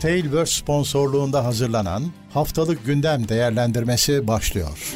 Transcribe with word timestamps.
Tailverse 0.00 0.52
sponsorluğunda 0.52 1.44
hazırlanan 1.44 2.02
Haftalık 2.34 2.86
Gündem 2.86 3.28
Değerlendirmesi 3.28 4.28
başlıyor. 4.28 4.94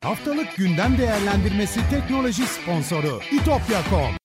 Haftalık 0.00 0.56
gündem 0.56 0.98
değerlendirmesi 0.98 1.80
teknoloji 1.90 2.42
sponsoru 2.46 3.20
itopya.com. 3.32 4.16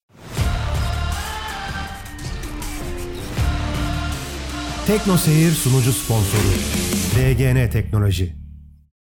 Tekno 4.87 5.17
Seyir 5.17 5.51
sunucu 5.51 5.93
sponsoru 5.93 6.51
DGN 7.15 7.69
Teknoloji. 7.69 8.35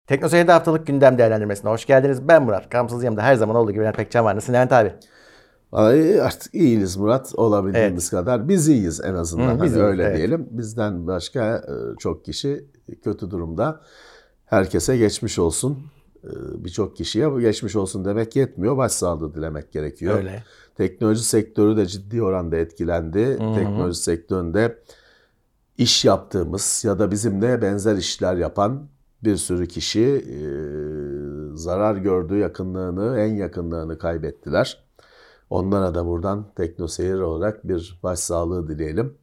Teknoseyir'de 0.07 0.51
haftalık 0.51 0.87
gündem 0.87 1.17
değerlendirmesine 1.17 1.69
hoş 1.69 1.85
geldiniz. 1.85 2.27
Ben 2.27 2.43
Murat. 2.43 2.69
Kamsız 2.69 3.03
yanımda 3.03 3.23
her 3.23 3.35
zaman 3.35 3.55
olduğu 3.55 3.71
gibi 3.71 3.81
Levent 3.81 3.97
Pekcan 3.97 4.25
var. 4.25 4.35
Nasılsın 4.35 4.53
Levent 4.53 4.71
abi? 4.71 4.93
Ay 5.71 6.21
artık 6.21 6.55
iyiyiz 6.55 6.97
Murat 6.97 7.35
olabildiğimiz 7.35 8.09
kadar. 8.09 8.49
Biz 8.49 8.67
iyiyiz 8.67 9.01
en 9.03 9.13
azından. 9.13 9.43
Hı, 9.43 9.47
hani 9.47 9.63
biz 9.63 9.75
öyle 9.75 10.03
evet. 10.03 10.17
diyelim. 10.17 10.47
Bizden 10.51 11.07
başka 11.07 11.55
e, 11.57 11.97
çok 11.99 12.25
kişi 12.25 12.65
kötü 13.03 13.31
durumda. 13.31 13.81
Herkese 14.45 14.97
geçmiş 14.97 15.39
olsun. 15.39 15.77
E, 16.23 16.29
Birçok 16.63 16.95
kişiye 16.95 17.31
bu 17.31 17.39
geçmiş 17.39 17.75
olsun 17.75 18.05
demek 18.05 18.35
yetmiyor. 18.35 18.77
Başsağlığı 18.77 19.33
dilemek 19.33 19.71
gerekiyor. 19.71 20.17
Öyle. 20.17 20.43
Teknoloji 20.75 21.23
sektörü 21.23 21.77
de 21.77 21.85
ciddi 21.85 22.23
oranda 22.23 22.57
etkilendi. 22.57 23.37
Teknoloji 23.37 23.99
sektöründe 23.99 24.77
iş 25.77 26.05
yaptığımız 26.05 26.83
ya 26.85 26.99
da 26.99 27.11
bizimle 27.11 27.61
benzer 27.61 27.95
işler 27.95 28.35
yapan 28.35 28.87
bir 29.23 29.35
sürü 29.35 29.67
kişi 29.67 30.01
e, 30.01 30.41
zarar 31.55 31.95
gördüğü 31.95 32.37
yakınlığını, 32.37 33.19
en 33.19 33.35
yakınlığını 33.35 33.97
kaybettiler. 33.97 34.83
Onlara 35.51 35.95
da 35.95 36.05
buradan 36.05 36.45
teknoseyir 36.55 37.19
olarak 37.19 37.67
bir 37.67 37.99
başsağlığı 38.03 38.67
dileyelim. 38.67 39.17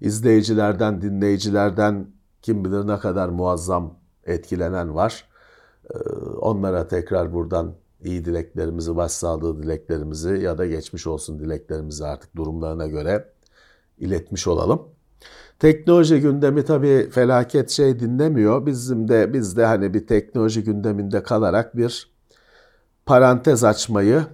İzleyicilerden, 0.00 1.02
dinleyicilerden 1.02 2.06
kim 2.42 2.64
bilir 2.64 2.86
ne 2.86 2.98
kadar 2.98 3.28
muazzam 3.28 3.94
etkilenen 4.24 4.94
var. 4.94 5.24
Ee, 5.90 5.98
Onlara 6.40 6.88
tekrar 6.88 7.32
buradan 7.34 7.74
iyi 8.04 8.24
dileklerimizi, 8.24 8.96
başsağlığı 8.96 9.62
dileklerimizi 9.62 10.38
ya 10.42 10.58
da 10.58 10.66
geçmiş 10.66 11.06
olsun 11.06 11.38
dileklerimizi 11.38 12.06
artık 12.06 12.36
durumlarına 12.36 12.86
göre 12.86 13.32
iletmiş 13.98 14.46
olalım. 14.46 14.82
Teknoloji 15.58 16.20
gündemi 16.20 16.64
tabii 16.64 17.10
felaket 17.10 17.70
şey 17.70 18.00
dinlemiyor. 18.00 18.66
Bizim 18.66 19.08
de 19.08 19.32
biz 19.32 19.56
de 19.56 19.66
hani 19.66 19.94
bir 19.94 20.06
teknoloji 20.06 20.64
gündeminde 20.64 21.22
kalarak 21.22 21.76
bir 21.76 22.10
parantez 23.06 23.64
açmayı 23.64 24.26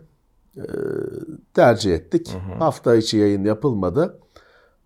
tercih 1.55 1.95
ettik. 1.95 2.37
Hafta 2.59 2.95
içi 2.97 3.17
yayın 3.17 3.45
yapılmadı. 3.45 4.19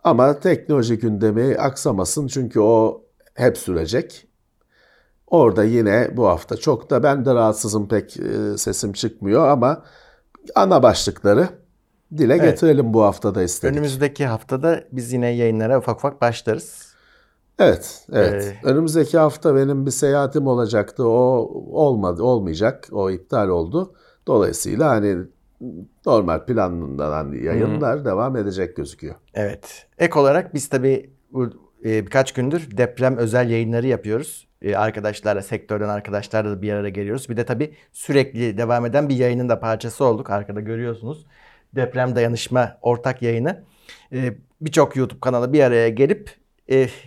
Ama 0.05 0.41
teknoloji 0.41 0.99
gündemi 0.99 1.57
aksamasın 1.57 2.27
çünkü 2.27 2.61
o 2.61 3.03
hep 3.35 3.59
sürecek. 3.59 4.29
Orada 5.27 5.65
yine 5.65 6.17
bu 6.17 6.27
hafta 6.27 6.57
çok 6.57 6.91
da 6.91 7.03
ben 7.03 7.25
de 7.25 7.35
rahatsızım 7.35 7.89
pek 7.89 8.17
e, 8.17 8.59
sesim 8.59 8.93
çıkmıyor 8.93 9.49
ama 9.49 9.83
ana 10.55 10.83
başlıkları 10.83 11.49
dile 12.17 12.35
Evet. 12.35 12.43
getirelim 12.45 12.95
bu 12.95 13.03
haftada 13.03 13.43
istedik. 13.43 13.75
Önümüzdeki 13.75 14.27
haftada 14.27 14.85
biz 14.93 15.13
yine 15.13 15.29
yayınlara 15.29 15.79
ufak 15.79 15.97
ufak 15.97 16.21
başlarız. 16.21 16.89
Evet, 17.59 18.07
evet. 18.13 18.45
Ee, 18.45 18.67
Önümüzdeki 18.67 19.19
hafta 19.19 19.55
benim 19.57 19.87
bir 19.87 19.91
seyahatim 19.91 20.47
olacaktı. 20.47 21.05
O 21.09 21.51
olmadı, 21.73 22.23
olmayacak. 22.23 22.89
O 22.93 23.11
iptal 23.11 23.49
oldu. 23.49 23.95
Dolayısıyla 24.27 24.89
hani 24.89 25.19
normal 26.07 26.47
planlanan 26.47 27.33
yayınlar 27.33 28.05
devam 28.05 28.37
edecek 28.37 28.77
gözüküyor. 28.77 29.15
Evet. 29.35 29.87
Ek 29.99 30.19
olarak 30.19 30.55
biz 30.55 30.69
tabii 30.69 31.11
e, 31.85 32.07
birkaç 32.07 32.33
gündür 32.33 32.77
deprem 32.77 33.17
özel 33.17 33.51
yayınları 33.51 33.87
yapıyoruz. 33.87 34.49
E, 34.63 34.77
arkadaşlarla, 34.77 35.43
sektörden 35.43 35.89
arkadaşlarla 35.89 36.51
da 36.51 36.63
bir 36.63 36.73
araya 36.73 36.91
geliyoruz. 36.91 37.29
Bir 37.29 37.37
de 37.37 37.45
tabii 37.45 37.75
sürekli 37.93 38.59
devam 38.59 38.87
eden 38.87 39.09
bir 39.09 39.17
yayının 39.17 39.49
da 39.49 39.61
parçası 39.61 40.05
olduk. 40.05 40.31
Arkada 40.31 40.61
görüyorsunuz. 40.61 41.27
Deprem 41.75 42.17
dayanışma 42.17 42.79
ortak 42.83 43.23
yayını. 43.23 43.65
E, 44.13 44.35
Birçok 44.61 44.97
YouTube 44.97 45.21
kanalı 45.21 45.53
bir 45.53 45.63
araya 45.63 45.89
gelip 45.89 46.31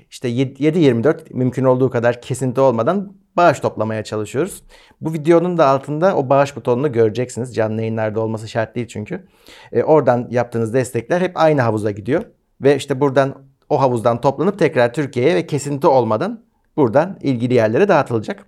işte 0.09 0.30
7-24 0.30 1.34
mümkün 1.34 1.64
olduğu 1.64 1.90
kadar 1.90 2.22
kesinti 2.22 2.62
olmadan 2.62 3.14
bağış 3.38 3.59
toplamaya 3.59 4.03
çalışıyoruz. 4.03 4.64
Bu 5.02 5.14
videonun 5.14 5.58
da 5.58 5.68
altında 5.68 6.18
o 6.18 6.30
bağış 6.30 6.56
butonunu 6.56 6.92
göreceksiniz. 6.92 7.56
Canlı 7.56 7.81
yayınlarda 7.81 8.19
olması 8.19 8.47
şart 8.47 8.75
değil 8.75 8.88
çünkü. 8.88 9.28
E, 9.72 9.84
oradan 9.84 10.28
yaptığınız 10.31 10.74
destekler 10.74 11.22
hep 11.22 11.31
aynı 11.36 11.62
havuza 11.62 11.91
gidiyor. 11.91 12.24
Ve 12.62 12.75
işte 12.75 13.00
buradan 13.00 13.36
o 13.70 13.81
havuzdan 13.81 14.22
toplanıp 14.22 14.59
tekrar 14.59 14.94
Türkiye'ye 14.94 15.36
ve 15.36 15.47
kesinti 15.47 15.88
olmadan 15.88 16.44
buradan 16.78 17.18
ilgili 17.22 17.53
yerlere 17.53 17.88
dağıtılacak. 17.88 18.46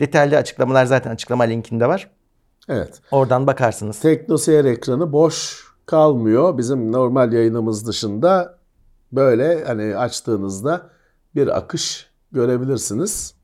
Detaylı 0.00 0.36
açıklamalar 0.36 0.84
zaten 0.84 1.10
açıklama 1.10 1.44
linkinde 1.44 1.88
var. 1.88 2.10
Evet. 2.68 3.00
Oradan 3.10 3.46
bakarsınız. 3.46 4.00
Teknoseyir 4.00 4.64
ekranı 4.64 5.12
boş 5.12 5.64
kalmıyor. 5.86 6.58
Bizim 6.58 6.92
normal 6.92 7.32
yayınımız 7.32 7.86
dışında 7.86 8.58
böyle 9.12 9.64
hani 9.64 9.96
açtığınızda 9.96 10.90
bir 11.34 11.56
akış 11.56 12.10
görebilirsiniz. 12.32 13.35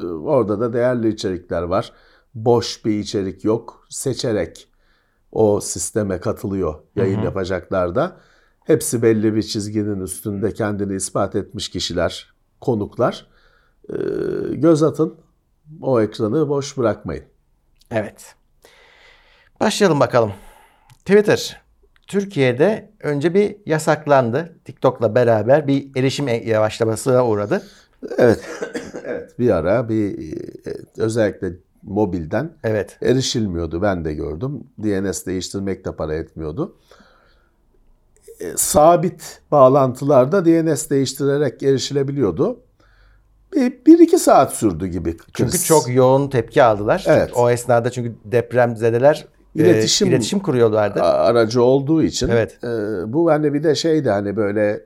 Ee, 0.00 0.06
Orada 0.06 0.60
da 0.60 0.72
değerli 0.72 1.08
içerikler 1.08 1.62
var. 1.62 1.92
Boş 2.34 2.84
bir 2.84 2.98
içerik 2.98 3.44
yok. 3.44 3.86
Seçerek 3.90 4.68
o 5.32 5.60
sisteme 5.60 6.20
katılıyor 6.20 6.74
yayın 6.96 7.22
yapacaklar 7.22 7.94
da. 7.94 8.16
Hepsi 8.64 9.02
belli 9.02 9.34
bir 9.34 9.42
çizginin 9.42 10.00
üstünde 10.00 10.54
kendini 10.54 10.94
ispat 10.94 11.36
etmiş 11.36 11.68
kişiler, 11.68 12.34
konuklar. 12.60 13.26
Ee, 13.90 13.94
Göz 14.54 14.82
atın. 14.82 15.14
O 15.82 16.00
ekranı 16.00 16.48
boş 16.48 16.78
bırakmayın. 16.78 17.24
Evet. 17.90 18.34
Başlayalım 19.60 20.00
bakalım. 20.00 20.32
Twitter 20.98 21.62
Türkiye'de 22.06 22.90
önce 23.00 23.34
bir 23.34 23.56
yasaklandı. 23.66 24.58
TikTok'la 24.64 25.14
beraber 25.14 25.66
bir 25.68 25.96
erişim 25.96 26.28
yavaşlamasına 26.28 27.26
uğradı. 27.26 27.62
Evet. 28.18 28.40
Evet. 29.06 29.38
Bir 29.38 29.50
ara 29.50 29.88
bir 29.88 30.32
e, 30.32 30.36
özellikle 30.96 31.52
mobilden 31.82 32.52
Evet. 32.64 32.98
erişilmiyordu. 33.02 33.82
Ben 33.82 34.04
de 34.04 34.14
gördüm. 34.14 34.64
DNS 34.82 35.26
değiştirmek 35.26 35.84
de 35.84 35.96
para 35.96 36.14
etmiyordu. 36.14 36.76
E, 38.40 38.52
sabit 38.56 39.40
bağlantılarda 39.50 40.44
DNS 40.44 40.90
değiştirerek 40.90 41.62
erişilebiliyordu. 41.62 42.60
Bir, 43.56 43.72
bir 43.86 43.98
iki 43.98 44.18
saat 44.18 44.54
sürdü 44.54 44.86
gibi. 44.86 45.16
Çünkü 45.34 45.50
kriz. 45.50 45.66
çok 45.66 45.94
yoğun 45.94 46.28
tepki 46.30 46.62
aldılar. 46.62 47.04
Evet. 47.08 47.30
O 47.36 47.50
esnada 47.50 47.90
çünkü 47.90 48.14
depremzedeler 48.24 49.26
e, 49.56 49.62
İletişim- 49.62 50.08
iletişim 50.08 50.38
kuruyorlardı. 50.40 51.02
Aracı 51.02 51.62
olduğu 51.62 52.02
için. 52.02 52.28
Evet. 52.28 52.58
e, 52.64 52.68
bu 53.12 53.30
hani 53.30 53.54
bir 53.54 53.62
de 53.62 53.74
şeydi 53.74 54.10
hani 54.10 54.36
böyle 54.36 54.84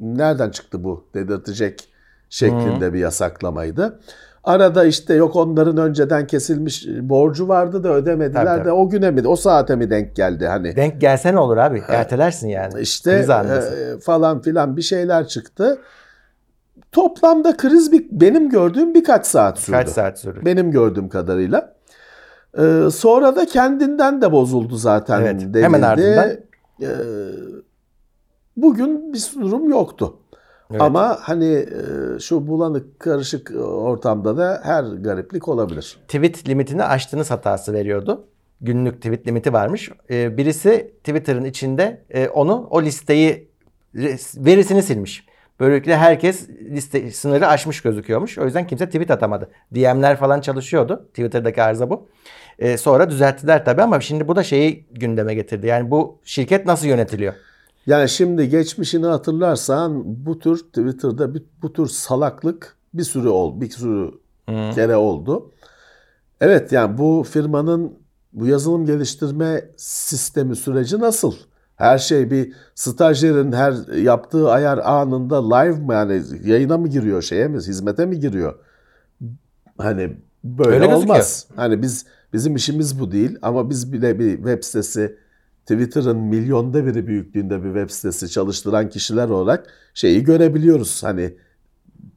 nereden 0.00 0.50
çıktı 0.50 0.84
bu 0.84 1.04
dedirtecek 1.14 1.88
şeklinde 2.30 2.92
bir 2.92 2.98
yasaklamaydı. 2.98 4.00
Arada 4.44 4.84
işte 4.84 5.14
yok 5.14 5.36
onların 5.36 5.76
önceden 5.76 6.26
kesilmiş 6.26 6.86
borcu 7.00 7.48
vardı 7.48 7.84
da 7.84 7.88
ödemediler 7.88 8.44
Tabii, 8.44 8.60
de 8.60 8.62
tabii. 8.64 8.72
o 8.72 8.88
güne 8.90 9.10
mi 9.10 9.28
o 9.28 9.36
saate 9.36 9.76
mi 9.76 9.90
denk 9.90 10.16
geldi 10.16 10.46
hani. 10.46 10.76
Denk 10.76 11.00
gelse 11.00 11.34
ne 11.34 11.38
olur 11.38 11.56
abi? 11.56 11.82
Ertelersin 11.88 12.48
yani. 12.48 12.80
İşte 12.80 13.12
e, 13.12 14.00
falan 14.00 14.40
filan 14.40 14.76
bir 14.76 14.82
şeyler 14.82 15.28
çıktı. 15.28 15.78
Toplamda 16.92 17.56
kriz 17.56 17.92
bir, 17.92 18.06
benim 18.10 18.48
gördüğüm 18.50 18.94
birkaç 18.94 19.26
saat 19.26 19.58
sürdü. 19.58 19.76
Kaç 19.76 19.88
saat 19.88 20.18
sürdü? 20.18 20.40
Benim 20.44 20.70
gördüğüm 20.70 21.08
kadarıyla. 21.08 21.74
Ee, 22.58 22.88
sonra 22.92 23.36
da 23.36 23.46
kendinden 23.46 24.22
de 24.22 24.32
bozuldu 24.32 24.76
zaten 24.76 25.20
Evet, 25.20 25.40
denildi. 25.40 25.62
hemen 25.62 25.82
ardından. 25.82 26.30
Ee, 26.82 26.86
bugün 28.56 29.12
bir 29.12 29.30
durum 29.40 29.70
yoktu. 29.70 30.16
Evet. 30.70 30.82
Ama 30.82 31.18
hani 31.20 31.54
e, 31.54 32.18
şu 32.20 32.46
bulanık 32.46 33.00
karışık 33.00 33.52
ortamda 33.60 34.36
da 34.36 34.60
her 34.64 34.84
gariplik 34.84 35.48
olabilir. 35.48 35.96
tweet 36.08 36.48
limitini 36.48 36.84
aştığınız 36.84 37.30
hatası 37.30 37.72
veriyordu. 37.72 38.24
Günlük 38.60 38.96
tweet 38.96 39.26
limiti 39.26 39.52
varmış. 39.52 39.90
Ee, 40.10 40.36
birisi 40.36 40.92
Twitter'ın 41.04 41.44
içinde 41.44 42.02
e, 42.10 42.28
onu 42.28 42.68
o 42.70 42.82
listeyi 42.82 43.48
verisini 44.36 44.82
silmiş. 44.82 45.26
Böylelikle 45.60 45.96
herkes 45.96 46.48
liste 46.48 47.10
sınırı 47.10 47.46
aşmış 47.46 47.82
gözüküyormuş. 47.82 48.38
O 48.38 48.44
yüzden 48.44 48.66
kimse 48.66 48.86
tweet 48.86 49.10
atamadı. 49.10 49.50
DM'ler 49.74 50.16
falan 50.16 50.40
çalışıyordu. 50.40 51.06
Twitter'daki 51.08 51.62
arıza 51.62 51.90
bu. 51.90 52.08
Ee, 52.58 52.76
sonra 52.76 53.10
düzelttiler 53.10 53.64
tabii 53.64 53.82
ama 53.82 54.00
şimdi 54.00 54.28
bu 54.28 54.36
da 54.36 54.42
şeyi 54.42 54.86
gündeme 54.92 55.34
getirdi. 55.34 55.66
Yani 55.66 55.90
bu 55.90 56.18
şirket 56.24 56.66
nasıl 56.66 56.86
yönetiliyor? 56.86 57.34
Yani 57.86 58.08
şimdi 58.08 58.48
geçmişini 58.48 59.06
hatırlarsan 59.06 60.02
bu 60.26 60.38
tür 60.38 60.58
Twitter'da 60.58 61.34
bir, 61.34 61.42
bu 61.62 61.72
tür 61.72 61.86
salaklık 61.86 62.76
bir 62.94 63.02
sürü 63.02 63.28
oldu, 63.28 63.60
bir 63.60 63.70
sürü 63.70 64.10
kere 64.46 64.96
oldu. 64.96 65.52
Evet 66.40 66.72
yani 66.72 66.98
bu 66.98 67.24
firmanın 67.30 67.92
bu 68.32 68.46
yazılım 68.46 68.86
geliştirme 68.86 69.64
sistemi 69.76 70.56
süreci 70.56 70.98
nasıl? 70.98 71.34
Her 71.76 71.98
şey 71.98 72.30
bir 72.30 72.52
stajyerin 72.74 73.52
her 73.52 73.96
yaptığı 73.96 74.50
ayar 74.50 74.78
anında 74.78 75.56
live 75.56 75.78
mi 75.78 75.94
yani 75.94 76.22
yayına 76.44 76.78
mı 76.78 76.88
giriyor 76.88 77.22
şeye 77.22 77.48
mi 77.48 77.56
hizmete 77.56 78.06
mi 78.06 78.20
giriyor? 78.20 78.54
Hani 79.78 80.16
böyle 80.44 80.74
Öyle 80.74 80.94
olmaz. 80.94 81.46
Hani 81.56 81.82
biz 81.82 82.06
bizim 82.32 82.56
işimiz 82.56 83.00
bu 83.00 83.12
değil 83.12 83.38
ama 83.42 83.70
biz 83.70 83.92
bile 83.92 84.18
bir 84.18 84.36
web 84.36 84.64
sitesi 84.64 85.16
Twitter'ın 85.70 86.18
milyonda 86.18 86.86
biri 86.86 87.06
büyüklüğünde 87.06 87.64
bir 87.64 87.68
web 87.68 87.90
sitesi 87.90 88.30
çalıştıran 88.30 88.88
kişiler 88.88 89.28
olarak 89.28 89.66
şeyi 89.94 90.24
görebiliyoruz. 90.24 91.02
Hani 91.02 91.34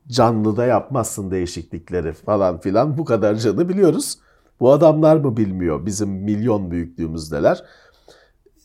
canlıda 0.08 0.66
yapmazsın 0.66 1.32
değişiklikleri 1.32 2.14
falan 2.14 2.60
filan 2.60 2.98
bu 2.98 3.06
kadarcını 3.06 3.70
biliyoruz. 3.70 4.18
Bu 4.60 4.72
adamlar 4.72 5.16
mı 5.16 5.38
bilmiyor 5.38 5.86
bizim 5.86 6.10
milyon 6.10 6.72
büyüklüğümüzdeler. 6.72 7.64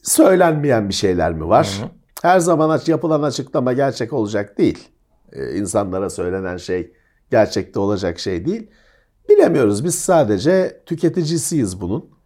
Söylenmeyen 0.02 0.88
bir 0.88 0.94
şeyler 0.94 1.32
mi 1.32 1.49
var? 1.49 1.85
Her 2.23 2.40
zaman 2.40 2.81
yapılan 2.87 3.23
açıklama 3.23 3.73
gerçek 3.73 4.12
olacak 4.12 4.58
değil. 4.58 4.88
Ee, 5.32 5.56
insanlara 5.56 6.11
söylenen 6.11 6.56
şey 6.56 6.93
gerçekte 7.31 7.81
olacak 7.81 8.19
şey 8.19 8.46
değil. 8.46 8.70
Bilemiyoruz. 9.29 9.85
Biz 9.85 9.94
sadece 9.94 10.82
tüketicisiyiz 10.87 11.81
bunun. 11.81 12.18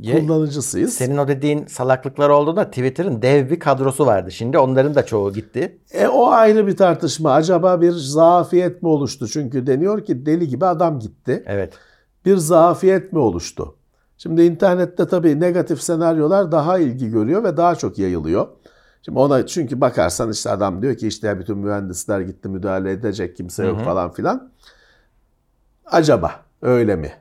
Ye- 0.00 0.20
Kullanıcısıyız. 0.20 0.94
Senin 0.94 1.16
o 1.16 1.28
dediğin 1.28 1.66
salaklıklar 1.66 2.28
olduğunda 2.30 2.64
Twitter'ın 2.70 3.22
dev 3.22 3.50
bir 3.50 3.60
kadrosu 3.60 4.06
vardı. 4.06 4.30
Şimdi 4.32 4.58
onların 4.58 4.94
da 4.94 5.06
çoğu 5.06 5.32
gitti. 5.32 5.78
E 5.92 6.08
o 6.08 6.28
ayrı 6.28 6.66
bir 6.66 6.76
tartışma. 6.76 7.32
Acaba 7.32 7.80
bir 7.80 7.90
zafiyet 7.92 8.82
mi 8.82 8.88
oluştu? 8.88 9.28
Çünkü 9.28 9.66
deniyor 9.66 10.04
ki 10.04 10.26
deli 10.26 10.48
gibi 10.48 10.66
adam 10.66 10.98
gitti. 10.98 11.42
Evet. 11.46 11.74
Bir 12.24 12.36
zafiyet 12.36 13.12
mi 13.12 13.18
oluştu? 13.18 13.74
Şimdi 14.18 14.42
internette 14.42 15.06
tabii 15.06 15.40
negatif 15.40 15.82
senaryolar 15.82 16.52
daha 16.52 16.78
ilgi 16.78 17.10
görüyor 17.10 17.44
ve 17.44 17.56
daha 17.56 17.74
çok 17.74 17.98
yayılıyor. 17.98 18.48
Şimdi 19.02 19.18
ona 19.18 19.46
çünkü 19.46 19.80
bakarsan 19.80 20.30
işte 20.30 20.50
adam 20.50 20.82
diyor 20.82 20.94
ki 20.96 21.08
işte 21.08 21.38
bütün 21.38 21.58
mühendisler 21.58 22.20
gitti 22.20 22.48
müdahale 22.48 22.90
edecek 22.90 23.36
kimse 23.36 23.66
yok 23.66 23.80
falan 23.84 24.12
filan. 24.12 24.50
Acaba 25.86 26.32
öyle 26.62 26.96
mi? 26.96 27.12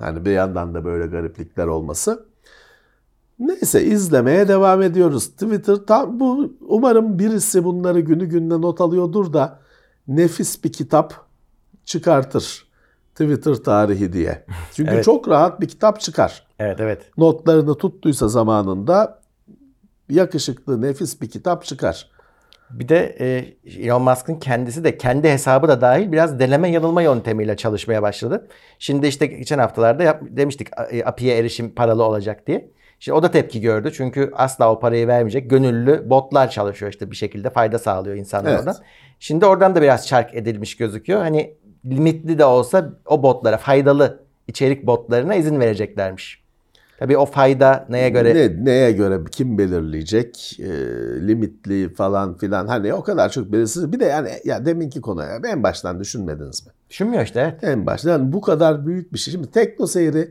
Yani 0.00 0.24
bir 0.24 0.30
yandan 0.30 0.74
da 0.74 0.84
böyle 0.84 1.06
gariplikler 1.06 1.66
olması. 1.66 2.26
Neyse 3.38 3.84
izlemeye 3.84 4.48
devam 4.48 4.82
ediyoruz. 4.82 5.30
Twitter 5.30 5.76
tam 5.76 6.20
bu 6.20 6.52
umarım 6.60 7.18
birisi 7.18 7.64
bunları 7.64 8.00
günü 8.00 8.26
gününe 8.26 8.60
not 8.60 8.80
alıyordur 8.80 9.32
da 9.32 9.58
nefis 10.08 10.64
bir 10.64 10.72
kitap 10.72 11.14
çıkartır. 11.84 12.70
Twitter 13.14 13.54
tarihi 13.54 14.12
diye. 14.12 14.46
Çünkü 14.74 14.90
Evet. 14.90 15.04
çok 15.04 15.28
rahat 15.28 15.60
bir 15.60 15.68
kitap 15.68 16.00
çıkar. 16.00 16.46
Evet 16.58 16.80
evet. 16.80 17.10
Notlarını 17.16 17.74
tuttuysa 17.74 18.28
zamanında 18.28 19.20
yakışıklı 20.10 20.82
nefis 20.82 21.20
bir 21.20 21.30
kitap 21.30 21.64
çıkar. 21.64 22.10
Bir 22.70 22.88
de 22.88 23.16
e, 23.20 23.44
Elon 23.84 24.02
Musk'ın 24.02 24.34
kendisi 24.34 24.84
de 24.84 24.98
kendi 24.98 25.28
hesabı 25.30 25.68
da 25.68 25.80
dahil 25.80 26.12
biraz 26.12 26.38
deneme 26.38 26.70
yanılma 26.70 27.02
yöntemiyle 27.02 27.56
çalışmaya 27.56 28.02
başladı. 28.02 28.48
Şimdi 28.78 29.06
işte 29.06 29.26
geçen 29.26 29.58
haftalarda 29.58 30.02
yap- 30.02 30.22
demiştik 30.28 30.68
e, 30.90 31.04
API'ye 31.04 31.38
erişim 31.38 31.74
paralı 31.74 32.04
olacak 32.04 32.46
diye. 32.46 32.70
Şimdi 32.98 33.18
o 33.18 33.22
da 33.22 33.30
tepki 33.30 33.60
gördü 33.60 33.92
çünkü 33.94 34.30
asla 34.34 34.72
o 34.72 34.80
parayı 34.80 35.06
vermeyecek. 35.08 35.50
Gönüllü 35.50 36.10
botlar 36.10 36.50
çalışıyor 36.50 36.92
işte 36.92 37.10
bir 37.10 37.16
şekilde 37.16 37.50
fayda 37.50 37.78
sağlıyor 37.78 38.16
insanlara 38.16 38.50
Evet. 38.52 38.60
oradan. 38.60 38.76
Şimdi 39.18 39.46
oradan 39.46 39.74
da 39.74 39.82
biraz 39.82 40.06
çark 40.06 40.34
edilmiş 40.34 40.76
gözüküyor. 40.76 41.20
Hani 41.20 41.54
limitli 41.86 42.38
de 42.38 42.44
olsa 42.44 42.90
o 43.06 43.22
botlara 43.22 43.56
faydalı 43.56 44.22
içerik 44.48 44.86
botlarına 44.86 45.34
izin 45.34 45.60
vereceklermiş. 45.60 46.42
Tabii 47.00 47.16
o 47.16 47.26
fayda 47.26 47.86
neye 47.88 48.08
göre 48.08 48.34
Ne, 48.34 48.64
neye 48.64 48.92
göre 48.92 49.20
kim 49.30 49.58
belirleyecek? 49.58 50.60
E, 50.60 50.68
limitli 51.28 51.94
falan 51.94 52.36
filan. 52.36 52.66
Hani 52.66 52.94
o 52.94 53.02
kadar 53.02 53.28
çok 53.28 53.52
belirsiz. 53.52 53.92
Bir 53.92 54.00
de 54.00 54.04
yani 54.04 54.30
ya 54.44 54.66
deminki 54.66 55.00
konuya 55.00 55.40
en 55.46 55.62
baştan 55.62 56.00
düşünmediniz 56.00 56.66
mi? 56.66 56.72
düşünmüyor 56.90 57.24
işte. 57.24 57.58
En 57.62 57.86
baştan 57.86 58.10
yani 58.10 58.32
bu 58.32 58.40
kadar 58.40 58.86
büyük 58.86 59.12
bir 59.12 59.18
şey. 59.18 59.32
Şimdi 59.32 59.50
tekno 59.50 59.86
seyri 59.86 60.30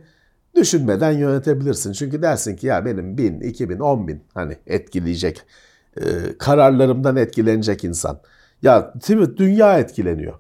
düşünmeden 0.56 1.12
yönetebilirsin. 1.12 1.94
Çünkü 1.94 2.22
dersin 2.22 2.56
ki 2.56 2.68
ya 2.68 2.86
benim 2.86 3.18
1000, 3.18 3.40
2000, 3.40 3.80
10 3.80 4.08
bin 4.08 4.22
hani 4.34 4.58
etkileyecek. 4.68 5.42
e, 5.98 6.04
kararlarımdan 6.40 7.16
etkilenecek 7.16 7.84
insan. 7.84 8.20
Ya 8.62 8.94
dünya 9.38 9.80
etkileniyor. 9.80 10.34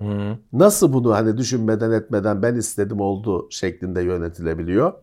Nasıl 0.53 0.93
bunu 0.93 1.13
hani 1.13 1.37
düşünmeden 1.37 1.91
etmeden 1.91 2.41
ben 2.41 2.55
istedim 2.55 2.99
oldu 2.99 3.47
şeklinde 3.51 4.01
yönetilebiliyor. 4.01 4.93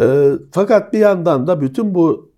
E, 0.00 0.32
fakat 0.52 0.92
bir 0.92 0.98
yandan 0.98 1.46
da 1.46 1.60
bütün 1.60 1.94
bu 1.94 2.32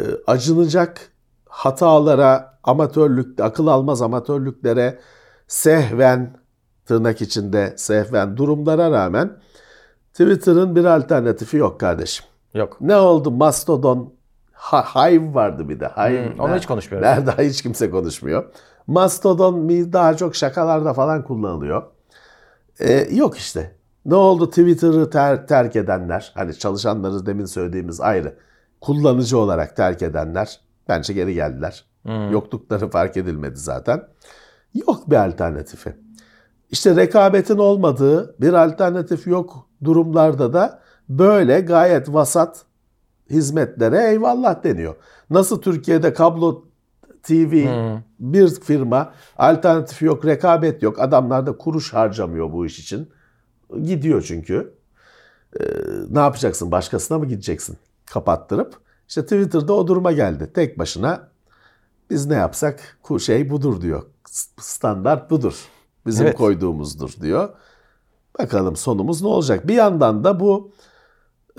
e, 0.00 0.02
acınacak 0.26 1.00
hatalara, 1.48 2.58
amatörlük, 2.64 3.40
akıl 3.40 3.66
almaz 3.66 4.02
amatörlüklere 4.02 4.98
sehven 5.48 6.36
tırnak 6.86 7.22
içinde 7.22 7.74
sehven 7.76 8.36
durumlara 8.36 8.90
rağmen 8.90 9.38
Twitter'ın 10.12 10.76
bir 10.76 10.84
alternatifi 10.84 11.56
yok 11.56 11.80
kardeşim. 11.80 12.26
Yok. 12.54 12.76
Ne 12.80 12.96
oldu? 12.96 13.30
Mastodon, 13.30 14.14
Ha- 14.52 14.82
Hive 15.10 15.34
vardı 15.34 15.68
bir 15.68 15.80
de. 15.80 15.88
Hive, 15.88 16.30
Hmm, 16.30 16.40
onu 16.40 16.52
ner- 16.52 16.58
hiç 16.58 16.66
konuşmuyoruz. 16.66 17.08
Nerede 17.08 17.30
hiç 17.48 17.62
kimse 17.62 17.90
konuşmuyor. 17.90 18.44
Mastodon 18.86 19.68
daha 19.92 20.16
çok 20.16 20.36
şakalarda 20.36 20.92
falan 20.94 21.24
kullanılıyor. 21.24 21.82
Ee, 22.80 23.08
yok 23.14 23.38
işte. 23.38 23.75
Ne 24.06 24.14
oldu 24.14 24.48
Twitter'ı 24.48 25.10
ter- 25.10 25.46
terk 25.46 25.76
edenler, 25.76 26.32
hani 26.34 26.58
çalışanları 26.58 27.26
demin 27.26 27.44
söylediğimiz 27.44 28.00
ayrı, 28.00 28.38
kullanıcı 28.80 29.38
olarak 29.38 29.76
terk 29.76 30.02
edenler 30.02 30.60
bence 30.88 31.12
geri 31.12 31.34
geldiler. 31.34 31.84
Yoklukları 32.32 32.90
fark 32.90 33.16
edilmedi 33.16 33.56
zaten. 33.56 34.02
Yok 34.74 35.10
bir 35.10 35.16
alternatifi. 35.16 35.96
İşte 36.70 36.96
rekabetin 36.96 37.58
olmadığı 37.58 38.40
bir 38.40 38.52
alternatif 38.52 39.26
yok 39.26 39.68
durumlarda 39.84 40.52
da 40.52 40.80
böyle 41.08 41.60
gayet 41.60 42.14
vasat 42.14 42.64
hizmetlere 43.30 44.10
eyvallah 44.10 44.64
deniyor. 44.64 44.94
Nasıl 45.30 45.62
Türkiye'de 45.62 46.12
kablo 46.12 46.64
TV 47.22 47.66
bir 48.20 48.48
firma 48.48 49.12
alternatifi 49.38 50.04
yok, 50.04 50.26
rekabet 50.26 50.82
yok. 50.82 51.00
Adamlar 51.00 51.46
da 51.46 51.56
kuruş 51.56 51.94
harcamıyor 51.94 52.52
bu 52.52 52.66
iş 52.66 52.78
için. 52.78 53.08
Gidiyor 53.82 54.22
çünkü. 54.22 54.74
Ee, 55.60 55.64
ne 56.10 56.18
yapacaksın? 56.18 56.70
Başkasına 56.70 57.18
mı 57.18 57.26
gideceksin? 57.26 57.76
Kapattırıp. 58.06 58.74
İşte 59.08 59.22
Twitter'da 59.22 59.72
o 59.72 59.86
duruma 59.86 60.12
geldi. 60.12 60.50
Tek 60.54 60.78
başına 60.78 61.28
biz 62.10 62.26
ne 62.26 62.34
yapsak 62.34 62.98
şey 63.20 63.50
budur 63.50 63.80
diyor. 63.80 64.02
Standart 64.60 65.30
budur. 65.30 65.54
Bizim 66.06 66.26
Evet. 66.26 66.36
koyduğumuzdur 66.36 67.12
diyor. 67.22 67.48
Bakalım 68.38 68.76
sonumuz 68.76 69.22
ne 69.22 69.28
olacak? 69.28 69.68
Bir 69.68 69.74
yandan 69.74 70.24
da 70.24 70.40
bu 70.40 70.72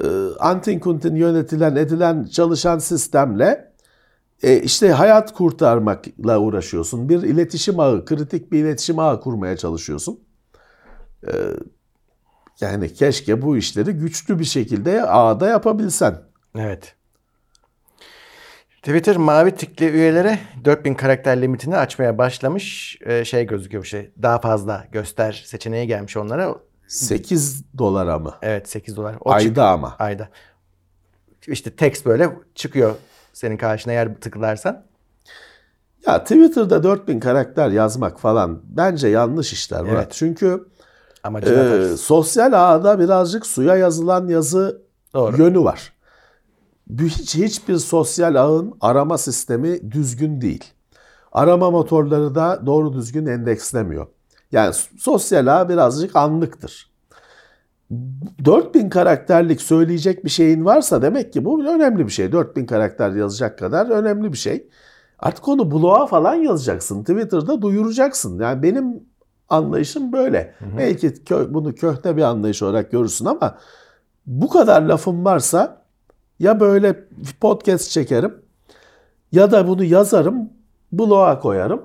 e, 0.04 0.08
antin 0.40 0.80
kuntin 0.80 1.16
yönetilen 1.16 1.76
edilen 1.76 2.24
çalışan 2.24 2.78
sistemle 2.78 3.74
e, 4.44 4.62
işte 4.62 4.92
hayat 4.92 5.34
kurtarmakla 5.34 6.40
uğraşıyorsun. 6.40 7.10
Bir 7.10 7.22
iletişim 7.22 7.80
ağı, 7.80 8.06
kritik 8.06 8.52
bir 8.52 8.60
iletişim 8.60 9.00
ağı 9.00 9.22
kurmaya 9.22 9.58
çalışıyorsun. 9.58 10.20
E, 11.28 11.32
yani 12.62 12.94
keşke 12.94 13.42
bu 13.42 13.58
işleri 13.58 13.92
güçlü 13.92 14.40
bir 14.40 14.46
şekilde 14.46 15.04
ağda 15.04 15.48
yapabilsen. 15.48 16.22
Evet. 16.58 16.96
Twitter 18.82 19.18
mavi 19.18 19.52
tikli 19.56 19.86
üyelere 19.90 20.40
4000 20.66 20.94
karakter 20.94 21.42
limitini 21.42 21.78
açmaya 21.78 22.18
başlamış. 22.18 22.98
Ee, 23.06 23.26
şey 23.26 23.48
gözüküyor 23.48 23.84
şey 23.84 24.12
daha 24.22 24.40
fazla 24.40 24.86
göster 24.92 25.44
seçeneği 25.46 25.88
gelmiş 25.88 26.18
onlara. 26.18 26.56
8 26.88 27.78
dolara 27.78 28.20
mı? 28.20 28.36
Evet 28.42 28.70
8 28.70 28.98
dolar. 28.98 29.16
O 29.20 29.40
çık- 29.40 29.48
Ayda 29.50 29.70
ama. 29.70 29.96
Ayda. 30.00 30.30
İşte 31.48 31.76
text 31.76 32.06
böyle 32.06 32.30
çıkıyor 32.56 32.96
senin 33.34 33.58
karşına 33.58 33.94
eğer 33.94 34.16
tıklarsan. 34.16 34.86
Ya 36.08 36.24
Twitter'da 36.24 36.84
4000 36.84 37.20
karakter 37.20 37.70
yazmak 37.70 38.20
falan 38.20 38.62
bence 38.64 39.08
yanlış 39.08 39.54
işler 39.54 39.82
Murat. 39.82 39.96
Evet. 39.96 40.12
Çünkü 40.12 40.68
Amacına 41.24 41.64
e, 41.64 41.70
ters. 41.70 42.02
sosyal 42.02 42.54
ağda 42.54 43.00
birazcık 43.00 43.46
suya 43.46 43.76
yazılan 43.76 44.28
yazı 44.28 44.82
Doğru. 45.14 45.42
yönü 45.42 45.64
var. 45.64 45.94
Hiç, 47.00 47.36
hiçbir 47.36 47.78
sosyal 47.78 48.36
ağın 48.36 48.74
arama 48.82 49.18
sistemi 49.18 49.92
düzgün 49.92 50.42
değil. 50.42 50.64
Arama 51.32 51.72
motorları 51.72 52.36
da 52.36 52.62
doğru 52.66 52.94
düzgün 52.94 53.26
endekslemiyor. 53.26 54.08
Yani 54.52 54.74
sosyal 55.00 55.48
ağ 55.48 55.70
birazcık 55.70 56.16
anlıktır. 56.16 56.92
4000 58.46 58.90
karakterlik 58.90 59.62
söyleyecek 59.62 60.26
bir 60.26 60.30
şeyin 60.30 60.66
varsa 60.66 61.02
demek 61.02 61.34
ki 61.34 61.46
bu 61.46 61.64
önemli 61.64 62.06
bir 62.06 62.12
şey. 62.12 62.32
4000 62.32 62.66
karakter 62.66 63.12
yazacak 63.12 63.60
kadar 63.60 63.90
önemli 63.90 64.34
bir 64.34 64.38
şey. 64.38 64.70
Artık 65.20 65.48
onu 65.48 65.72
bloğa 65.72 66.08
falan 66.08 66.36
yazacaksın. 66.36 67.04
Twitter'da 67.04 67.62
duyuracaksın. 67.62 68.40
Yani 68.40 68.64
benim 68.64 69.04
anlayışım 69.50 70.12
böyle. 70.14 70.56
Belki 70.78 71.08
kö- 71.08 71.54
bunu 71.54 71.76
köhne 71.76 72.18
bir 72.18 72.22
anlayış 72.22 72.64
olarak 72.64 72.92
görürsün 72.92 73.26
ama 73.26 73.58
bu 74.26 74.50
kadar 74.50 74.82
lafım 74.82 75.26
varsa 75.26 75.82
ya 76.40 76.60
böyle 76.60 77.08
podcast 77.42 77.90
çekerim 77.92 78.36
Ya 79.32 79.52
da 79.52 79.68
bunu 79.68 79.84
yazarım, 79.84 80.50
bloğa 80.92 81.40
koyarım. 81.40 81.82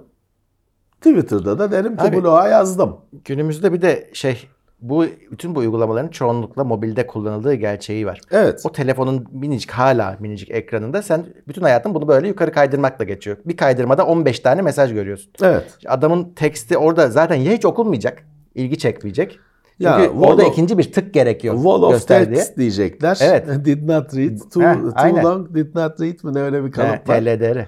Twitter'da 0.97 1.59
da 1.59 1.71
derim 1.73 1.97
ki 1.97 2.02
Abi- 2.02 2.23
bloğa 2.23 2.49
yazdım. 2.49 2.97
Günümüzde 3.25 3.73
bir 3.73 3.83
de 3.83 4.11
şey 4.12 4.49
bu 4.83 5.05
bütün 5.31 5.55
bu 5.55 5.59
uygulamaların 5.59 6.09
çoğunlukla 6.09 6.65
mobilde 6.65 7.07
kullanıldığı 7.07 7.55
gerçeği 7.55 8.07
var. 8.07 8.21
Evet. 8.31 8.61
O 8.65 8.73
telefonun 8.73 9.27
minicik 9.33 9.71
hala 9.71 10.17
minicik 10.21 10.51
ekranında 10.51 11.03
sen 11.03 11.25
bütün 11.49 11.62
hayatın 11.62 11.95
bunu 11.95 12.09
böyle 12.09 12.29
yukarı 12.29 12.53
kaydırmakla 12.53 13.05
geçiyor. 13.05 13.37
Bir 13.45 13.57
kaydırmada 13.57 14.07
15 14.07 14.41
tane 14.41 14.62
mesaj 14.62 14.93
görüyorsun. 14.93 15.33
Evet. 15.43 15.79
Adamın 15.89 16.33
teksti 16.37 16.77
orada 16.79 17.11
zaten 17.11 17.35
ya 17.37 17.53
hiç 17.53 17.65
okunmayacak, 17.65 18.23
ilgi 18.55 18.79
çekmeyecek. 18.79 19.39
Çünkü 19.79 19.85
Ya, 19.85 20.05
wall 20.05 20.23
orada 20.31 20.43
of- 20.43 20.53
ikinci 20.53 20.79
bir 20.79 20.93
tık 20.93 21.15
gerekiyor 21.15 21.55
Wall 21.55 21.83
of 21.83 22.09
text 22.09 22.57
diyecekler. 22.57 23.19
Evet. 23.23 23.47
did 23.65 23.89
not 23.89 24.17
read. 24.17 24.39
Too, 24.55 24.62
Heh, 24.62 24.75
too 24.75 24.93
aynen. 24.95 25.25
long 25.25 25.55
did 25.55 25.75
not 25.75 26.01
read 26.01 26.25
mi 26.25 26.35
ne 26.35 26.41
öyle 26.43 26.65
bir 26.65 26.73
kalıp 26.73 27.09
var. 27.09 27.21
TLDR. 27.21 27.57
Ee, 27.57 27.67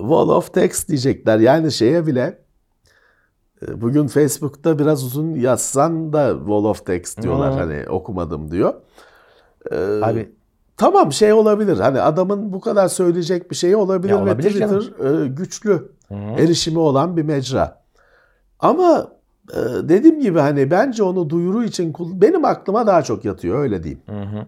wall 0.00 0.28
of 0.28 0.54
text 0.54 0.88
diyecekler. 0.88 1.38
Yani 1.38 1.72
şeye 1.72 2.06
bile 2.06 2.38
bugün 3.68 4.06
Facebook'ta 4.06 4.78
biraz 4.78 5.04
uzun 5.04 5.34
yazsan 5.34 6.12
da 6.12 6.34
wall 6.38 6.64
of 6.64 6.86
text 6.86 7.22
diyorlar. 7.22 7.52
Hmm. 7.52 7.58
Hani 7.58 7.88
okumadım 7.88 8.50
diyor. 8.50 8.74
Ee, 9.70 10.00
Abi 10.02 10.28
Tamam 10.80 11.12
şey 11.12 11.32
olabilir. 11.32 11.78
Hani 11.78 12.00
adamın 12.00 12.52
bu 12.52 12.60
kadar 12.60 12.88
söyleyecek 12.88 13.50
bir 13.50 13.56
şeyi 13.56 13.76
olabilir 13.76 14.12
Ya 14.12 14.18
ve 14.18 14.22
olabilir 14.22 14.50
Twitter 14.50 15.24
e, 15.24 15.28
güçlü 15.28 15.88
erişimi 16.10 16.78
olan 16.78 17.16
bir 17.16 17.22
mecra. 17.22 17.82
Ama 18.60 19.12
e, 19.52 19.88
dediğim 19.88 20.20
gibi 20.20 20.38
hani 20.38 20.70
bence 20.70 21.02
onu 21.02 21.30
duyuru 21.30 21.64
için 21.64 21.94
benim 22.00 22.44
aklıma 22.44 22.86
daha 22.86 23.02
çok 23.02 23.24
yatıyor 23.24 23.62
öyle 23.62 23.82
diyeyim. 23.82 24.02
Hı 24.06 24.22
hı. 24.22 24.46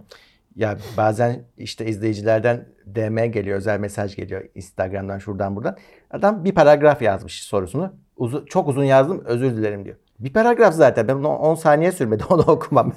Ya 0.56 0.78
bazen 0.96 1.44
işte 1.58 1.86
izleyicilerden 1.86 2.68
DM 2.86 3.24
geliyor, 3.24 3.56
özel 3.56 3.80
mesaj 3.80 4.16
geliyor 4.16 4.42
Instagram'dan 4.54 5.18
şuradan 5.18 5.56
buradan. 5.56 5.76
Adam 6.10 6.44
bir 6.44 6.54
paragraf 6.54 7.02
yazmış 7.02 7.42
sorusunu. 7.42 7.92
Uzu- 8.22 8.46
çok 8.46 8.68
uzun 8.68 8.84
yazdım, 8.84 9.22
özür 9.24 9.56
dilerim 9.56 9.84
diyor. 9.84 9.96
Bir 10.18 10.32
paragraf 10.32 10.74
zaten. 10.74 11.08
Ben 11.08 11.14
onu 11.14 11.28
10 11.28 11.54
saniye 11.54 11.92
sürmedi 11.92 12.24
onu 12.30 12.42
okumam. 12.42 12.92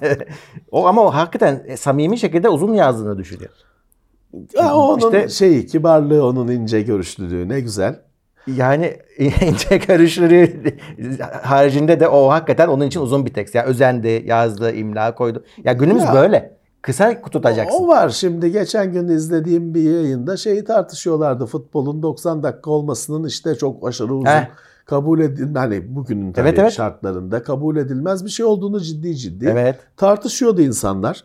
o 0.72 0.88
ama 0.88 1.04
o 1.04 1.10
hakikaten 1.14 1.64
e, 1.68 1.78
samimi 1.78 2.18
şekilde 2.18 2.50
uzun 2.50 2.74
yazdığını 2.74 3.18
düşünüyor. 3.18 3.52
Ya 4.58 4.76
onun 4.76 4.98
İşte- 4.98 5.30
şeyi, 5.30 5.66
kibarlığı, 5.66 6.26
onun 6.28 6.48
ince 6.48 6.82
görüşlülüğü 6.82 7.50
ne 7.50 7.60
güzel. 7.60 8.00
Yani 8.48 8.98
ince 9.20 9.80
karıştırıyor 9.80 10.48
haricinde 11.44 12.00
de 12.00 12.08
o 12.08 12.30
hakikaten 12.30 12.68
onun 12.68 12.86
için 12.86 13.00
uzun 13.02 13.26
bir 13.26 13.34
tekst. 13.34 13.56
Yani 13.56 13.66
özendi, 13.68 14.24
yazdı, 14.26 14.72
imla 14.72 15.16
koydu. 15.16 15.44
Ya 15.64 15.74
günümüz 15.74 16.04
Ya. 16.04 16.14
böyle. 16.14 16.56
Kısa 16.82 17.22
tutacaksın. 17.22 17.80
O 17.84 17.88
var 17.88 18.10
şimdi 18.10 18.52
geçen 18.52 18.92
gün 18.94 19.08
izlediğim 19.08 19.74
bir 19.74 19.82
yayında 19.94 20.38
şeyi 20.38 20.64
tartışıyorlardı. 20.64 21.46
Futbolun 21.46 22.04
90 22.04 22.44
dakika 22.44 22.72
olmasının 22.72 23.28
işte 23.28 23.56
çok 23.56 23.88
aşırı 23.88 24.16
uzun 24.16 24.26
Heh. 24.26 24.48
Kabul 24.86 25.20
edil 25.20 25.56
hani 25.56 25.96
bugünün 25.96 26.34
tabii 26.34 26.48
Evet, 26.48 26.60
evet. 26.60 26.72
şartlarında 26.74 27.44
kabul 27.44 27.78
edilmez 27.78 28.26
bir 28.26 28.30
şey 28.30 28.46
olduğunu 28.46 28.80
ciddi 28.80 29.16
ciddi 29.18 29.46
Evet. 29.46 29.80
tartışıyordu 29.98 30.62
insanlar. 30.62 31.24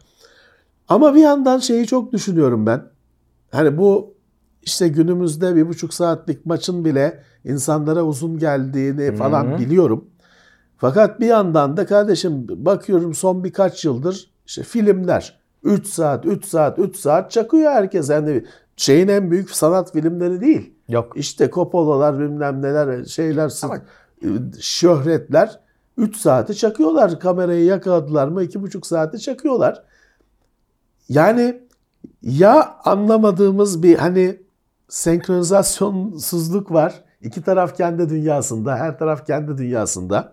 Ama 0.88 1.14
bir 1.14 1.21
yandan 1.21 1.59
şeyi 1.59 1.87
çok 1.87 2.12
düşünüyorum 2.12 2.67
ben. 2.67 2.83
Hani 3.50 3.79
bu 3.79 4.14
işte 4.62 4.88
günümüzde 4.88 5.57
bir 5.57 5.69
buçuk 5.69 5.95
saatlik 5.95 6.47
maçın 6.47 6.85
bile 6.85 7.23
insanlara 7.45 8.02
uzun 8.02 8.38
geldiğini 8.38 9.17
falan 9.17 9.45
Hı 9.47 9.55
hı. 9.55 9.59
biliyorum. 9.59 10.05
Fakat 10.76 11.21
bir 11.21 11.26
yandan 11.26 11.76
da 11.76 11.87
kardeşim 11.87 12.47
bakıyorum 12.49 13.14
son 13.14 13.45
birkaç 13.45 13.85
yıldır 13.85 14.31
işte 14.47 14.62
filmler 14.62 15.39
3 15.64 15.87
saat, 15.87 16.26
3 16.26 16.45
saat, 16.45 16.79
3 16.79 16.97
saat 16.97 17.31
çakıyor 17.31 17.73
herkes. 17.73 18.11
Yani 18.11 18.45
şeyin 18.76 19.09
en 19.09 19.31
büyük 19.31 19.50
sanat 19.50 19.93
filmleri 19.93 20.40
değil. 20.40 20.75
Yok. 20.88 21.12
İşte 21.17 21.50
Coppola'lar 21.50 22.19
bilmem 22.19 22.62
neler 22.62 23.05
şeyler 23.05 23.52
Ama- 23.62 23.79
şöhretler 24.61 25.61
3 25.97 26.17
saati 26.17 26.55
çakıyorlar. 26.57 27.21
Kamerayı 27.21 27.64
yakaladılar 27.64 28.29
mı 28.29 28.43
2,5 28.43 28.87
saati 28.87 29.19
çakıyorlar. 29.19 29.83
Yani 31.09 31.61
ya 32.23 32.76
anlamadığımız 32.85 33.83
bir 33.83 33.97
hani 33.99 34.40
senkronizasyonsuzluk 34.88 36.73
var. 36.73 37.05
İki 37.23 37.43
taraf 37.43 37.76
kendi 37.76 38.09
dünyasında, 38.09 38.76
her 38.76 38.99
taraf 38.99 39.26
kendi 39.26 39.59
dünyasında. 39.59 40.33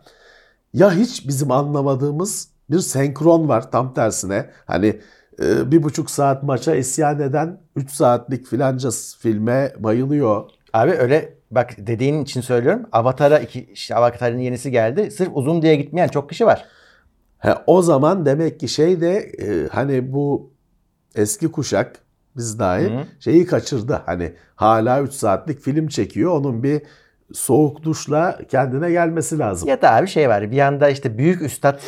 Ya 0.74 0.92
hiç 0.94 1.28
bizim 1.28 1.52
anlamadığımız 1.52 2.50
bir 2.70 2.80
senkron 2.80 3.48
var 3.48 3.72
tam 3.72 3.94
tersine. 3.94 4.50
Hani 4.66 5.00
bir 5.42 5.84
buçuk 5.84 6.10
saat 6.10 6.44
maça 6.44 6.76
isyan 6.76 7.20
eden 7.20 7.58
3 7.76 7.92
saatlik 7.92 8.48
filanca 8.48 8.90
filme 9.20 9.74
bayılıyor. 9.80 10.44
Abi 10.74 10.92
öyle 10.92 11.34
bak 11.52 11.76
dediğin 11.78 12.24
için 12.24 12.42
söylüyorum. 12.42 12.86
Avatar'a 12.92 13.40
iki, 13.40 13.66
işte 13.66 13.96
Avatar'ın 13.96 14.38
yenisi 14.38 14.72
geldi. 14.72 15.12
Sırf 15.12 15.30
uzun 15.34 15.62
diye 15.62 15.76
gitmeyen 15.76 16.08
çok 16.08 16.30
kişi 16.30 16.46
var. 16.46 16.66
He, 17.38 17.54
o 17.68 17.82
zaman 17.82 18.26
demek 18.26 18.60
ki 18.60 18.68
şey 18.68 19.02
de 19.02 19.18
e, 19.18 19.68
hani 19.68 20.14
bu 20.14 20.52
eski 21.16 21.52
kuşak 21.52 22.00
biz 22.38 22.60
dahil 22.60 22.90
Hı. 22.90 23.04
şeyi 23.20 23.46
kaçırdı. 23.46 24.02
Hani 24.06 24.34
hala 24.56 25.02
3 25.02 25.14
saatlik 25.14 25.60
film 25.60 25.88
çekiyor. 25.88 26.32
Onun 26.32 26.64
bir 26.64 26.82
soğuk 27.34 27.84
duşla 27.84 28.40
kendine 28.50 28.92
gelmesi 28.92 29.40
lazım. 29.40 29.70
Ya 29.70 29.82
da 29.82 29.92
abi 29.92 30.08
şey 30.08 30.30
var. 30.30 30.52
Bir 30.52 30.56
yanda 30.56 30.90
işte 30.90 31.18
büyük 31.18 31.42
üstad 31.42 31.80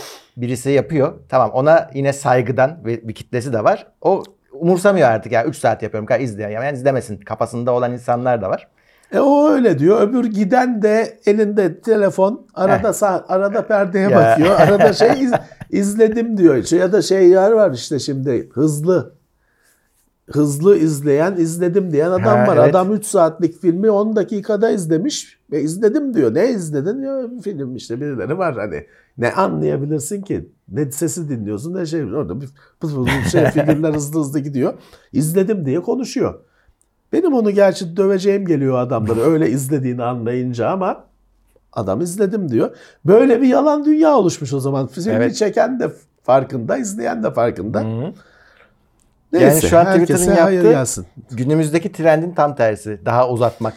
birisi 0.41 0.69
yapıyor. 0.69 1.13
Tamam 1.29 1.50
ona 1.53 1.89
yine 1.93 2.13
saygıdan 2.13 2.77
ve 2.86 3.08
bir 3.08 3.13
kitlesi 3.15 3.53
de 3.53 3.63
var. 3.63 3.88
O 4.01 4.24
umursamıyor 4.51 5.08
artık 5.10 5.31
ya 5.31 5.46
3 5.46 5.58
saat 5.58 5.84
yapıyorum. 5.84 6.05
Ka 6.05 6.17
izleyen 6.17 6.50
yani 6.50 6.74
izlemesin. 6.77 7.17
Kafasında 7.17 7.72
olan 7.72 7.93
insanlar 7.93 8.41
da 8.41 8.50
var. 8.50 8.67
E 9.13 9.19
o 9.19 9.50
öyle 9.50 9.79
diyor. 9.79 10.01
Öbür 10.01 10.25
giden 10.25 10.81
de 10.81 11.17
elinde 11.25 11.81
telefon, 11.81 12.48
arada 12.53 12.93
sağ, 12.93 13.25
arada 13.27 13.67
perdeye 13.67 14.10
bakıyor. 14.15 14.60
Arada 14.60 14.93
şey 14.93 15.10
iz- 15.24 15.34
izledim 15.69 16.38
diyor. 16.38 16.72
Ya 16.72 16.91
da 16.93 17.01
şey 17.01 17.29
yer 17.29 17.51
var 17.51 17.72
işte 17.72 18.00
şimdi 18.00 18.50
hızlı 18.53 19.13
hızlı 20.31 20.77
izleyen, 20.77 21.36
izledim 21.38 21.91
diyen 21.91 22.12
adam 22.12 22.38
Ha, 22.38 22.48
var. 22.48 22.57
evet. 22.57 22.75
Adam 22.75 22.93
3 22.93 23.05
saatlik 23.05 23.62
filmi 23.62 23.89
10 23.91 24.15
dakikada 24.15 24.69
izlemiş 24.69 25.39
ve 25.51 25.62
izledim 25.62 26.13
diyor. 26.13 26.33
Ne 26.33 26.50
izledin? 26.50 27.01
Ya 27.01 27.21
film 27.43 27.75
işte 27.75 28.01
birileri 28.01 28.38
var 28.38 28.55
hani. 28.57 28.86
Ne 29.17 29.31
anlayabilirsin 29.31 30.21
ki? 30.21 30.50
Ne 30.71 30.91
sesi 30.91 31.29
dinliyorsun 31.29 31.74
ne 31.74 31.86
şey. 31.86 32.03
Orada 32.03 32.41
bir 32.41 32.50
pıs 32.79 32.91
şey 33.31 33.45
figürler 33.51 33.93
hızlı 33.93 34.19
hızlı 34.19 34.39
gidiyor. 34.39 34.74
İzledim 35.13 35.65
diye 35.65 35.79
konuşuyor. 35.81 36.39
Benim 37.13 37.33
onu 37.33 37.51
gerçi 37.51 37.98
döveceğim 37.98 38.45
geliyor 38.45 38.77
adamları 38.79 39.19
öyle 39.21 39.50
izlediğini 39.51 40.03
anlayınca 40.03 40.69
ama 40.69 41.03
adam 41.74 42.01
izledim 42.01 42.51
diyor. 42.51 42.75
Böyle 43.05 43.41
bir 43.41 43.48
yalan 43.48 43.86
dünya 43.86 44.17
oluşmuş 44.17 44.53
o 44.53 44.59
zaman. 44.59 44.88
Filmi 44.88 45.12
Evet. 45.12 45.36
çeken 45.36 45.79
de 45.79 45.91
farkında, 46.24 46.77
izleyen 46.77 47.24
de 47.24 47.33
farkında. 47.33 47.81
Hı. 47.81 48.13
Neyse, 49.33 49.45
Yani 49.48 49.62
şu 49.62 49.79
an 49.79 49.86
Twitter'ın 50.00 50.36
yaptığı 50.36 50.69
gelsin. 50.71 51.05
günümüzdeki 51.31 51.91
trendin 51.91 52.31
tam 52.33 52.55
tersi. 52.55 53.00
Daha 53.05 53.29
uzatmak. 53.29 53.74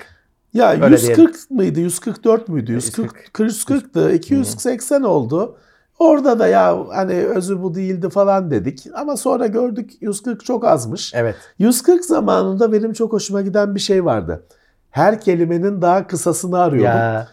Ya 0.54 0.70
Öyle 0.70 0.86
140 0.86 1.50
mıydı? 1.50 1.80
144 1.80 2.48
müydü? 2.48 2.72
140 2.72 3.30
140'tı. 3.38 4.12
280 4.14 5.02
oldu. 5.02 5.56
Orada 5.98 6.38
da 6.38 6.46
ya 6.46 6.78
hani 6.88 7.14
özü 7.14 7.62
bu 7.62 7.74
değildi 7.74 8.10
falan 8.10 8.50
dedik. 8.50 8.86
Ama 8.94 9.16
sonra 9.16 9.46
gördük 9.46 9.90
140 10.00 10.44
çok 10.44 10.64
azmış. 10.64 11.12
Evet. 11.14 11.36
140 11.58 12.04
zamanında 12.04 12.72
benim 12.72 12.92
çok 12.92 13.12
hoşuma 13.12 13.42
giden 13.42 13.74
bir 13.74 13.80
şey 13.80 14.04
vardı. 14.04 14.42
Her 14.90 15.20
kelimenin 15.20 15.82
daha 15.82 16.06
kısasını 16.06 16.58
arıyordum. 16.58 16.90
Ya, 16.90 17.28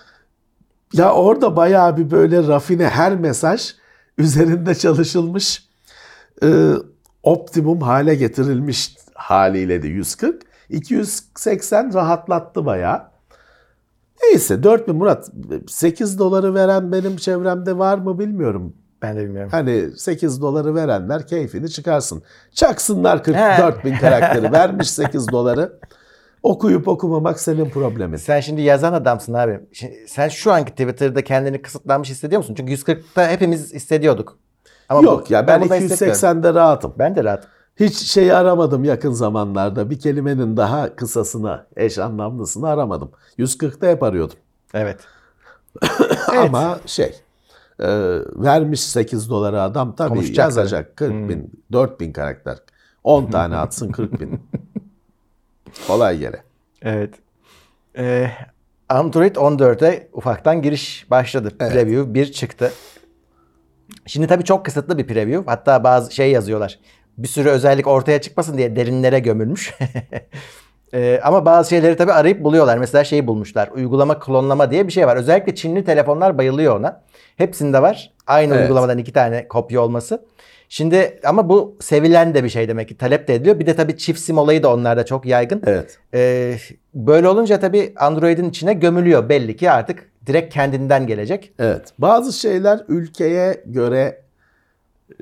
Ya 0.93 1.13
orada 1.13 1.55
bayağı 1.55 1.97
bir 1.97 2.11
böyle 2.11 2.47
rafine 2.47 2.88
her 2.89 3.15
mesaj 3.15 3.75
üzerinde 4.17 4.75
çalışılmış 4.75 5.67
e, 6.43 6.47
optimum 7.29 7.81
hale 7.81 8.15
getirilmiş 8.15 8.95
haliyle 9.13 9.83
de 9.83 9.88
140. 9.88 10.41
280 10.69 11.93
rahatlattı 11.93 12.65
bayağı. 12.65 13.01
Neyse 14.24 14.63
4000 14.63 14.95
Murat 14.95 15.31
8 15.67 16.19
doları 16.19 16.53
veren 16.53 16.91
benim 16.91 17.17
çevremde 17.17 17.77
var 17.77 17.98
mı 17.98 18.19
bilmiyorum. 18.19 18.74
ben 19.01 19.17
de 19.17 19.24
bilmiyorum. 19.24 19.50
Hani 19.51 19.98
8 19.98 20.41
doları 20.41 20.75
verenler 20.75 21.27
keyfini 21.27 21.69
çıkarsın. 21.69 22.24
Çaksınlar 22.53 23.19
He. 23.19 23.24
44 23.24 23.86
bin 23.86 23.95
karakteri. 23.95 24.51
Vermiş 24.51 24.89
8 24.89 25.27
doları. 25.31 25.79
Okuyup 26.43 26.88
okumamak 26.88 27.39
senin 27.39 27.69
problemin. 27.69 28.17
Sen 28.17 28.39
şimdi 28.39 28.62
yazan 28.62 28.93
adamsın 28.93 29.33
abi. 29.33 29.59
Şimdi 29.74 30.05
sen 30.07 30.29
şu 30.29 30.51
anki 30.51 30.71
Twitter'da 30.71 31.24
kendini 31.24 31.62
kısıtlanmış 31.62 32.09
hissediyor 32.09 32.39
musun? 32.39 32.55
Çünkü 32.55 32.74
140'ta 32.74 33.29
hepimiz 33.29 33.74
hissediyorduk. 33.74 34.39
Ama 34.89 35.01
Yok 35.01 35.29
bu- 35.29 35.34
ya 35.34 35.48
ben 35.48 35.62
hissetmiyorum. 35.62 36.19
280'de 36.19 36.53
rahatım. 36.53 36.93
Ben 37.00 37.15
de 37.15 37.24
rahat. 37.24 37.48
Hiç 37.79 37.98
şey 37.98 38.31
aramadım 38.34 38.84
yakın 38.84 39.12
zamanlarda. 39.12 39.89
Bir 39.89 40.00
kelimenin 40.00 40.58
daha 40.58 40.96
kısasını, 40.96 41.65
eş 41.75 41.98
anlamlısını 41.98 42.69
aramadım. 42.69 43.12
140'ta 43.38 43.88
hep 43.88 44.03
arıyordum. 44.03 44.38
Evet. 44.74 45.00
Ama 46.38 46.79
şey 46.86 47.15
e, 47.79 47.88
vermiş 48.36 48.81
8 48.81 49.29
doları 49.29 49.62
adam 49.62 49.96
tabii 49.96 50.38
yazacak 50.38 50.98
40 50.98 51.29
bin, 51.29 51.51
4 51.72 52.00
bin 52.00 52.12
karakter. 52.12 52.58
10 53.03 53.25
tane 53.31 53.55
atsın 53.55 53.91
40 53.91 54.19
bin. 54.22 54.41
Kolay 55.88 56.17
gele. 56.17 56.43
Evet. 56.81 57.13
Ee, 57.98 58.31
Android 58.89 59.36
14'e 59.36 60.10
ufaktan 60.13 60.62
giriş 60.62 61.08
başladı. 61.12 61.58
Preview 61.58 62.13
1 62.13 62.31
çıktı. 62.31 62.72
Şimdi 64.05 64.27
tabii 64.27 64.43
çok 64.43 64.65
kısıtlı 64.65 64.98
bir 64.98 65.08
preview. 65.08 65.51
Hatta 65.51 65.84
bazı 65.84 66.15
şey 66.15 66.31
yazıyorlar. 66.31 66.79
Bir 67.17 67.27
sürü 67.27 67.50
özellik 67.50 67.88
ortaya 67.88 68.22
çıkmasın 68.22 68.58
diye 68.58 68.75
derinlere 68.75 69.19
gömülmüş. 69.19 69.74
Ee, 70.93 71.19
ama 71.24 71.46
bazı 71.46 71.69
şeyleri 71.69 71.96
tabii 71.98 72.13
arayıp 72.13 72.43
buluyorlar. 72.43 72.77
Mesela 72.77 73.03
şeyi 73.03 73.27
bulmuşlar. 73.27 73.67
Uygulama 73.67 74.19
klonlama 74.19 74.72
diye 74.72 74.88
bir 74.88 74.91
şey 74.91 75.08
var. 75.08 75.15
Özellikle 75.17 75.55
Çinli 75.55 75.86
telefonlar 75.86 76.38
bayılıyor 76.38 76.79
ona. 76.79 77.01
Hepsinde 77.38 77.81
var. 77.81 78.13
Aynı 78.27 78.53
Evet. 78.53 78.63
uygulamadan 78.63 78.98
iki 78.98 79.13
tane 79.13 79.48
kopya 79.48 79.81
olması. 79.81 80.25
Şimdi 80.69 81.19
ama 81.25 81.49
bu 81.49 81.77
sevilen 81.79 82.33
de 82.33 82.43
bir 82.43 82.49
şey 82.49 82.67
demek 82.67 82.88
ki. 82.89 82.97
Talep 82.97 83.27
de 83.27 83.35
ediliyor. 83.35 83.59
Bir 83.59 83.65
de 83.65 83.75
tabii 83.75 83.97
çift 83.97 84.19
sim 84.19 84.38
olayı 84.38 84.63
da 84.63 84.73
onlarda 84.73 85.05
çok 85.05 85.25
yaygın. 85.25 85.61
Evet. 85.65 85.99
Ee, 86.13 86.57
böyle 86.93 87.27
olunca 87.27 87.59
tabii 87.59 87.93
Android'in 87.97 88.49
içine 88.49 88.73
gömülüyor. 88.73 89.29
Belli 89.29 89.57
ki 89.57 89.71
artık 89.71 90.11
direkt 90.25 90.53
kendinden 90.53 91.07
gelecek. 91.07 91.53
Evet. 91.59 91.93
Bazı 91.99 92.33
şeyler 92.33 92.83
ülkeye 92.88 93.63
göre 93.65 94.21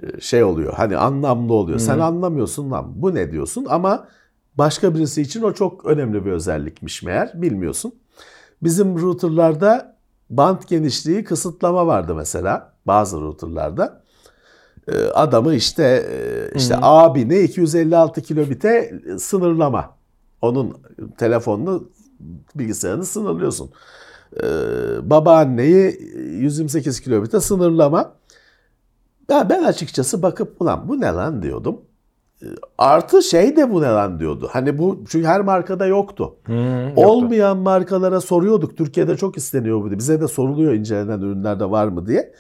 e, 0.02 0.22
şey 0.22 0.44
oluyor. 0.44 0.74
Hani 0.74 0.98
anlamlı 0.98 1.54
oluyor. 1.54 1.80
Sen 1.80 2.00
anlamıyorsun 2.00 2.72
lan 2.72 2.86
bu 2.96 3.16
ne 3.16 3.32
diyorsun 3.32 3.66
ama 3.70 4.08
başka 4.56 4.96
birisi 4.96 5.22
için 5.22 5.42
o 5.42 5.54
çok 5.54 5.86
önemli 5.86 6.26
bir 6.26 6.32
özellikmiş 6.32 7.04
meğer 7.04 7.32
bilmiyorsun. 7.36 7.96
Bizim 8.64 9.02
routerlarda 9.02 9.96
band 10.30 10.62
genişliği 10.68 11.24
kısıtlama 11.24 11.88
vardı 11.88 12.16
mesela 12.16 12.74
bazı 12.86 13.22
routerlarda. 13.22 14.07
E, 14.88 14.98
Adamı 15.06 15.54
işte 15.54 15.84
e, 15.84 16.58
işte 16.58 16.76
abini 16.82 17.40
256 17.40 18.22
kilobite 18.22 19.00
sınırlama. 19.20 19.98
Onun 20.42 20.78
telefonunu 21.18 21.90
bilgisayarını 22.56 23.06
sınırlıyorsun. 23.06 23.70
Ee, 24.36 24.48
babaanneyi 25.10 26.00
128 26.16 27.00
kilobite 27.00 27.40
sınırlama. 27.40 28.14
Ya 29.30 29.50
ben 29.50 29.64
açıkçası 29.64 30.22
bakıp 30.22 30.62
ulan 30.62 30.88
bu 30.88 31.02
ne 31.02 31.06
lan 31.06 31.42
diyordum. 31.42 31.82
Ee, 32.44 32.46
Artı 32.78 33.24
şey 33.24 33.56
de 33.56 33.72
bu 33.72 33.82
ne 33.82 33.86
lan 33.88 34.20
diyordu. 34.20 34.50
Hani 34.52 34.78
bu 34.78 35.04
çünkü 35.10 35.28
her 35.28 35.42
markada 35.42 35.86
yoktu. 35.86 36.36
Olmayan 36.96 37.58
markalara 37.58 38.22
soruyorduk. 38.22 38.78
Türkiye'de 38.78 39.18
çok 39.18 39.38
isteniyor 39.38 39.82
bu. 39.82 39.90
diye. 39.90 39.98
Bize 40.00 40.22
de 40.22 40.28
soruluyor 40.28 40.74
incelenen 40.74 41.20
ürünlerde 41.22 41.70
var 41.72 41.88
mı 41.88 42.08
diye. 42.08 42.34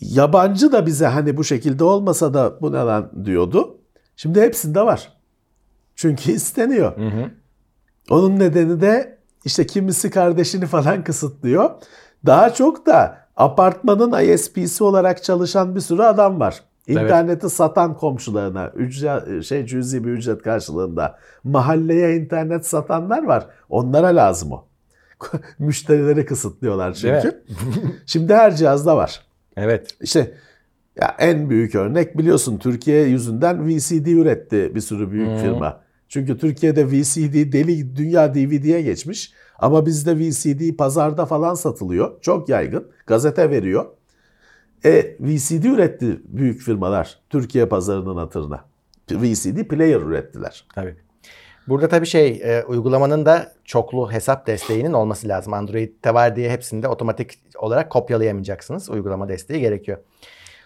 Yabancı 0.00 0.72
da 0.72 0.86
bize 0.86 1.06
hani 1.06 1.36
bu 1.36 1.44
şekilde 1.44 1.84
olmasa 1.84 2.34
da 2.34 2.60
bu 2.60 2.72
ne 2.72 2.76
lan 2.76 3.10
diyordu. 3.24 3.78
Şimdi 4.16 4.40
hepsinde 4.40 4.82
var. 4.82 5.12
Çünkü 5.96 6.32
isteniyor. 6.38 6.92
Onun 8.10 8.38
nedeni 8.38 8.80
de 8.80 9.18
işte 9.44 9.66
kimisi 9.66 10.10
kardeşini 10.10 10.66
falan 10.66 11.04
kısıtlıyor. 11.04 11.70
Daha 12.26 12.54
çok 12.54 12.86
da 12.86 13.18
apartmanın 13.36 14.20
ISP'si 14.22 14.84
olarak 14.84 15.24
çalışan 15.24 15.74
bir 15.74 15.80
sürü 15.80 16.02
adam 16.02 16.40
var. 16.40 16.62
İnterneti 16.86 17.50
satan 17.50 17.96
komşularına 17.96 18.68
ücret, 18.68 19.44
şey 19.44 19.66
cüzi 19.66 20.04
bir 20.04 20.10
ücret 20.10 20.42
karşılığında 20.42 21.18
mahalleye 21.44 22.16
internet 22.16 22.66
satanlar 22.66 23.22
var. 23.22 23.46
Onlara 23.68 24.06
lazım 24.06 24.52
o. 24.52 24.64
Müşterileri 25.58 26.26
kısıtlıyorlar 26.26 26.92
çünkü. 26.94 27.44
Şimdi 28.06 28.34
her 28.34 28.56
cihazda 28.56 28.96
var. 28.96 29.27
Evet. 29.58 29.96
İşte 30.00 30.34
ya 31.00 31.16
en 31.18 31.50
büyük 31.50 31.74
örnek 31.74 32.18
biliyorsun 32.18 32.58
Türkiye 32.58 33.02
yüzünden 33.02 33.68
VCD 33.68 34.06
üretti 34.06 34.74
bir 34.74 34.80
sürü 34.80 35.10
büyük 35.10 35.38
firma. 35.38 35.80
Çünkü 36.08 36.38
Türkiye'de 36.38 36.86
VCD 36.86 37.52
deli 37.52 37.96
dünya 37.96 38.34
DVD'ye 38.34 38.82
geçmiş. 38.82 39.32
Ama 39.58 39.86
bizde 39.86 40.18
VCD 40.18 40.76
pazarda 40.76 41.26
falan 41.26 41.54
satılıyor. 41.54 42.20
Çok 42.20 42.48
yaygın. 42.48 42.90
Gazete 43.06 43.50
veriyor. 43.50 43.86
E 44.84 45.16
VCD 45.20 45.64
üretti 45.64 46.20
büyük 46.24 46.60
firmalar 46.60 47.18
Türkiye 47.30 47.66
pazarının 47.66 48.16
hatırına. 48.16 48.64
VCD 49.10 49.68
player 49.68 50.00
ürettiler. 50.00 50.66
Tabii. 50.74 50.96
Burada 51.68 51.88
tabii 51.88 52.06
şey 52.06 52.28
e, 52.28 52.64
uygulamanın 52.64 53.26
da 53.26 53.52
çoklu 53.64 54.12
hesap 54.12 54.46
desteğinin 54.46 54.92
olması 54.92 55.28
lazım. 55.28 55.52
Android'de 55.52 56.14
var 56.14 56.36
diye 56.36 56.50
hepsinde 56.50 56.88
otomatik 56.88 57.30
olarak 57.58 57.90
kopyalayamayacaksınız. 57.90 58.90
Uygulama 58.90 59.28
desteği 59.28 59.60
gerekiyor. 59.60 59.98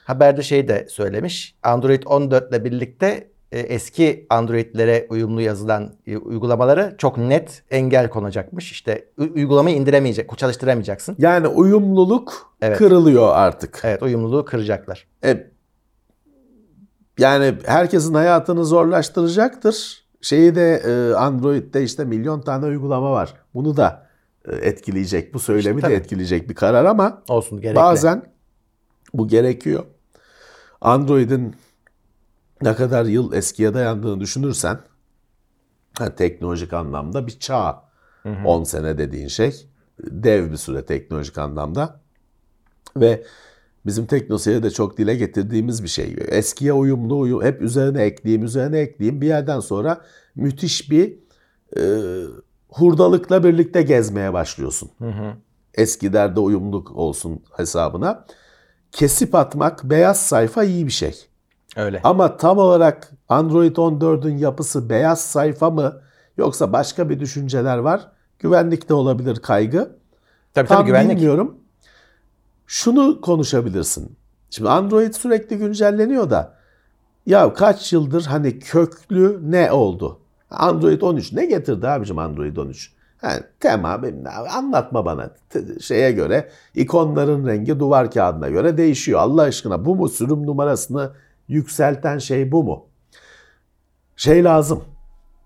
Haberde 0.04 0.42
şey 0.42 0.68
de 0.68 0.86
söylemiş. 0.88 1.54
Android 1.62 2.02
14 2.06 2.50
ile 2.50 2.64
birlikte 2.64 3.28
e, 3.52 3.60
eski 3.60 4.26
Android'lere 4.30 5.06
uyumlu 5.10 5.40
yazılan 5.40 5.94
e, 6.06 6.16
uygulamalara 6.16 6.96
çok 6.96 7.18
net 7.18 7.62
engel 7.70 8.10
konacakmış. 8.10 8.72
İşte 8.72 9.04
uygulamayı 9.18 9.76
indiremeyecek, 9.76 10.38
çalıştıramayacaksın. 10.38 11.16
Yani 11.18 11.48
uyumluluk 11.48 12.54
Evet. 12.62 12.78
kırılıyor 12.78 13.28
artık. 13.36 13.80
Evet, 13.84 14.02
uyumluluğu 14.02 14.44
kıracaklar. 14.44 15.06
E, 15.24 15.46
yani 17.18 17.54
herkesin 17.66 18.14
hayatını 18.14 18.64
zorlaştıracaktır. 18.64 20.01
Şeyi 20.22 20.54
de 20.54 20.82
e, 20.86 21.14
Android'de 21.14 21.82
işte 21.82 22.04
milyon 22.04 22.40
tane 22.40 22.66
uygulama 22.66 23.12
var. 23.12 23.34
Bunu 23.54 23.76
da 23.76 24.06
e, 24.44 24.54
etkileyecek. 24.54 25.34
Bu 25.34 25.38
söylemi 25.38 25.78
İşte 25.78 25.90
de 25.90 25.94
etkileyecek 25.94 26.48
bir 26.48 26.54
karar 26.54 26.84
ama 26.84 27.22
Olsun 27.28 27.60
gerekli. 27.60 27.76
bazen 27.76 28.32
bu 29.14 29.28
gerekiyor. 29.28 29.84
Android'in 30.80 31.54
ne 32.62 32.74
kadar 32.74 33.04
yıl 33.04 33.32
eskiye 33.32 33.74
dayandığını 33.74 34.20
düşünürsen 34.20 34.78
ha, 35.98 36.14
teknolojik 36.14 36.72
anlamda 36.72 37.26
bir 37.26 37.38
çağ. 37.38 37.82
10 38.44 38.64
sene 38.64 38.98
dediğin 38.98 39.28
şey 39.28 39.66
dev 40.00 40.50
bir 40.52 40.56
süre 40.56 40.86
teknolojik 40.86 41.38
anlamda. 41.38 42.00
Ve 42.96 43.24
bizim 43.86 44.06
teknoseyirde 44.06 44.70
çok 44.70 44.98
dile 44.98 45.14
getirdiğimiz 45.14 45.82
bir 45.82 45.88
şey. 45.88 46.16
Eskiye 46.28 46.72
uyumlu, 46.72 47.18
uyum, 47.18 47.42
hep 47.42 47.62
üzerine 47.62 48.02
ekleyeyim, 48.02 48.44
üzerine 48.44 48.78
ekleyeyim. 48.78 49.20
Bir 49.20 49.26
yerden 49.26 49.60
sonra 49.60 50.00
müthiş 50.34 50.90
bir 50.90 51.14
e, 51.76 51.82
hurdalıkla 52.68 53.44
birlikte 53.44 53.82
gezmeye 53.82 54.32
başlıyorsun. 54.32 54.90
Eskilerde 55.74 56.40
uyumluluk 56.40 56.96
olsun 56.96 57.40
hesabına. 57.56 58.24
Kesip 58.92 59.34
atmak, 59.34 59.84
beyaz 59.84 60.20
sayfa 60.20 60.64
iyi 60.64 60.86
bir 60.86 60.92
şey. 60.92 61.14
Öyle. 61.76 62.00
Ama 62.04 62.36
tam 62.36 62.58
olarak 62.58 63.10
Android 63.28 63.76
14'ün 63.76 64.36
yapısı 64.38 64.88
beyaz 64.90 65.20
sayfa 65.20 65.70
mı 65.70 66.00
yoksa 66.36 66.72
başka 66.72 67.10
bir 67.10 67.20
düşünceler 67.20 67.78
var? 67.78 68.08
Güvenlikte 68.38 68.94
olabilir 68.94 69.36
kaygı. 69.36 69.96
Tabii 70.54 70.68
Tam 70.68 70.78
tabii 70.78 70.86
güvenlik. 70.86 71.16
bilmiyorum. 71.16 71.56
Şunu 72.72 73.20
konuşabilirsin. 73.20 74.16
Şimdi 74.50 74.70
Android 74.70 75.14
sürekli 75.14 75.58
güncelleniyor 75.58 76.30
da 76.30 76.54
ya 77.26 77.54
kaç 77.54 77.92
yıldır 77.92 78.24
hani 78.24 78.58
köklü 78.58 79.40
ne 79.50 79.72
oldu? 79.72 80.20
Android 80.50 81.00
13 81.00 81.32
ne 81.32 81.46
getirdi 81.46 81.88
abicim 81.88 82.18
Android 82.18 82.56
13? 82.56 82.92
Yani 83.22 83.42
tema 83.60 84.02
bilmem 84.02 84.32
anlatma 84.50 85.04
bana 85.04 85.30
şeye 85.80 86.12
göre 86.12 86.50
ikonların 86.74 87.46
rengi 87.46 87.80
duvar 87.80 88.10
kağıdına 88.10 88.48
göre 88.48 88.76
değişiyor. 88.76 89.20
Allah 89.20 89.42
aşkına 89.42 89.84
bu 89.84 89.96
mu 89.96 90.08
sürüm 90.08 90.46
numarasını 90.46 91.12
yükselten 91.48 92.18
şey 92.18 92.52
bu 92.52 92.64
mu? 92.64 92.86
Şey 94.16 94.44
lazım. 94.44 94.84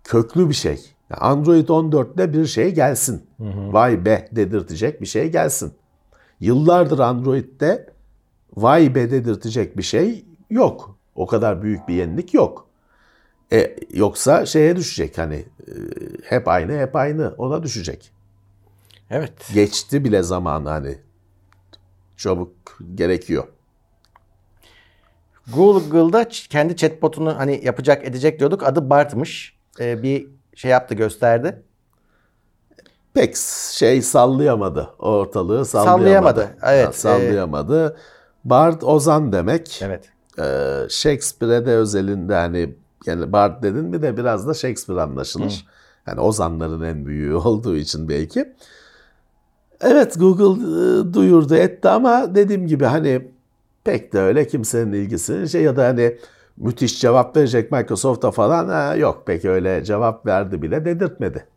Köklü 0.04 0.48
bir 0.48 0.54
şey. 0.54 0.80
Android 1.10 1.68
14'te 1.68 2.32
bir 2.32 2.46
şey 2.46 2.74
gelsin. 2.74 3.26
Vay 3.72 4.04
be 4.04 4.28
dedirtecek 4.32 5.00
bir 5.00 5.06
şey 5.06 5.32
gelsin. 5.32 5.72
Yıllardır 6.40 6.98
Android'de 6.98 7.86
vay 8.56 8.94
be 8.94 9.10
dedirtecek 9.10 9.76
bir 9.76 9.82
şey 9.82 10.24
yok. 10.50 10.98
O 11.14 11.26
kadar 11.26 11.62
büyük 11.62 11.88
bir 11.88 11.94
yenilik 11.94 12.34
yok. 12.34 12.66
E, 13.52 13.76
yoksa 13.92 14.46
şeye 14.46 14.76
düşecek 14.76 15.18
hani 15.18 15.34
e, 15.34 15.72
hep 16.24 16.48
aynı 16.48 16.78
hep 16.78 16.96
aynı 16.96 17.34
ona 17.38 17.62
düşecek. 17.62 18.12
Evet. 19.10 19.50
Geçti 19.54 20.04
bile 20.04 20.22
zamanı 20.22 20.68
hani 20.68 20.98
çabuk 22.16 22.78
gerekiyor. 22.94 23.48
Google'da 25.54 26.28
kendi 26.28 26.76
chatbotunu 26.76 27.38
hani 27.38 27.60
yapacak 27.64 28.04
edecek 28.04 28.38
diyorduk. 28.38 28.62
Adı 28.62 28.90
Bart'mış. 28.90 29.56
Ee, 29.80 30.02
bir 30.02 30.28
şey 30.54 30.70
yaptı 30.70 30.94
gösterdi. 30.94 31.62
Pek 33.16 33.36
şey 33.72 34.02
sallayamadı 34.02 34.88
ortalığı 34.98 35.64
sallayamadı. 35.64 36.00
Sallayamadı, 36.00 36.48
evet. 36.62 36.86
Ha, 36.86 36.92
sallayamadı. 36.92 37.96
Bard 38.44 38.82
Ozan 38.82 39.32
demek. 39.32 39.80
Evet. 39.82 40.04
Ee, 40.38 40.88
Shakespeare'e 40.88 41.66
de 41.66 41.70
özelinde 41.70 42.34
hani 42.34 42.74
yani 43.06 43.32
Bard 43.32 43.62
dedin 43.62 43.84
mi 43.84 44.02
de 44.02 44.16
biraz 44.16 44.48
da 44.48 44.54
Shakespeare 44.54 45.00
anlaşılır. 45.00 45.66
Yani 46.06 46.20
ozanların 46.20 46.82
en 46.82 47.06
büyüğü 47.06 47.34
olduğu 47.44 47.76
için 47.76 48.08
belki. 48.08 48.54
Evet 49.80 50.18
Google 50.18 50.62
e, 50.62 51.14
duyurdu 51.14 51.54
etti 51.54 51.88
ama 51.88 52.34
dediğim 52.34 52.66
gibi 52.66 52.84
hani 52.84 53.28
pek 53.84 54.12
de 54.12 54.20
öyle 54.20 54.46
kimsenin 54.46 54.92
ilgisi 54.92 55.48
şey 55.48 55.62
ya 55.62 55.76
da 55.76 55.84
hani 55.84 56.18
müthiş 56.56 57.00
cevap 57.00 57.36
verecek 57.36 57.72
Microsoft'a 57.72 58.30
falan 58.30 58.68
ha, 58.68 58.96
yok 58.96 59.22
pek 59.26 59.44
öyle 59.44 59.84
cevap 59.84 60.26
verdi 60.26 60.62
bile 60.62 60.84
dedirtmedi. 60.84 61.55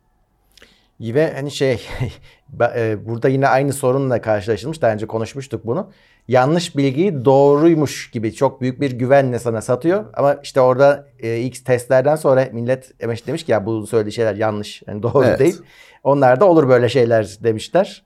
Ve 1.00 1.32
hani 1.34 1.50
şey 1.50 1.86
e, 2.76 3.06
burada 3.06 3.28
yine 3.28 3.48
aynı 3.48 3.72
sorunla 3.72 4.20
karşılaşılmış. 4.20 4.82
Daha 4.82 4.92
önce 4.92 5.06
konuşmuştuk 5.06 5.66
bunu. 5.66 5.90
Yanlış 6.28 6.76
bilgiyi 6.76 7.24
doğruymuş 7.24 8.10
gibi 8.10 8.34
çok 8.34 8.60
büyük 8.60 8.80
bir 8.80 8.90
güvenle 8.92 9.38
sana 9.38 9.60
satıyor. 9.60 10.04
Ama 10.14 10.34
işte 10.42 10.60
orada 10.60 11.06
e, 11.18 11.36
ilk 11.36 11.64
testlerden 11.64 12.16
sonra 12.16 12.48
millet 12.52 13.00
demiş, 13.00 13.26
demiş 13.26 13.44
ki 13.44 13.52
ya 13.52 13.66
bu 13.66 13.86
söylediği 13.86 14.12
şeyler 14.12 14.34
yanlış. 14.34 14.82
Yani 14.86 15.02
doğru 15.02 15.24
Evet. 15.24 15.38
değil. 15.38 15.62
Onlar 16.04 16.40
da 16.40 16.44
olur 16.44 16.68
böyle 16.68 16.88
şeyler 16.88 17.36
demişler. 17.42 18.02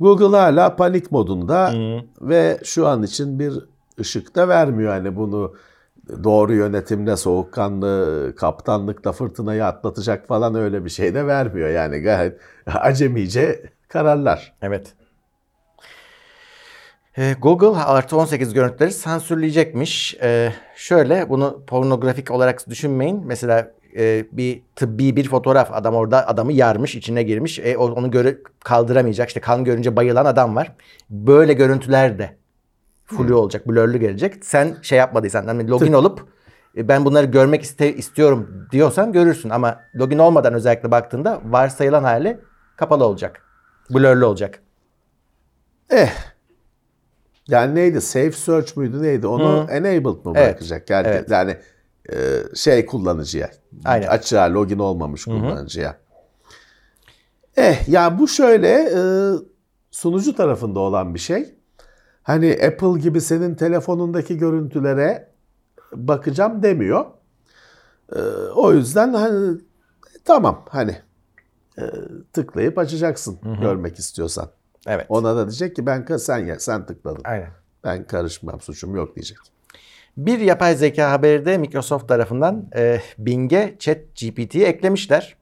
Google 0.00 0.36
hala 0.36 0.76
panik 0.76 1.12
modunda 1.12 1.72
ve 2.20 2.58
şu 2.64 2.86
an 2.86 3.02
için 3.02 3.38
bir 3.38 3.52
ışık 4.00 4.34
da 4.34 4.48
vermiyor. 4.48 4.92
Hani 4.92 5.16
bunu 5.16 5.54
doğru 6.24 6.54
yönetimle, 6.54 7.16
soğukkanlı 7.16 8.34
kaptanlıkla 8.36 9.12
fırtınayı 9.12 9.64
atlatacak 9.64 10.28
falan 10.28 10.54
öyle 10.54 10.84
bir 10.84 10.90
şey 10.90 11.14
de 11.14 11.26
vermiyor. 11.26 11.68
Yani 11.68 11.98
gayet 11.98 12.40
acemice 12.66 13.62
kararlar. 13.88 14.54
Evet. 14.62 14.94
Ee, 17.18 17.34
Google 17.42 17.80
artı 17.80 18.16
18 18.16 18.54
görüntüleri 18.54 18.92
sansürleyecekmiş. 18.92 20.16
Ee, 20.22 20.52
şöyle 20.76 21.28
bunu 21.28 21.62
pornografik 21.66 22.30
olarak 22.30 22.68
düşünmeyin. 22.68 23.22
Mesela 23.26 23.72
e, 23.96 24.24
bir 24.32 24.62
tıbbi 24.76 25.16
bir 25.16 25.28
fotoğraf 25.28 25.70
adam 25.72 25.94
orada 25.94 26.28
adamı 26.28 26.52
yarmış 26.52 26.94
içine 26.94 27.22
girmiş. 27.22 27.58
E, 27.58 27.76
onu 27.76 28.10
göre 28.10 28.38
kaldıramayacak. 28.64 29.28
İşte 29.28 29.40
kan 29.40 29.64
görünce 29.64 29.96
bayılan 29.96 30.24
adam 30.24 30.56
var. 30.56 30.72
Böyle 31.10 31.52
görüntüler 31.52 32.18
de 32.18 32.36
flu 33.08 33.36
olacak, 33.36 33.68
blurlu 33.68 33.98
gelecek. 33.98 34.44
Sen 34.44 34.76
şey 34.82 34.98
yapmadıysan 34.98 35.46
hani 35.46 35.68
login 35.68 35.92
olup 35.92 36.28
e, 36.76 36.88
ben 36.88 37.04
bunları 37.04 37.26
görmek 37.26 37.62
iste, 37.62 37.94
istiyorum 37.94 38.68
diyorsan 38.72 39.12
görürsün 39.12 39.50
ama 39.50 39.80
login 39.96 40.18
olmadan 40.18 40.54
özellikle 40.54 40.90
baktığında 40.90 41.40
varsayılan 41.44 42.04
hali 42.04 42.40
kapalı 42.76 43.04
olacak. 43.04 43.42
Blurlu 43.90 44.26
olacak. 44.26 44.60
Eh. 45.90 46.12
Yani 47.48 47.74
neydi? 47.74 48.00
Safe 48.00 48.32
search 48.32 48.76
müydü 48.76 49.02
neydi? 49.02 49.26
Onu 49.26 49.66
enabled 49.70 50.24
mı 50.24 50.34
bırakacak? 50.34 50.90
Yani, 50.90 51.06
evet. 51.08 51.30
yani 51.30 51.56
e, 52.12 52.16
şey 52.54 52.86
kullanıcıya. 52.86 53.50
Aynen. 53.84 54.06
Açığa 54.06 54.54
login 54.54 54.78
olmamış 54.78 55.24
kullanıcıya. 55.24 55.96
Eh 57.56 57.88
ya 57.88 58.18
bu 58.18 58.28
şöyle 58.28 58.68
e, 58.68 59.00
sunucu 59.90 60.36
tarafında 60.36 60.80
olan 60.80 61.14
bir 61.14 61.18
şey. 61.18 61.57
Hani 62.28 62.52
Apple 62.52 63.00
gibi 63.00 63.20
senin 63.20 63.54
telefonundaki 63.54 64.38
görüntülere 64.38 65.28
bakacağım 65.92 66.62
demiyor. 66.62 67.04
E, 68.16 68.20
o 68.54 68.72
yüzden 68.72 69.14
hani 69.14 69.58
tamam 70.24 70.64
hani 70.68 70.96
e, 71.78 71.82
tıklayıp 72.32 72.78
açacaksın 72.78 73.38
görmek 73.60 73.98
istiyorsan. 73.98 74.50
Evet. 74.86 75.06
Ona 75.08 75.36
da 75.36 75.48
diyecek 75.48 75.76
ki 75.76 75.86
ben 75.86 76.16
sen 76.16 76.38
ya 76.38 76.58
sen 76.58 76.86
tıkladın. 76.86 77.20
Aynen. 77.24 77.50
Ben 77.84 78.06
karışmam 78.06 78.60
suçum 78.60 78.96
yok 78.96 79.16
diyecek. 79.16 79.38
Bir 80.16 80.38
yapay 80.38 80.76
zeka 80.76 81.10
haberi 81.10 81.44
de 81.46 81.58
Microsoft 81.58 82.08
tarafından 82.08 82.70
e, 82.76 83.00
Bing'e 83.18 83.76
Chat 83.78 83.98
GPT'yi 84.14 84.64
eklemişler. 84.64 85.36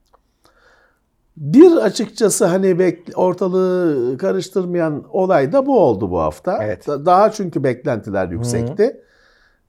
Bir 1.37 1.77
açıkçası 1.77 2.45
hani 2.45 2.67
bek- 2.67 3.15
ortalığı 3.15 4.19
karıştırmayan 4.19 5.05
olay 5.11 5.53
da 5.53 5.67
bu 5.67 5.81
oldu 5.81 6.11
bu 6.11 6.21
hafta. 6.21 6.65
Evet. 6.65 6.87
Da- 6.87 7.07
Daha 7.07 7.33
çünkü 7.33 7.65
beklentiler 7.65 8.29
yüksekti. 8.29 9.01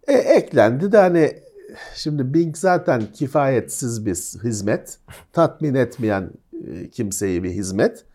E, 0.08 0.14
eklendi 0.14 0.92
de 0.92 0.98
hani 0.98 1.32
şimdi 1.96 2.34
Bing 2.34 2.58
zaten 2.58 3.04
kifayetsiz 3.14 4.06
bir 4.06 4.16
hizmet. 4.44 4.98
Tatmin 5.34 5.76
etmeyen 5.76 6.30
e, 6.68 6.90
kimseyi 6.90 7.44
bir 7.44 7.50
hizmet. 7.52 8.06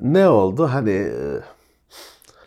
Ne 0.00 0.28
oldu? 0.28 0.66
Hani 0.72 0.90
e, 0.90 1.12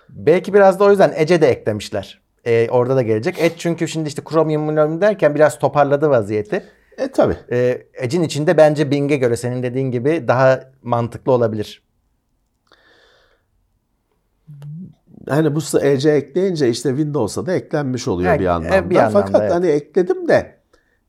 Belki 0.10 0.54
biraz 0.54 0.80
da 0.80 0.84
o 0.84 0.90
yüzden 0.90 1.14
Edge'e 1.16 1.42
de 1.42 1.48
eklemişler. 1.48 2.22
E, 2.46 2.70
orada 2.70 2.96
da 2.96 3.02
gelecek. 3.02 3.40
Edge 3.40 3.56
çünkü 3.58 3.88
şimdi 3.88 4.08
işte 4.08 4.22
Chromium 4.30 5.02
derken 5.02 5.36
biraz 5.36 5.60
toparladı 5.60 6.10
vaziyeti. 6.10 6.64
E 6.98 7.12
tabi. 7.12 7.38
E, 7.52 7.88
Edge'in 7.94 8.22
içinde 8.24 8.58
bence 8.58 8.92
Bing'e 8.92 9.18
göre 9.18 9.38
senin 9.38 9.64
dediğin 9.64 9.92
gibi 9.92 10.26
daha 10.28 10.60
mantıklı 10.84 11.32
olabilir. 11.32 11.84
Hani 15.30 15.56
bu 15.56 15.60
EC 15.82 16.12
ekleyince 16.12 16.70
işte 16.70 16.90
Windows'a 16.90 17.46
da 17.46 17.54
eklenmiş 17.54 18.08
oluyor 18.08 18.30
Evet, 18.30 18.40
bir 18.40 18.46
e, 18.46 18.50
anlamda. 18.50 18.90
bir 18.90 18.96
anlamda, 18.96 19.22
Fakat 19.26 19.42
evet. 19.42 19.54
hani 19.54 19.68
ekledim 19.68 20.28
de 20.28 20.56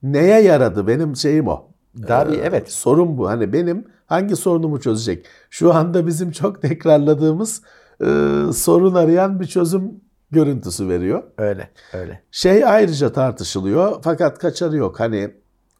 neye 0.02 0.40
yaradı 0.42 0.86
benim 0.86 1.16
şeyim 1.16 1.48
o. 1.48 1.68
Daha 2.08 2.28
bir 2.28 2.38
Ee, 2.38 2.42
evet. 2.44 2.72
Sorun 2.72 3.18
bu. 3.18 3.28
Hani 3.28 3.52
benim 3.52 3.84
hangi 4.06 4.36
sorunumu 4.36 4.80
çözecek? 4.80 5.26
Şu 5.50 5.74
anda 5.74 6.06
bizim 6.06 6.30
çok 6.30 6.62
tekrarladığımız 6.68 7.62
e, 8.00 8.06
sorun 8.52 8.94
arayan 8.94 9.40
bir 9.40 9.46
çözüm 9.46 10.00
görüntüsü 10.30 10.88
veriyor. 10.88 11.22
Öyle. 11.38 11.70
Öyle. 11.92 12.22
Şey 12.30 12.64
ayrıca 12.64 13.12
tartışılıyor 13.12 13.96
fakat 14.02 14.38
kaçarı 14.38 14.76
yok. 14.76 15.00
Hani 15.00 15.30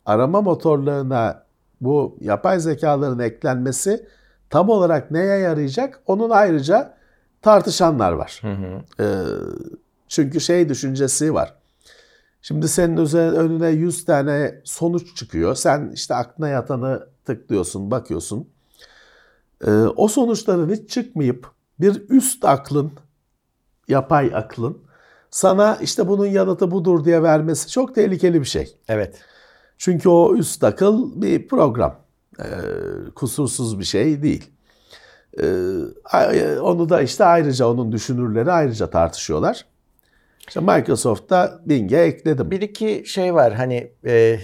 arama 0.06 0.40
motorlarına 0.40 1.42
bu 1.80 2.16
yapay 2.20 2.60
zekaların 2.60 3.18
eklenmesi 3.18 4.06
tam 4.50 4.68
olarak 4.68 5.10
neye 5.10 5.38
yarayacak? 5.38 6.00
Onun 6.06 6.30
ayrıca 6.30 6.94
tartışanlar 7.42 8.12
var. 8.12 8.42
Ee, 9.00 9.04
çünkü 10.08 10.40
şey 10.40 10.68
düşüncesi 10.68 11.34
var. 11.34 11.54
Şimdi 12.42 12.68
senin 12.68 12.96
özel, 12.96 13.36
önüne 13.36 13.68
100 13.68 14.04
tane 14.04 14.60
sonuç 14.64 15.16
çıkıyor. 15.16 15.54
Sen 15.54 15.90
işte 15.94 16.14
aklına 16.14 16.48
yatanı 16.48 17.06
tıklıyorsun, 17.24 17.90
bakıyorsun. 17.90 18.48
Ee, 19.66 19.70
o 19.70 20.08
sonuçların 20.08 20.70
hiç 20.74 20.90
çıkmayıp 20.90 21.50
bir 21.80 22.08
üst 22.08 22.44
aklın, 22.44 22.92
yapay 23.88 24.30
aklın 24.34 24.86
sana 25.30 25.78
işte 25.82 26.08
bunun 26.08 26.26
yanıtı 26.26 26.70
budur 26.70 27.04
diye 27.04 27.22
vermesi 27.22 27.70
çok 27.70 27.94
tehlikeli 27.94 28.40
bir 28.40 28.46
şey. 28.46 28.76
Evet. 28.88 29.20
Çünkü 29.78 30.08
o 30.08 30.36
üst 30.36 30.64
akıl 30.64 31.22
bir 31.22 31.48
program. 31.48 31.96
Ee, 32.40 32.44
kusursuz 33.14 33.78
bir 33.78 33.84
şey 33.84 34.22
değil. 34.22 34.50
Ay- 36.04 36.58
onu 36.60 36.88
da 36.88 37.02
işte 37.02 37.24
ayrıca 37.24 37.66
onun 37.68 37.92
düşünürleri 37.92 38.52
ayrıca 38.52 38.90
tartışıyorlar. 38.90 39.64
İşte 40.48 40.60
Microsoft 40.60 41.30
da 41.30 41.60
Bing'e 41.66 41.98
ekledim. 41.98 42.50
Bir 42.50 42.60
iki 42.60 43.02
şey 43.06 43.34
var 43.34 43.54
hani 43.54 43.90
e, 44.06 44.38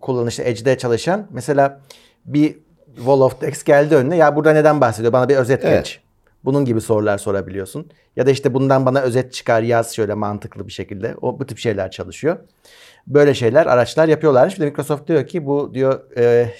kullanışta 0.00 0.42
Edge'de 0.42 0.78
çalışan. 0.78 1.26
Mesela 1.30 1.80
bir 2.24 2.58
Wall 2.96 3.20
of 3.20 3.40
Text 3.40 3.64
geldi 3.64 3.94
önüne. 3.96 4.16
Ya 4.16 4.36
burada 4.36 4.52
neden 4.52 4.80
bahsediyor? 4.80 5.12
Bana 5.12 5.28
bir 5.28 5.36
özet 5.36 5.64
Evet. 5.64 5.84
geç. 5.84 6.00
Bunun 6.44 6.64
gibi 6.64 6.80
sorular 6.80 7.18
sorabiliyorsun. 7.18 7.90
Ya 8.16 8.26
da 8.26 8.30
işte 8.30 8.54
bundan 8.54 8.86
bana 8.86 9.00
özet 9.00 9.32
çıkar 9.32 9.62
yaz 9.62 9.94
şöyle 9.94 10.14
mantıklı 10.14 10.66
bir 10.66 10.72
şekilde. 10.72 11.14
O 11.20 11.38
bu 11.38 11.46
tip 11.46 11.58
şeyler 11.58 11.90
çalışıyor. 11.90 12.36
Böyle 13.08 13.34
şeyler 13.34 13.66
araçlar 13.66 14.08
yapıyorlarmış. 14.08 14.56
Bir 14.56 14.60
de 14.60 14.64
Microsoft 14.64 15.08
diyor 15.08 15.26
ki 15.26 15.46
bu 15.46 15.74
diyor 15.74 16.16
e, 16.16 16.52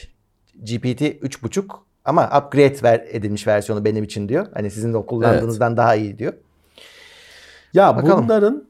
GPT 0.54 1.02
3.5 1.02 1.64
ama 2.04 2.24
upgrade 2.26 2.82
ver, 2.82 3.04
edilmiş 3.10 3.46
versiyonu 3.46 3.84
benim 3.84 4.04
için 4.04 4.28
diyor. 4.28 4.46
Hani 4.54 4.70
sizin 4.70 4.94
de 4.94 5.06
kullandığınızdan 5.06 5.76
daha 5.76 5.94
iyi 5.94 6.18
diyor. 6.18 6.32
Ya 7.74 7.96
Bakalım. 7.96 8.24
bunların 8.24 8.64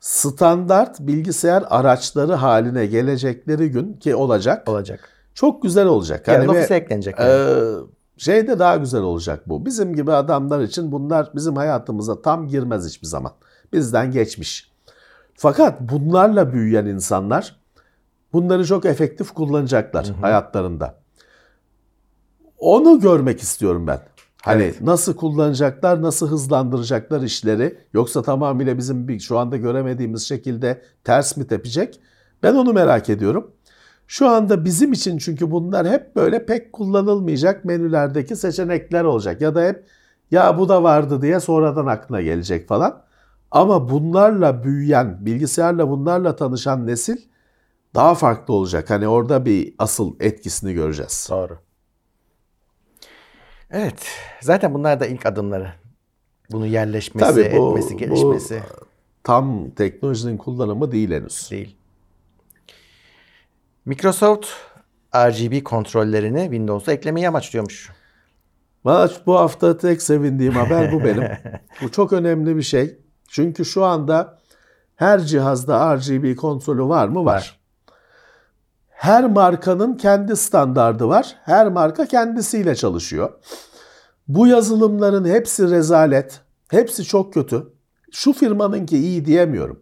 standart 0.00 1.00
bilgisayar 1.00 1.64
araçları 1.68 2.32
haline 2.32 2.86
gelecekleri 2.86 3.70
gün 3.70 3.92
ki 3.92 4.14
olacak. 4.14 4.68
Olacak. 4.68 5.08
Çok 5.34 5.62
güzel 5.62 5.86
olacak. 5.86 6.28
Ve- 6.28 6.48
ofise 6.48 6.74
eklenecek. 6.74 7.18
Yani. 7.18 7.86
şey 8.16 8.48
de 8.48 8.58
daha 8.58 8.76
güzel 8.76 9.02
olacak 9.02 9.48
bu. 9.48 9.66
Bizim 9.66 9.94
gibi 9.94 10.12
adamlar 10.12 10.60
için 10.60 10.92
bunlar 10.92 11.30
bizim 11.34 11.56
hayatımıza 11.56 12.22
tam 12.22 12.48
girmez 12.48 12.88
hiçbir 12.88 13.06
zaman. 13.06 13.32
Bizden 13.72 14.10
geçmiş. 14.10 14.67
Fakat 15.40 15.80
bunlarla 15.80 16.52
büyüyen 16.52 16.86
insanlar 16.86 17.56
bunları 18.32 18.64
çok 18.66 18.84
efektif 18.84 19.30
kullanacaklar 19.30 20.06
hayatlarında. 20.20 20.94
Onu 22.58 23.00
görmek 23.00 23.40
istiyorum 23.40 23.86
ben. 23.86 24.00
Hani 24.42 24.62
Evet. 24.62 24.80
nasıl 24.80 25.16
kullanacaklar, 25.16 26.02
nasıl 26.02 26.28
hızlandıracaklar 26.28 27.22
işleri 27.22 27.78
yoksa 27.94 28.22
tamamıyla 28.22 28.78
bizim 28.78 29.08
bir, 29.08 29.20
şu 29.20 29.38
anda 29.38 29.56
göremediğimiz 29.56 30.22
şekilde 30.28 30.82
ters 31.04 31.36
mi 31.36 31.46
tepecek? 31.46 32.00
Ben 32.42 32.54
onu 32.54 32.72
merak 32.72 33.10
ediyorum. 33.10 33.50
Şu 34.06 34.28
anda 34.28 34.64
bizim 34.64 34.92
için 34.92 35.18
çünkü 35.18 35.50
bunlar 35.50 35.88
hep 35.88 36.16
böyle 36.16 36.46
pek 36.46 36.72
kullanılmayacak 36.72 37.64
menülerdeki 37.64 38.36
seçenekler 38.36 39.04
olacak. 39.04 39.40
Ya 39.40 39.54
da 39.54 39.62
hep 39.62 39.84
ya 40.30 40.58
bu 40.58 40.68
da 40.68 40.82
vardı 40.82 41.22
diye 41.22 41.40
sonradan 41.40 41.86
aklına 41.86 42.22
gelecek 42.22 42.68
falan. 42.68 43.07
Ama 43.50 43.88
bunlarla 43.90 44.64
büyüyen, 44.64 45.26
bilgisayarla 45.26 45.88
bunlarla 45.90 46.36
tanışan 46.36 46.86
nesil 46.86 47.16
daha 47.94 48.14
farklı 48.14 48.54
olacak. 48.54 48.90
Hani 48.90 49.08
orada 49.08 49.44
bir 49.44 49.74
asıl 49.78 50.16
etkisini 50.20 50.72
göreceğiz. 50.74 51.26
Doğru. 51.30 51.58
Evet. 53.70 54.06
Zaten 54.40 54.74
bunlar 54.74 55.00
da 55.00 55.06
ilk 55.06 55.26
adımları. 55.26 55.72
Bunu 56.50 56.66
yerleşmesi, 56.66 57.26
Tabii 57.26 57.56
bu- 57.56 57.68
etmesi, 57.78 57.94
bu- 57.94 57.98
gelişmesi. 57.98 58.62
tam 59.24 59.70
teknolojinin 59.70 60.36
kullanımı 60.36 60.92
değil 60.92 61.10
henüz. 61.10 61.50
Değil. 61.50 61.76
Microsoft 63.84 64.46
RGB 65.16 65.62
kontrollerini 65.64 66.42
Windows'a 66.42 66.92
eklemeyi 66.92 67.28
amaçlıyormuş. 67.28 67.90
Valla 68.84 69.10
bu 69.26 69.34
hafta 69.38 69.78
tek 69.78 70.02
sevindiğim 70.02 70.52
haber 70.52 70.92
bu 70.92 71.04
benim. 71.04 71.22
bu 71.82 71.90
çok 71.90 72.12
önemli 72.12 72.56
bir 72.56 72.62
şey. 72.62 72.98
Çünkü 73.28 73.64
şu 73.64 73.84
anda 73.84 74.38
her 74.96 75.20
cihazda 75.20 75.96
RGB 75.96 76.36
kontrolü 76.36 76.82
var 76.82 77.08
mı? 77.08 77.24
Var. 77.24 77.58
Her 78.88 79.30
markanın 79.30 79.94
kendi 79.94 80.36
standardı 80.36 81.08
var. 81.08 81.36
Her 81.44 81.68
marka 81.68 82.06
kendisiyle 82.06 82.74
çalışıyor. 82.74 83.32
Bu 84.28 84.46
yazılımların 84.46 85.24
hepsi 85.24 85.70
rezalet. 85.70 86.40
Hepsi 86.70 87.04
çok 87.04 87.34
kötü. 87.34 87.66
Şu 88.12 88.32
firmanınki 88.32 88.98
iyi 88.98 89.24
diyemiyorum. 89.24 89.80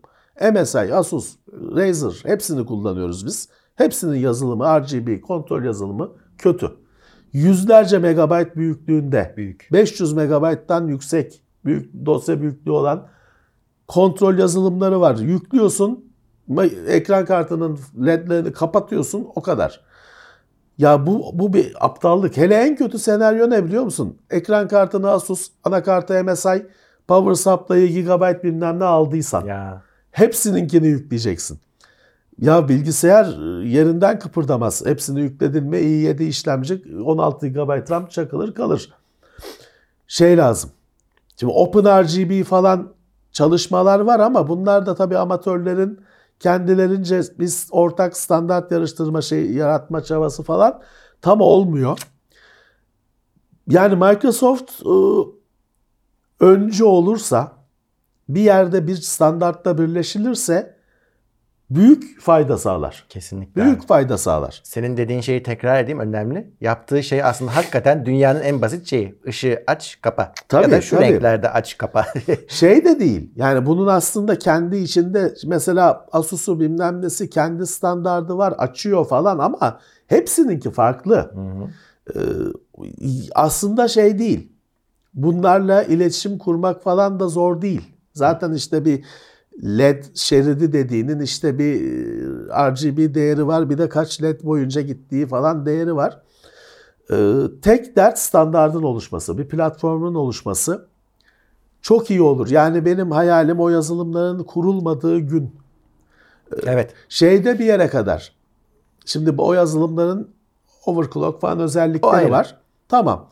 MSI, 0.53 0.95
Asus, 0.95 1.37
Razer 1.53 2.23
hepsini 2.23 2.67
kullanıyoruz 2.67 3.27
biz. 3.27 3.49
Hepsinin 3.77 4.19
yazılımı, 4.19 4.81
RGB 4.81 5.21
kontrol 5.21 5.65
yazılımı 5.65 6.13
kötü. 6.39 6.71
Yüzlerce 7.33 7.99
megabayt 7.99 8.57
büyüklüğünde, 8.57 9.35
Büyük. 9.37 9.69
500 9.73 10.13
megabayttan 10.13 10.89
yüksek 10.89 11.43
büyük 11.65 12.07
dosya 12.07 12.41
büyüklüğü 12.41 12.71
olan 12.71 13.09
kontrol 13.89 14.39
yazılımları 14.39 15.01
var. 15.01 15.17
Yüklüyorsun, 15.17 16.05
ekran 16.87 17.25
kartının 17.25 17.79
ledlerini 18.07 18.53
kapatıyorsun 18.53 19.29
o 19.35 19.43
kadar. 19.43 19.81
Ya 20.79 21.07
bu 21.07 21.31
bu 21.33 21.53
bir 21.53 21.87
aptallık. 21.87 22.37
Hele 22.37 22.55
en 22.55 22.77
kötü 22.77 22.99
senaryo 22.99 23.51
ne 23.51 23.65
biliyor 23.65 23.83
musun? 23.83 24.19
Ekran 24.31 24.69
kartını 24.69 25.11
Asus, 25.11 25.51
anakartı 25.65 26.25
MSI, 26.25 26.67
power 27.09 27.35
supply'ı 27.35 27.87
gigabyte 27.87 28.43
bilmem 28.43 28.79
ne 28.79 28.85
aldıysan. 28.85 29.45
Ya 29.45 29.83
Hepsininkini 30.17 30.87
yükleyeceksin. 30.87 31.59
Ya 32.41 32.69
bilgisayar 32.69 33.25
e, 33.25 33.69
yerinden 33.69 34.19
kıpırdamaz. 34.19 34.87
Hepsini 34.87 35.21
yükledin 35.21 35.65
mi 35.65 35.77
i7 35.77 36.23
işlemci 36.23 36.83
16 37.05 37.49
GB 37.49 37.91
RAM 37.91 38.07
çakılır 38.07 38.55
kalır. 38.55 38.93
Şey 40.09 40.37
lazım. 40.37 40.71
Şimdi 41.37 41.53
OpenRGB 41.53 42.45
falan 42.45 42.93
çalışmalar 43.37 44.01
var 44.01 44.21
ama 44.21 44.49
bunlar 44.49 44.87
da 44.87 44.95
tabii 44.95 45.19
amatörlerin 45.19 46.01
kendilerince 46.41 47.21
biz 47.39 47.69
ortak 47.71 48.17
standart 48.17 48.73
yarıştırma 48.73 49.23
şey 49.23 49.53
yaratma 49.53 50.03
çabası 50.03 50.43
falan 50.43 50.83
tam 51.23 51.41
olmuyor. 51.41 51.99
Yani 53.69 53.95
Microsoft 53.95 54.73
e, 54.83 54.95
öncü 56.45 56.85
olursa 56.85 57.53
bir 58.29 58.41
yerde 58.41 58.87
bir 58.87 58.97
standartta 58.97 59.79
birleşilirse 59.79 60.76
büyük 61.71 62.21
fayda 62.21 62.59
sağlar. 62.59 63.07
kesinlikle. 63.09 63.65
Büyük 63.65 63.87
fayda 63.89 64.19
sağlar. 64.19 64.61
Senin 64.65 64.97
dediğin 64.97 65.21
şeyi 65.21 65.43
tekrar 65.43 65.81
edeyim 65.85 65.99
önemli. 66.01 66.51
Yaptığı 66.61 67.03
şey 67.03 67.23
aslında 67.23 67.57
hakikaten 67.57 68.07
dünyanın 68.07 68.41
en 68.41 68.63
basit 68.63 68.87
şeyi. 68.87 69.15
Işığı 69.27 69.63
aç 69.67 69.99
kapa. 70.03 70.33
Tabii, 70.49 70.63
ya 70.63 70.71
da 70.71 70.81
şu 70.81 70.97
tabii. 70.97 71.07
renklerde 71.07 71.51
aç 71.51 71.79
kapa. 71.79 72.07
Şey 72.49 72.85
de 72.85 73.01
değil. 73.01 73.31
Yani 73.37 73.67
bunun 73.67 73.87
aslında 73.87 74.39
kendi 74.39 74.77
içinde 74.77 75.35
mesela 75.47 76.07
Asus'u 76.13 76.61
bilmem 76.61 77.03
nesi 77.03 77.31
kendi 77.31 77.67
standardı 77.67 78.39
var 78.39 78.55
açıyor 78.59 79.07
falan 79.07 79.39
ama 79.39 79.81
hepsininki 80.07 80.71
farklı. 80.71 81.35
Ee, 82.17 82.21
aslında 83.35 83.89
şey 83.89 84.19
değil. 84.19 84.53
Bunlarla 85.15 85.83
iletişim 85.83 86.39
kurmak 86.39 86.83
falan 86.83 87.21
da 87.21 87.29
zor 87.29 87.63
değil. 87.63 87.83
Zaten 88.13 88.53
işte 88.53 88.85
bir 88.85 89.05
LED 89.65 90.05
şeridi 90.15 90.73
dediğinin 90.73 91.21
işte 91.21 91.59
bir 91.59 91.75
e, 91.75 92.71
RGB 92.71 93.15
değeri 93.15 93.47
var. 93.47 93.71
Bir 93.71 93.79
de 93.79 93.89
kaç 93.89 94.23
LED 94.23 94.45
boyunca 94.45 94.81
gittiği 94.81 95.27
falan 95.27 95.67
değeri 95.67 95.97
var. 95.97 96.21
Ee, 97.13 97.35
tek 97.63 97.97
dert 97.97 98.19
standardın 98.19 98.83
oluşması, 98.83 99.39
bir 99.39 99.49
platformun 99.49 100.15
oluşması 100.15 100.87
çok 101.83 102.11
iyi 102.11 102.23
olur. 102.23 102.51
Yani 102.51 102.85
benim 102.85 103.11
hayalim 103.11 103.61
o 103.61 103.69
yazılımların 103.69 104.45
kurulmadığı 104.45 105.19
gün. 105.19 105.55
evet. 106.67 106.95
Şeyde 107.09 107.59
bir 107.59 107.65
yere 107.65 107.89
kadar. 107.89 108.33
Şimdi 109.05 109.39
bu 109.39 109.47
o 109.47 109.53
yazılımların 109.53 110.31
overclock 110.87 111.41
falan 111.41 111.61
özellikleri 111.61 112.31
var. 112.31 112.59
Tamam. 112.89 113.29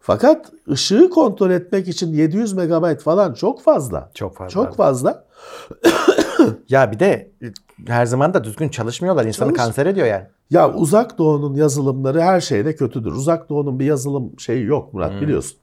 Fakat 0.00 0.52
ışığı 0.70 1.10
kontrol 1.10 1.50
etmek 1.50 1.88
için 1.88 2.12
700 2.12 2.52
megabayt 2.52 3.00
falan 3.00 3.34
çok 3.34 3.62
fazla. 3.62 4.10
Çok 4.14 4.36
fazla. 4.36 4.50
Çok 4.50 4.76
fazla. 4.76 5.24
Ya 6.68 6.92
bir 6.92 6.98
de 6.98 7.32
her 7.86 8.06
zaman 8.06 8.34
da 8.34 8.44
düzgün 8.44 8.68
çalışmıyorlar. 8.68 9.24
İnsanı 9.24 9.48
Çalış- 9.48 9.62
kanser 9.62 9.86
ediyor 9.86 10.06
yani. 10.06 10.24
Ya 10.50 10.72
uzak 10.72 11.18
doğunun 11.18 11.54
yazılımları 11.54 12.20
her 12.20 12.40
şeyde 12.40 12.76
kötüdür. 12.76 13.12
Uzak 13.12 13.48
doğunun 13.48 13.78
bir 13.78 13.84
yazılım 13.84 14.40
şeyi 14.40 14.64
yok 14.64 14.94
Murat 14.94 15.20
biliyorsun. 15.20 15.58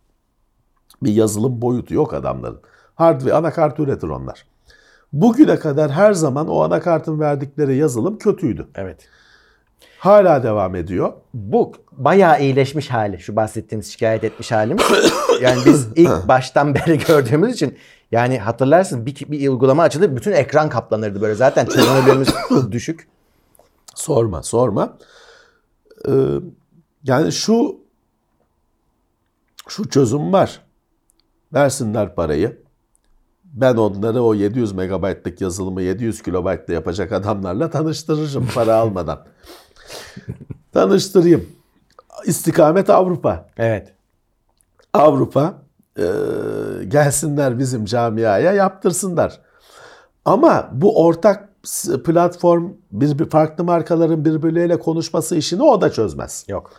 Bir 1.04 1.14
yazılım 1.14 1.62
boyutu 1.62 1.94
yok 1.94 2.14
adamların. 2.14 2.60
Hardware, 2.96 3.34
anakart 3.34 3.80
üretir 3.80 4.08
onlar. 4.08 4.46
Bugüne 5.14 5.60
kadar 5.60 5.92
her 5.92 6.14
zaman 6.14 6.48
o 6.48 6.62
anakartın 6.62 7.20
verdikleri 7.20 7.76
yazılım 7.76 8.18
kötüydü. 8.18 8.68
Evet. 8.76 9.08
Hala 10.00 10.44
devam 10.44 10.76
ediyor. 10.76 11.14
Bu 11.34 11.72
bayağı 11.92 12.42
iyileşmiş 12.42 12.90
hali. 12.90 13.20
Şu 13.20 13.36
bahsettiğiniz 13.36 13.92
şikayet 13.92 14.24
etmiş 14.24 14.52
halimiz. 14.52 14.84
Yani 15.42 15.62
biz 15.66 15.88
ilk 15.96 16.12
baştan 16.28 16.76
beri 16.76 16.98
gördüğümüz 16.98 17.54
için 17.54 17.78
yani 18.12 18.40
hatırlarsın 18.40 19.06
bir, 19.06 19.16
bir 19.16 19.50
uygulama 19.50 19.84
açılır 19.84 20.16
bütün 20.16 20.32
ekran 20.32 20.70
kaplanırdı 20.70 21.22
böyle. 21.22 21.36
Zaten 21.36 21.66
çözünürlüğümüz 21.66 22.30
düşük. 22.72 23.08
Sorma, 23.96 24.44
sorma. 24.44 24.98
Ee, 26.08 26.12
yani 27.04 27.32
şu 27.32 27.80
şu 29.68 29.90
çözüm 29.90 30.34
var. 30.34 30.62
Versinler 31.54 32.16
parayı. 32.16 32.62
Ben 33.44 33.76
onları 33.76 34.24
o 34.24 34.34
700 34.34 34.72
megabaytlık 34.72 35.42
yazılımı 35.42 35.82
700 35.82 36.24
kilobaytta 36.24 36.74
yapacak 36.74 37.12
adamlarla 37.12 37.70
tanıştırırım 37.70 38.48
para 38.56 38.76
almadan. 38.76 39.26
Tanıştırayım. 40.72 41.50
İstikamet 42.26 42.90
Avrupa. 42.90 43.50
Evet. 43.58 43.94
Avrupa 44.94 45.62
e, 45.98 46.06
gelsinler 46.88 47.60
bizim 47.60 47.86
camiaya 47.86 48.54
yaptırsınlar. 48.54 49.40
Ama 50.26 50.70
bu 50.74 51.06
ortak 51.06 51.50
platform 52.06 52.72
bir, 52.92 53.20
bir 53.20 53.30
farklı 53.30 53.64
markaların 53.64 54.26
birbirleriyle 54.26 54.80
konuşması 54.80 55.36
işini 55.36 55.64
o 55.64 55.82
da 55.82 55.92
çözmez. 55.92 56.46
Yok. 56.48 56.72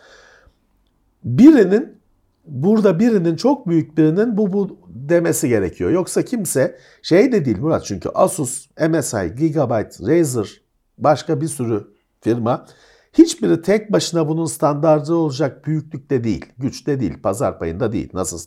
Birinin 1.23 1.97
burada 2.45 2.99
birinin 2.99 3.35
çok 3.35 3.67
büyük 3.67 3.97
birinin 3.97 4.37
bu 4.37 4.53
bu 4.53 4.77
demesi 4.87 5.49
gerekiyor. 5.49 5.91
Yoksa 5.91 6.21
kimse 6.21 6.77
şey 7.01 7.31
de 7.31 7.45
değil 7.45 7.59
Murat 7.59 7.85
çünkü 7.85 8.09
Asus, 8.09 8.67
MSI, 8.89 9.35
Gigabyte, 9.37 10.07
Razer 10.07 10.61
başka 10.97 11.41
bir 11.41 11.47
sürü 11.47 11.87
firma 12.21 12.65
hiçbiri 13.13 13.61
tek 13.61 13.91
başına 13.91 14.27
bunun 14.27 14.45
standardı 14.45 15.15
olacak 15.15 15.67
büyüklükte 15.67 16.23
değil, 16.23 16.45
güçte 16.57 16.99
değil, 16.99 17.21
pazar 17.21 17.59
payında 17.59 17.91
değil. 17.91 18.09
Nasıl 18.13 18.39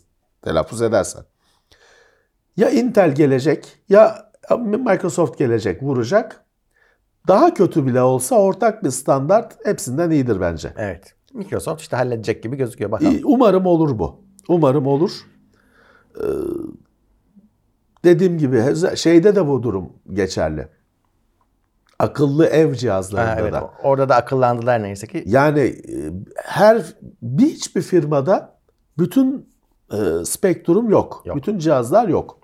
telaffuz 0.46 0.82
edersen. 0.82 1.22
Ya 2.56 2.70
Intel 2.70 3.14
gelecek 3.14 3.78
ya 3.88 4.30
Microsoft 4.61 5.38
gelecek 5.38 5.82
vuracak. 5.82 6.44
Daha 7.28 7.54
kötü 7.54 7.87
bile 7.87 8.02
olsa 8.02 8.37
ortak 8.37 8.85
bir 8.85 8.90
standart 8.90 9.66
hepsinden 9.66 10.11
iyidir 10.11 10.40
bence. 10.40 10.72
Evet. 10.76 11.14
Microsoft 11.35 11.80
işte 11.80 11.96
halledecek 11.96 12.42
gibi 12.42 12.56
gözüküyor 12.56 12.90
bakalım. 12.90 13.20
Umarım 13.24 13.66
olur 13.66 13.98
bu. 13.98 14.20
Umarım 14.48 14.87
olur. 14.87 15.11
Ee, 16.16 16.24
dediğim 18.04 18.38
gibi 18.38 18.62
şeyde 18.96 19.37
de 19.37 19.46
bu 19.46 19.62
durum 19.62 19.92
geçerli. 20.12 20.68
Akıllı 21.98 22.46
ev 22.46 22.74
cihazlarında 22.74 23.30
Ha, 23.30 23.40
evet. 23.40 23.52
da. 23.52 23.70
Orada 23.82 24.09
da 24.09 24.16
akıllandılar 24.16 24.82
neyse 24.82 25.06
ki. 25.06 25.24
Yani 25.26 25.61
e, 25.61 26.12
her 26.37 26.82
bir 27.22 27.46
hiçbir 27.46 27.82
firmada 27.82 28.59
bütün 28.98 29.56
e, 29.92 30.25
spektrum 30.25 30.90
yok. 30.90 31.22
Yok. 31.25 31.37
Bütün 31.37 31.59
cihazlar 31.59 32.09
yok. 32.09 32.38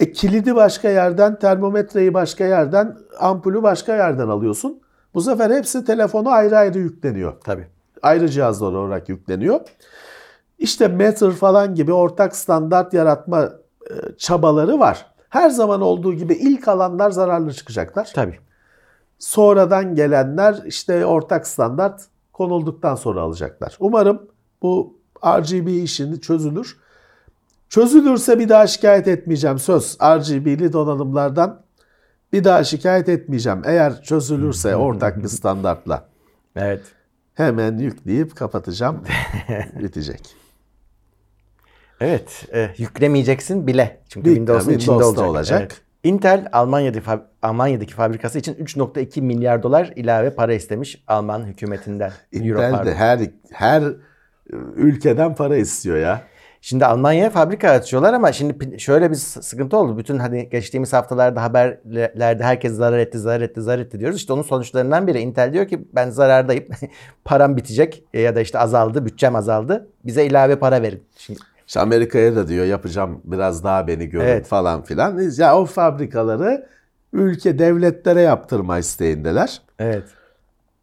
E, 0.00 0.12
kilidi 0.12 0.54
başka 0.54 0.88
yerden, 0.88 1.38
termometreyi 1.38 2.14
başka 2.14 2.44
yerden, 2.44 2.96
ampulü 3.20 3.62
başka 3.62 3.96
yerden 3.96 4.28
alıyorsun. 4.28 4.80
Bu 5.14 5.20
sefer 5.20 5.50
hepsi 5.50 5.84
telefona 5.84 6.30
ayrı 6.30 6.56
ayrı 6.56 6.78
yükleniyor 6.78 7.40
Tabii. 7.44 7.66
ayrı 8.02 8.28
cihazlar 8.28 8.72
olarak 8.72 9.08
yükleniyor. 9.08 9.60
İşte 10.58 10.88
Matter 10.88 11.30
falan 11.30 11.74
gibi 11.74 11.92
ortak 11.92 12.36
standart 12.36 12.94
yaratma 12.94 13.42
e, 13.90 13.94
çabaları 14.18 14.78
var. 14.78 15.06
Her 15.28 15.50
zaman 15.50 15.80
olduğu 15.80 16.14
gibi 16.14 16.34
ilk 16.34 16.68
alanlar 16.68 17.10
zararlı 17.10 17.52
çıkacaklar. 17.52 18.10
Tabii. 18.14 18.38
Sonradan 19.18 19.94
gelenler 19.94 20.62
işte 20.66 21.06
ortak 21.06 21.46
standart 21.46 22.04
konulduktan 22.32 22.94
sonra 22.94 23.20
alacaklar. 23.20 23.76
Umarım 23.80 24.22
bu 24.62 24.95
RGB 25.26 25.68
işini 25.68 26.20
çözülür. 26.20 26.76
Çözülürse 27.68 28.38
bir 28.38 28.48
daha 28.48 28.66
şikayet 28.66 29.08
etmeyeceğim. 29.08 29.58
Söz 29.58 29.98
RGB'li 30.02 30.72
donanımlardan 30.72 31.62
bir 32.32 32.44
daha 32.44 32.64
şikayet 32.64 33.08
etmeyeceğim. 33.08 33.62
Eğer 33.64 34.02
çözülürse 34.02 34.76
ortak 34.76 35.22
bir 35.22 35.28
standartla 35.28 36.08
Evet. 36.56 36.80
hemen 37.34 37.78
yükleyip 37.78 38.36
kapatacağım. 38.36 39.04
Bitecek. 39.82 40.20
Evet, 42.00 42.44
e, 42.54 42.70
yüklemeyeceksin 42.78 43.66
bile. 43.66 44.00
Çünkü 44.08 44.30
Windows'un 44.30 44.70
yani 44.70 44.78
içinde 44.82 45.04
olacak. 45.04 45.24
olacak. 45.28 45.80
Intel 46.04 46.48
Almanya'daki, 46.52 47.06
fab- 47.06 47.24
Almanya'daki 47.42 47.94
fabrikası 47.94 48.38
için 48.38 48.54
3.2 48.54 49.20
milyar 49.20 49.62
dolar 49.62 49.92
ilave 49.96 50.30
para 50.34 50.54
istemiş 50.54 51.04
Alman 51.06 51.44
hükümetinden. 51.44 52.12
Intel 52.32 52.86
de 52.86 52.94
her 52.94 53.20
her 53.52 53.84
ülkeden 54.76 55.34
para 55.34 55.56
istiyor 55.56 55.96
ya. 55.96 56.22
Şimdi 56.60 56.86
Almanya'ya 56.86 57.30
fabrika 57.30 57.70
açıyorlar 57.70 58.14
ama 58.14 58.32
şimdi 58.32 58.80
şöyle 58.80 59.10
bir 59.10 59.14
sıkıntı 59.16 59.76
oldu. 59.76 59.98
Bütün 59.98 60.18
hani 60.18 60.48
geçtiğimiz 60.48 60.92
haftalarda 60.92 61.42
haberlerde 61.42 62.44
herkes 62.44 62.72
zarar 62.72 62.98
etti, 62.98 63.18
zarar 63.18 63.40
etti, 63.40 63.60
zarar 63.62 63.78
etti 63.78 64.00
diyoruz. 64.00 64.16
İşte 64.16 64.32
onun 64.32 64.42
sonuçlarından 64.42 65.06
biri 65.06 65.20
Intel 65.20 65.52
diyor 65.52 65.68
ki 65.68 65.88
ben 65.94 66.10
zarardayım. 66.10 66.64
Param 67.24 67.56
bitecek 67.56 68.04
e, 68.14 68.20
ya 68.20 68.36
da 68.36 68.40
işte 68.40 68.58
azaldı, 68.58 69.06
bütçem 69.06 69.36
azaldı. 69.36 69.88
Bize 70.04 70.26
ilave 70.26 70.56
para 70.58 70.82
verin. 70.82 71.02
Şimdi, 71.16 71.38
İşte 71.66 71.80
Amerika'ya 71.80 72.36
da 72.36 72.48
diyor 72.48 72.66
yapacağım 72.66 73.20
biraz 73.24 73.64
daha 73.64 73.86
beni 73.86 74.06
görün 74.06 74.24
Evet. 74.24 74.46
falan 74.46 74.82
filan. 74.82 75.20
Ya 75.38 75.56
o 75.58 75.64
fabrikaları 75.64 76.66
ülke 77.12 77.58
devletlere 77.58 78.20
yaptırma 78.20 78.78
isteğindeler. 78.78 79.60
evet. 79.78 80.04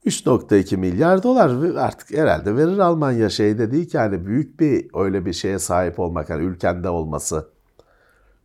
3.2 0.06 0.78
milyar 0.78 1.24
dolar 1.24 1.76
artık 1.78 2.18
herhalde 2.18 2.56
verir 2.56 2.78
Almanya 2.78 3.30
şeyde 3.30 3.72
değil 3.72 3.90
ki 3.90 3.98
hani 3.98 4.26
büyük 4.26 4.60
bir 4.60 4.88
öyle 4.94 5.26
bir 5.26 5.34
şeye 5.34 5.60
sahip 5.60 6.00
olmak 6.00 6.30
hani 6.30 6.44
ülkende 6.44 6.90
olması. 6.90 7.48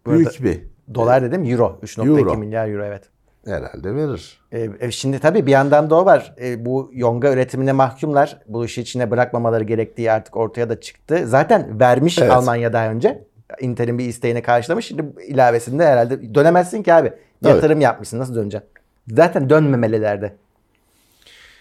Büyük 0.07 0.43
bir 0.43 0.61
Dolar 0.95 1.23
dedim 1.23 1.45
euro. 1.45 1.79
3.2 1.83 2.19
Euro. 2.19 2.37
milyar 2.37 2.69
euro 2.69 2.85
evet. 2.85 3.03
herhalde 3.47 3.95
verir. 3.95 4.41
E, 4.53 4.71
e, 4.81 4.91
şimdi 4.91 5.19
tabii 5.19 5.47
bir 5.47 5.51
yandan 5.51 5.91
da 5.91 5.95
o 5.95 6.05
var. 6.05 6.35
E, 6.41 6.65
bu 6.65 6.91
yonga 6.93 7.33
üretimine 7.33 7.73
mahkumlar. 7.73 8.39
Bu 8.47 8.65
işi 8.65 8.81
içine 8.81 9.11
bırakmamaları 9.11 9.65
gerektiği 9.65 10.13
artık 10.13 10.37
ortaya 10.37 10.69
da 10.69 10.81
çıktı. 10.81 11.23
Zaten 11.27 11.81
vermiş 11.81 12.19
Evet. 12.19 12.31
Almanya 12.31 12.73
daha 12.73 12.91
önce. 12.91 13.25
Inter'in 13.61 13.99
bir 13.99 14.05
isteğini 14.05 14.43
karşılamış. 14.43 14.87
Şimdi 14.87 15.05
ilavesinde 15.27 15.87
herhalde 15.87 16.35
dönemezsin 16.35 16.83
ki 16.83 16.95
abi. 16.95 17.13
Yatırım 17.45 17.81
yapmışsın. 17.81 18.19
Nasıl 18.19 18.35
döneceksin? 18.35 18.71
Zaten 19.09 19.51
dönmemelilerdi. 19.51 20.35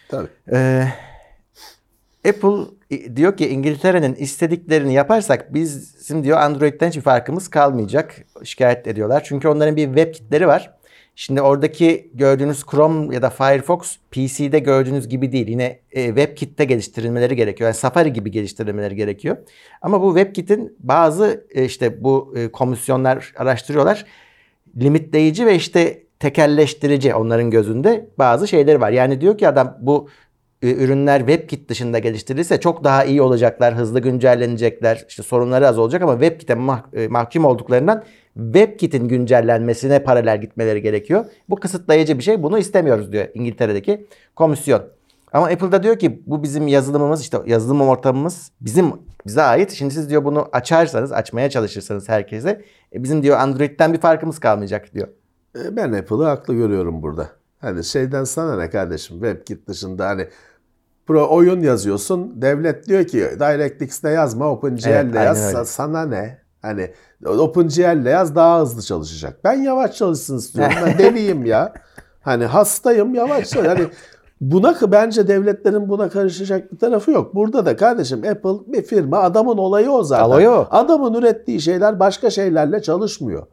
Tabii. 0.09 0.27
Ee, 0.51 0.87
Apple 2.29 2.57
i- 2.89 3.15
diyor 3.15 3.37
ki 3.37 3.47
İngiltere'nin 3.49 4.15
istediklerini 4.15 4.93
yaparsak 4.93 5.53
bizim 5.53 6.23
diyor 6.23 6.37
Android'den 6.37 6.87
hiçbir 6.89 7.01
farkımız 7.01 7.47
kalmayacak. 7.47 8.15
Şikayet 8.43 8.87
ediyorlar. 8.87 9.23
Çünkü 9.27 9.47
onların 9.47 9.75
bir 9.75 9.85
web 9.85 10.13
kitleri 10.13 10.47
var. 10.47 10.77
Şimdi 11.15 11.41
oradaki 11.41 12.11
gördüğünüz 12.13 12.63
Chrome 12.65 13.15
ya 13.15 13.21
da 13.21 13.29
Firefox 13.29 13.97
PC'de 14.11 14.59
gördüğünüz 14.59 15.07
gibi 15.07 15.31
değil. 15.31 15.47
Yine 15.47 15.79
e, 15.91 16.05
WebKit'te 16.05 16.65
geliştirilmeleri 16.65 17.35
gerekiyor. 17.35 17.67
Yani 17.67 17.77
Safari 17.77 18.13
gibi 18.13 18.31
geliştirilmeleri 18.31 18.95
gerekiyor. 18.95 19.37
Ama 19.81 20.01
bu 20.01 20.15
WebKit'in 20.17 20.75
bazı 20.79 21.45
e, 21.55 21.65
işte 21.65 22.03
bu 22.03 22.33
e, 22.37 22.47
komisyonlar 22.51 23.33
araştırıyorlar. 23.37 24.05
Limitleyici 24.79 25.45
ve 25.45 25.55
işte 25.55 26.03
tekelleştirici 26.19 27.15
onların 27.15 27.49
gözünde 27.49 28.09
bazı 28.17 28.47
şeyleri 28.47 28.81
var. 28.81 28.89
Yani 28.91 29.21
diyor 29.21 29.37
ki 29.37 29.47
adam 29.47 29.77
bu 29.81 30.07
ürünler 30.61 31.19
WebKit 31.19 31.69
dışında 31.69 31.99
geliştirilirse 31.99 32.59
çok 32.59 32.83
daha 32.83 33.03
iyi 33.03 33.21
olacaklar, 33.21 33.75
hızlı 33.75 33.99
güncellenecekler, 33.99 35.05
işte 35.09 35.23
sorunları 35.23 35.67
az 35.67 35.79
olacak 35.79 36.01
ama 36.01 36.13
WebKit'e 36.13 36.53
mah- 36.53 37.07
mahkum 37.09 37.45
olduklarından 37.45 38.03
WebKit'in 38.33 39.07
güncellenmesine 39.07 40.03
paralel 40.03 40.41
gitmeleri 40.41 40.81
gerekiyor. 40.81 41.25
Bu 41.49 41.55
kısıtlayıcı 41.55 42.17
bir 42.17 42.23
şey. 42.23 42.43
Bunu 42.43 42.59
istemiyoruz 42.59 43.11
diyor 43.11 43.27
İngiltere'deki 43.33 44.07
komisyon. 44.35 44.83
Ama 45.33 45.47
Apple'da 45.47 45.83
diyor 45.83 45.99
ki 45.99 46.21
bu 46.25 46.43
bizim 46.43 46.67
yazılımımız 46.67 47.21
işte 47.21 47.37
yazılım 47.45 47.81
ortamımız 47.81 48.51
bizim 48.61 48.93
bize 49.25 49.41
ait. 49.41 49.71
Şimdi 49.71 49.93
siz 49.93 50.09
diyor 50.09 50.25
bunu 50.25 50.49
açarsanız, 50.51 51.11
açmaya 51.11 51.49
çalışırsanız 51.49 52.09
herkese 52.09 52.61
e, 52.93 53.03
bizim 53.03 53.23
diyor 53.23 53.37
Android'den 53.37 53.93
bir 53.93 53.99
farkımız 53.99 54.39
kalmayacak 54.39 54.93
diyor. 54.93 55.07
E, 55.65 55.75
Ben 55.75 55.93
Apple'ı 55.93 56.23
haklı 56.23 56.53
görüyorum 56.53 57.01
burada. 57.03 57.29
Hani 57.61 57.83
şeyden 57.83 58.23
sana 58.23 58.55
ne 58.57 58.69
kardeşim 58.69 59.15
WebKit 59.19 59.67
dışında 59.67 60.07
hani 60.07 60.27
pro 61.07 61.27
oyun 61.29 61.59
yazıyorsun. 61.61 62.41
Devlet 62.41 62.87
diyor 62.87 63.03
ki 63.03 63.17
DirectX'de 63.39 64.09
yazma 64.09 64.51
OpenGL'le 64.51 64.87
Evet, 64.87 65.15
yaz. 65.15 65.55
öyle. 65.55 65.65
Sana 65.65 66.05
ne? 66.05 66.37
Hani 66.61 66.91
OpenGL'le 67.25 68.05
yaz 68.05 68.35
daha 68.35 68.61
hızlı 68.61 68.81
çalışacak. 68.81 69.39
Ben 69.43 69.53
yavaş 69.53 69.95
çalışsın 69.95 70.37
istiyorum. 70.37 70.75
Ben 70.85 70.97
deliyim 70.97 71.45
ya. 71.45 71.73
Hani 72.21 72.45
hastayım 72.45 73.15
yavaş 73.15 73.49
çalış. 73.49 73.67
Hani 73.67 73.87
buna 74.41 74.75
bence 74.91 75.27
devletlerin 75.27 75.89
buna 75.89 76.09
karışacak 76.09 76.71
bir 76.73 76.77
tarafı 76.77 77.11
yok. 77.11 77.35
Burada 77.35 77.65
da 77.65 77.75
kardeşim 77.75 78.19
Apple 78.19 78.73
bir 78.73 78.81
firma 78.81 79.17
adamın 79.19 79.57
olayı 79.57 79.91
o 79.91 80.03
zaten. 80.03 80.25
Olayı 80.25 80.49
o. 80.49 80.67
Adamın 80.71 81.13
ürettiği 81.13 81.61
şeyler 81.61 81.99
başka 81.99 82.29
şeylerle 82.29 82.81
çalışmıyor. 82.81 83.47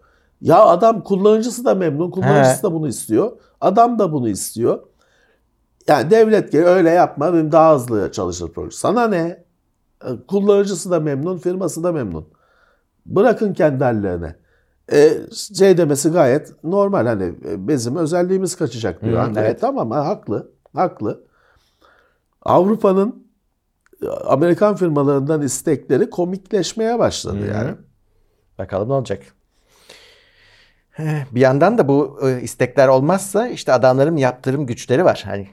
Ya 0.44 0.64
adam 0.64 1.02
kullanıcısı 1.02 1.64
da 1.64 1.74
memnun, 1.74 2.10
kullanıcısı 2.10 2.58
He. 2.58 2.62
da 2.62 2.72
bunu 2.72 2.88
istiyor. 2.88 3.32
Adam 3.60 3.98
da 3.98 4.12
bunu 4.12 4.28
istiyor. 4.28 4.82
Yani 5.88 6.10
devlet 6.10 6.50
ki 6.50 6.64
öyle 6.64 6.90
yapma 6.90 7.34
benim 7.34 7.52
daha 7.52 7.74
hızlı 7.74 8.12
çalışır 8.12 8.50
proje. 8.54 8.76
Sana 8.76 9.08
ne? 9.08 9.44
E, 10.04 10.08
Kullanıcısı 10.28 10.90
da 10.90 11.00
memnun, 11.00 11.38
firması 11.38 11.82
da 11.82 11.92
memnun. 11.92 12.28
Bırakın 13.06 13.52
kendi 13.52 13.84
hallerine. 13.84 14.36
E, 14.92 15.12
şey 15.56 15.78
demesi 15.78 16.10
gayet 16.10 16.64
normal 16.64 17.06
hani 17.06 17.24
e, 17.24 17.68
bizim 17.68 17.96
özelliğimiz 17.96 18.56
kaçacak 18.56 19.02
diyor. 19.02 19.18
Hani, 19.18 19.38
evet. 19.38 19.56
e, 19.56 19.56
tamam 19.56 19.90
ha, 19.90 20.06
haklı, 20.06 20.50
haklı. 20.74 21.24
Avrupa'nın 22.42 23.26
Amerikan 24.26 24.76
firmalarından 24.76 25.42
istekleri 25.42 26.10
komikleşmeye 26.10 26.98
başladı 26.98 27.40
hı. 27.40 27.46
yani. 27.46 27.70
Bakalım 28.58 28.88
ne 28.88 28.92
olacak. 28.92 29.22
Bir 31.32 31.40
yandan 31.40 31.78
da 31.78 31.88
bu 31.88 32.18
e, 32.22 32.40
istekler 32.42 32.88
olmazsa 32.88 33.48
işte 33.48 33.72
adamların 33.72 34.16
yaptırım 34.16 34.66
güçleri 34.66 35.04
var. 35.04 35.22
Hani 35.26 35.48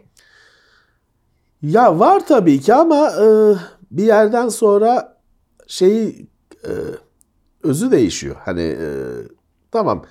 Ya 1.61 1.99
var 1.99 2.25
tabii 2.27 2.59
ki 2.61 2.73
ama 2.73 3.11
e, 3.11 3.25
bir 3.91 4.03
yerden 4.03 4.49
sonra 4.49 5.17
şeyi 5.67 6.27
e, 6.63 6.71
özü 7.63 7.91
değişiyor. 7.91 8.35
Hani 8.45 8.61
e, 8.61 8.87
tamam 9.71 10.05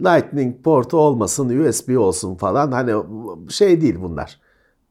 Lightning 0.00 0.64
portu 0.64 0.96
olmasın, 0.96 1.66
USB 1.66 1.98
olsun 1.98 2.34
falan 2.34 2.72
hani 2.72 2.94
şey 3.50 3.80
değil 3.80 3.96
bunlar. 4.00 4.40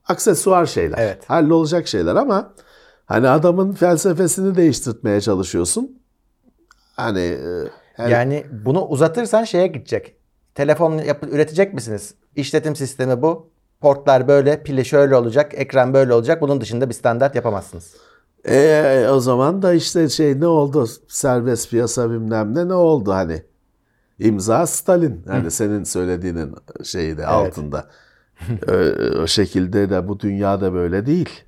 Aksesuar 0.08 0.66
şeyler. 0.66 0.98
Evet. 0.98 1.24
Hallolacak 1.30 1.88
şeyler 1.88 2.16
ama 2.16 2.54
hani 3.06 3.28
adamın 3.28 3.72
felsefesini 3.72 4.54
değiştirtmeye 4.54 5.20
çalışıyorsun. 5.20 5.98
Hani 6.96 7.20
e, 7.20 7.48
her- 7.96 8.08
yani 8.08 8.46
bunu 8.64 8.84
uzatırsan 8.86 9.44
şeye 9.44 9.66
gidecek. 9.66 10.16
Telefon 10.54 10.98
yap- 10.98 11.26
üretecek 11.30 11.74
misiniz? 11.74 12.14
İşletim 12.36 12.76
sistemi 12.76 13.22
bu. 13.22 13.50
Portlar 13.80 14.28
böyle, 14.28 14.62
pili 14.62 14.84
şöyle 14.84 15.16
olacak, 15.16 15.52
ekran 15.54 15.94
böyle 15.94 16.12
olacak. 16.14 16.40
Bunun 16.42 16.60
dışında 16.60 16.88
bir 16.88 16.94
standart 16.94 17.34
yapamazsınız. 17.34 17.96
E, 18.48 19.06
o 19.10 19.20
zaman 19.20 19.62
da 19.62 19.72
işte 19.74 20.08
şey 20.08 20.40
ne 20.40 20.46
oldu? 20.46 20.86
Serbest 21.08 21.70
piyasa 21.70 22.10
bilmem 22.10 22.54
ne 22.54 22.68
ne 22.68 22.74
oldu 22.74 23.12
hani? 23.12 23.42
İmza 24.18 24.66
Stalin. 24.66 25.24
Hani 25.28 25.50
senin 25.50 25.84
söylediğinin 25.84 26.54
şeyi 26.84 27.18
de 27.18 27.26
altında. 27.26 27.88
Ö- 28.66 29.22
o 29.22 29.26
şekilde 29.26 29.90
de 29.90 30.08
bu 30.08 30.20
dünyada 30.20 30.72
böyle 30.72 31.06
değil. 31.06 31.44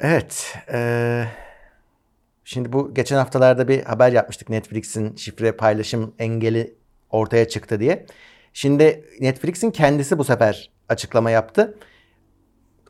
Evet. 0.00 0.54
eee, 0.72 1.28
şimdi 2.48 2.72
bu 2.72 2.94
geçen 2.94 3.16
haftalarda 3.16 3.68
bir 3.68 3.82
haber 3.82 4.12
yapmıştık. 4.12 4.48
Netflix'in 4.48 5.16
şifre 5.16 5.52
paylaşım 5.52 6.14
engeli 6.18 6.74
ortaya 7.10 7.48
çıktı 7.48 7.80
diye. 7.80 8.06
Şimdi 8.52 9.04
Netflix'in 9.20 9.70
kendisi 9.70 10.18
bu 10.18 10.24
sefer 10.24 10.70
açıklama 10.88 11.30
yaptı. 11.30 11.74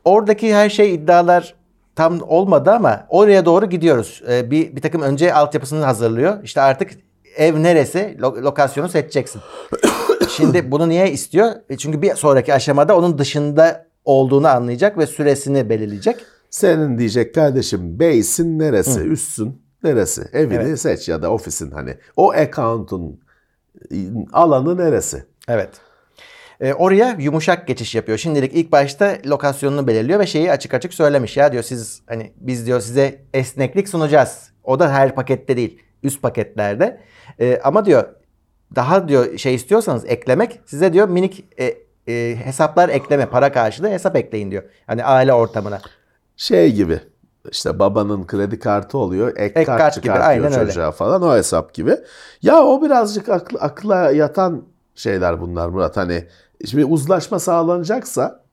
Oradaki 0.05 0.55
her 0.55 0.69
şey 0.69 0.93
iddialar 0.93 1.55
tam 1.95 2.21
olmadı 2.21 2.71
ama 2.71 3.05
oraya 3.09 3.45
doğru 3.45 3.69
gidiyoruz. 3.69 4.23
Ee, 4.29 4.51
bir, 4.51 4.75
bir 4.75 4.81
takım 4.81 5.01
önce 5.01 5.33
altyapısını 5.33 5.85
hazırlıyor. 5.85 6.43
İşte 6.43 6.61
artık 6.61 6.91
ev 7.37 7.63
neresi 7.63 8.17
lo- 8.19 8.41
lokasyonu 8.41 8.89
seçeceksin. 8.89 9.41
Şimdi 10.29 10.71
bunu 10.71 10.89
niye 10.89 11.11
istiyor? 11.11 11.51
E 11.69 11.77
Çünkü 11.77 12.01
bir 12.01 12.15
sonraki 12.15 12.53
aşamada 12.53 12.97
onun 12.97 13.17
dışında 13.17 13.85
olduğunu 14.05 14.47
anlayacak 14.47 14.97
ve 14.97 15.07
süresini 15.07 15.69
belirleyecek. 15.69 16.15
Senin 16.49 16.97
diyecek 16.97 17.35
kardeşim 17.35 17.99
base'in 17.99 18.59
neresi, 18.59 18.99
üssün 18.99 19.61
neresi? 19.83 20.21
Evini 20.33 20.63
Evet. 20.63 20.79
seç 20.79 21.09
ya 21.09 21.21
da 21.21 21.31
ofisin 21.31 21.71
hani. 21.71 21.97
O 22.17 22.31
account'un 22.31 23.19
alanı 24.33 24.77
neresi? 24.77 25.25
Evet. 25.47 25.69
E, 26.61 26.73
oraya 26.73 27.15
yumuşak 27.19 27.67
geçiş 27.67 27.95
yapıyor. 27.95 28.17
Şimdilik 28.17 28.53
ilk 28.53 28.71
başta 28.71 29.17
lokasyonunu 29.25 29.87
belirliyor 29.87 30.19
ve 30.19 30.25
şeyi 30.27 30.51
açık 30.51 30.73
açık 30.73 30.93
söylemiş 30.93 31.37
ya 31.37 31.51
diyor 31.51 31.63
siz 31.63 32.01
hani 32.07 32.33
biz 32.35 32.65
diyor 32.65 32.79
size 32.79 33.21
esneklik 33.33 33.89
sunacağız. 33.89 34.51
O 34.63 34.79
da 34.79 34.93
her 34.93 35.15
pakette 35.15 35.57
değil. 35.57 35.81
Üst 36.03 36.21
paketlerde. 36.21 37.01
E, 37.39 37.59
ama 37.63 37.85
diyor 37.85 38.03
daha 38.75 39.07
diyor 39.07 39.37
şey 39.37 39.55
istiyorsanız 39.55 40.05
eklemek 40.05 40.59
size 40.65 40.93
diyor 40.93 41.09
minik 41.09 41.45
e, 41.59 41.77
e, 42.07 42.35
hesaplar 42.43 42.89
ekleme 42.89 43.25
para 43.25 43.51
karşılığı 43.51 43.89
hesap 43.89 44.15
ekleyin 44.15 44.51
diyor. 44.51 44.63
Hani 44.87 45.03
aile 45.03 45.33
ortamına. 45.33 45.81
Şey 46.39 46.73
gibi 46.73 46.99
işte 47.51 47.79
babanın 47.79 48.27
kredi 48.27 48.59
kartı 48.59 48.97
oluyor. 48.97 49.27
Ek, 49.37 49.59
Ek 49.59 49.65
kart, 49.65 49.79
kart 49.79 50.03
gibi, 50.03 50.13
aynen 50.13 50.53
öyle. 50.53 50.65
çocuğa 50.65 50.91
falan 50.91 51.21
o 51.21 51.35
hesap 51.35 51.73
gibi. 51.73 51.97
Ya 52.41 52.63
o 52.63 52.81
birazcık 52.81 53.29
akl, 53.29 53.55
akla 53.59 54.11
yatan 54.11 54.63
şeyler 54.95 55.41
bunlar 55.41 55.69
Murat. 55.69 55.97
Hani 55.97 56.27
şimdi 56.65 56.85
uzlaşma 56.85 57.39
sağlanacaksa 57.39 58.43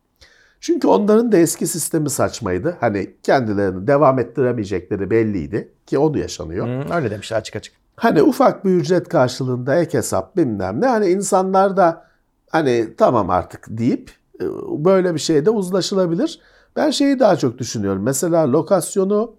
çünkü 0.60 0.88
onların 0.88 1.32
da 1.32 1.36
eski 1.36 1.66
sistemi 1.66 2.10
saçmaydı. 2.10 2.76
Hani 2.80 3.14
kendilerini 3.22 3.86
devam 3.86 4.18
ettiremeyecekleri 4.18 5.10
belliydi 5.10 5.72
ki 5.86 5.98
onu 5.98 6.18
yaşanıyor. 6.18 6.66
Hı, 6.66 6.94
öyle 6.94 7.10
demişler 7.10 7.36
açık 7.36 7.56
açık. 7.56 7.74
Hani 7.96 8.22
ufak 8.22 8.64
bir 8.64 8.70
ücret 8.70 9.08
karşılığında 9.08 9.76
ek 9.76 9.98
hesap 9.98 10.36
bilmem 10.36 10.80
ne. 10.80 10.86
Hani 10.86 11.06
insanlar 11.06 11.76
da 11.76 12.06
hani 12.50 12.94
tamam 12.98 13.30
artık 13.30 13.66
deyip 13.68 14.10
e, 14.40 14.44
böyle 14.84 15.14
bir 15.14 15.18
şeyde 15.20 15.50
uzlaşılabilir. 15.50 16.40
Ben 16.76 16.90
şeyi 16.90 17.18
daha 17.18 17.36
çok 17.36 17.58
düşünüyorum. 17.58 18.02
Mesela 18.02 18.52
lokasyonu 18.52 19.34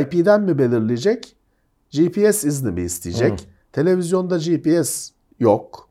IP'den 0.00 0.42
mi 0.42 0.58
belirleyecek? 0.58 1.36
GPS 1.90 2.44
izni 2.44 2.70
mi 2.70 2.80
isteyecek? 2.80 3.48
Televizyonda 3.72 4.36
GPS 4.38 5.10
yok. 5.40 5.88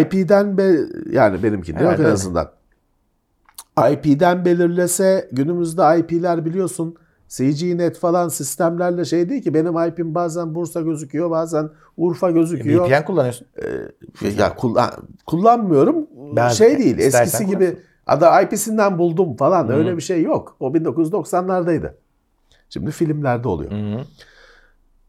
IP'den 0.00 0.58
be, 0.58 0.76
yani 1.10 1.42
benimkinde 1.42 1.78
Evet, 1.78 1.90
yok 1.90 1.98
en 2.00 2.04
öyle. 2.04 2.12
azından. 2.12 2.50
IP'den 3.92 4.44
belirlese 4.44 5.28
günümüzde 5.32 5.82
IP'ler 5.98 6.44
biliyorsun 6.44 6.96
CGNet 7.28 7.98
falan 7.98 8.28
sistemlerle 8.28 9.04
şey 9.04 9.28
değil 9.28 9.42
ki 9.42 9.54
benim 9.54 9.88
IP'm 9.88 10.14
bazen 10.14 10.54
Bursa 10.54 10.80
gözüküyor 10.80 11.30
bazen 11.30 11.70
Urfa 11.96 12.30
gözüküyor. 12.30 12.88
VPN 12.90 13.04
kullanıyorsun. 13.04 13.46
Ya 14.38 14.56
kullan, 14.56 14.90
kullanmıyorum. 15.26 16.06
Ben- 16.36 16.48
şey 16.48 16.78
değil 16.78 16.98
eskisi 16.98 17.46
gibi 17.46 17.76
ada 18.06 18.40
IP'sinden 18.42 18.98
buldum 18.98 19.36
falan 19.36 19.70
öyle 19.70 19.96
bir 19.96 20.02
şey 20.02 20.22
yok. 20.22 20.56
O 20.60 20.72
1990'lardaydı. 20.72 21.94
Şimdi 22.68 22.90
filmlerde 22.90 23.48
oluyor. 23.48 23.70
Hı. 23.70 24.00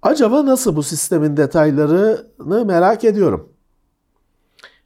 Acaba 0.02 0.46
nasıl 0.46 0.76
bu 0.76 0.84
sistemin 0.84 1.38
detaylarını 1.38 2.66
merak 2.66 3.04
ediyorum. 3.04 3.50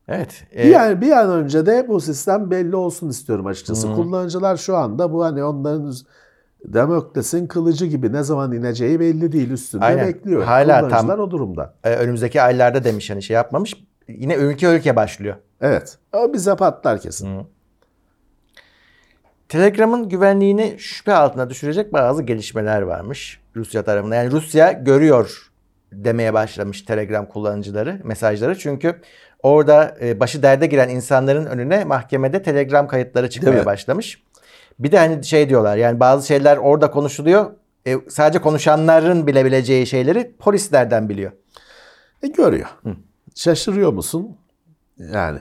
Evet. 0.07 0.43
E, 0.51 0.77
an, 0.77 1.01
bir 1.01 1.11
an 1.11 1.29
önce 1.29 1.65
de 1.65 1.85
bu 1.87 2.01
sistem 2.01 2.51
belli 2.51 2.75
olsun 2.75 3.09
istiyorum 3.09 3.45
açıkçası. 3.45 3.93
Kullanıcılar 3.93 4.57
şu 4.57 4.77
anda 4.77 5.13
bu 5.13 5.25
hani 5.25 5.43
onların 5.43 5.93
Demokles'in 6.65 7.47
kılıcı 7.47 7.85
gibi 7.85 8.13
ne 8.13 8.23
zaman 8.23 8.51
ineceği 8.51 8.99
belli 8.99 9.31
değil 9.31 9.51
üstünde 9.51 9.85
Aynen. 9.85 10.07
bekliyor. 10.07 10.43
Hala 10.43 10.79
tam- 10.79 10.89
Kullanıcılar 10.89 11.17
o 11.17 11.31
durumda. 11.31 11.73
e, 11.83 11.95
önümüzdeki 11.95 12.41
aylarda 12.41 12.83
demiş 12.83 13.09
hani 13.09 13.23
şey 13.23 13.33
yapmamış. 13.33 13.73
Yine 14.07 14.35
ülke 14.35 14.75
ülke 14.75 14.95
başlıyor. 14.95 15.35
Evet. 15.61 15.97
O 16.13 16.33
bize 16.33 16.55
patlar 16.55 16.99
kesin. 17.01 17.47
Telegram'ın 19.49 20.09
güvenliğini 20.09 20.75
şüphe 20.79 21.13
altına 21.13 21.49
düşürecek 21.49 21.93
bazı 21.93 22.23
gelişmeler 22.23 22.81
varmış 22.81 23.39
Rusya 23.55 23.83
tarafından. 23.83 24.15
Yani 24.15 24.31
Rusya 24.31 24.71
görüyor 24.71 25.51
demeye 25.91 26.33
başlamış 26.33 26.81
Telegram 26.81 27.25
kullanıcıları, 27.25 28.01
mesajları. 28.03 28.57
Çünkü 28.57 29.01
orada 29.43 29.97
e, 30.01 30.19
başı 30.19 30.43
derde 30.43 30.67
giren 30.67 30.89
insanların 30.89 31.45
önüne 31.45 31.83
mahkemede 31.83 32.41
Telegram 32.41 32.87
kayıtları 32.87 33.29
çıkmaya 33.29 33.65
başlamış. 33.65 34.23
Bir 34.79 34.91
de 34.91 34.97
hani 34.97 35.25
şey 35.25 35.49
diyorlar 35.49 35.77
yani 35.77 35.99
bazı 35.99 36.27
şeyler 36.27 36.57
orada 36.57 36.91
konuşuluyor. 36.91 37.51
E, 37.87 37.95
sadece 38.09 38.39
konuşanların 38.39 39.27
bilebileceği 39.27 39.87
şeyleri 39.87 40.35
polislerden 40.39 41.09
biliyor. 41.09 41.31
E, 42.23 42.27
görüyor. 42.27 42.67
Şaşırıyor 43.35 43.93
musun? 43.93 44.37
Yani 45.13 45.39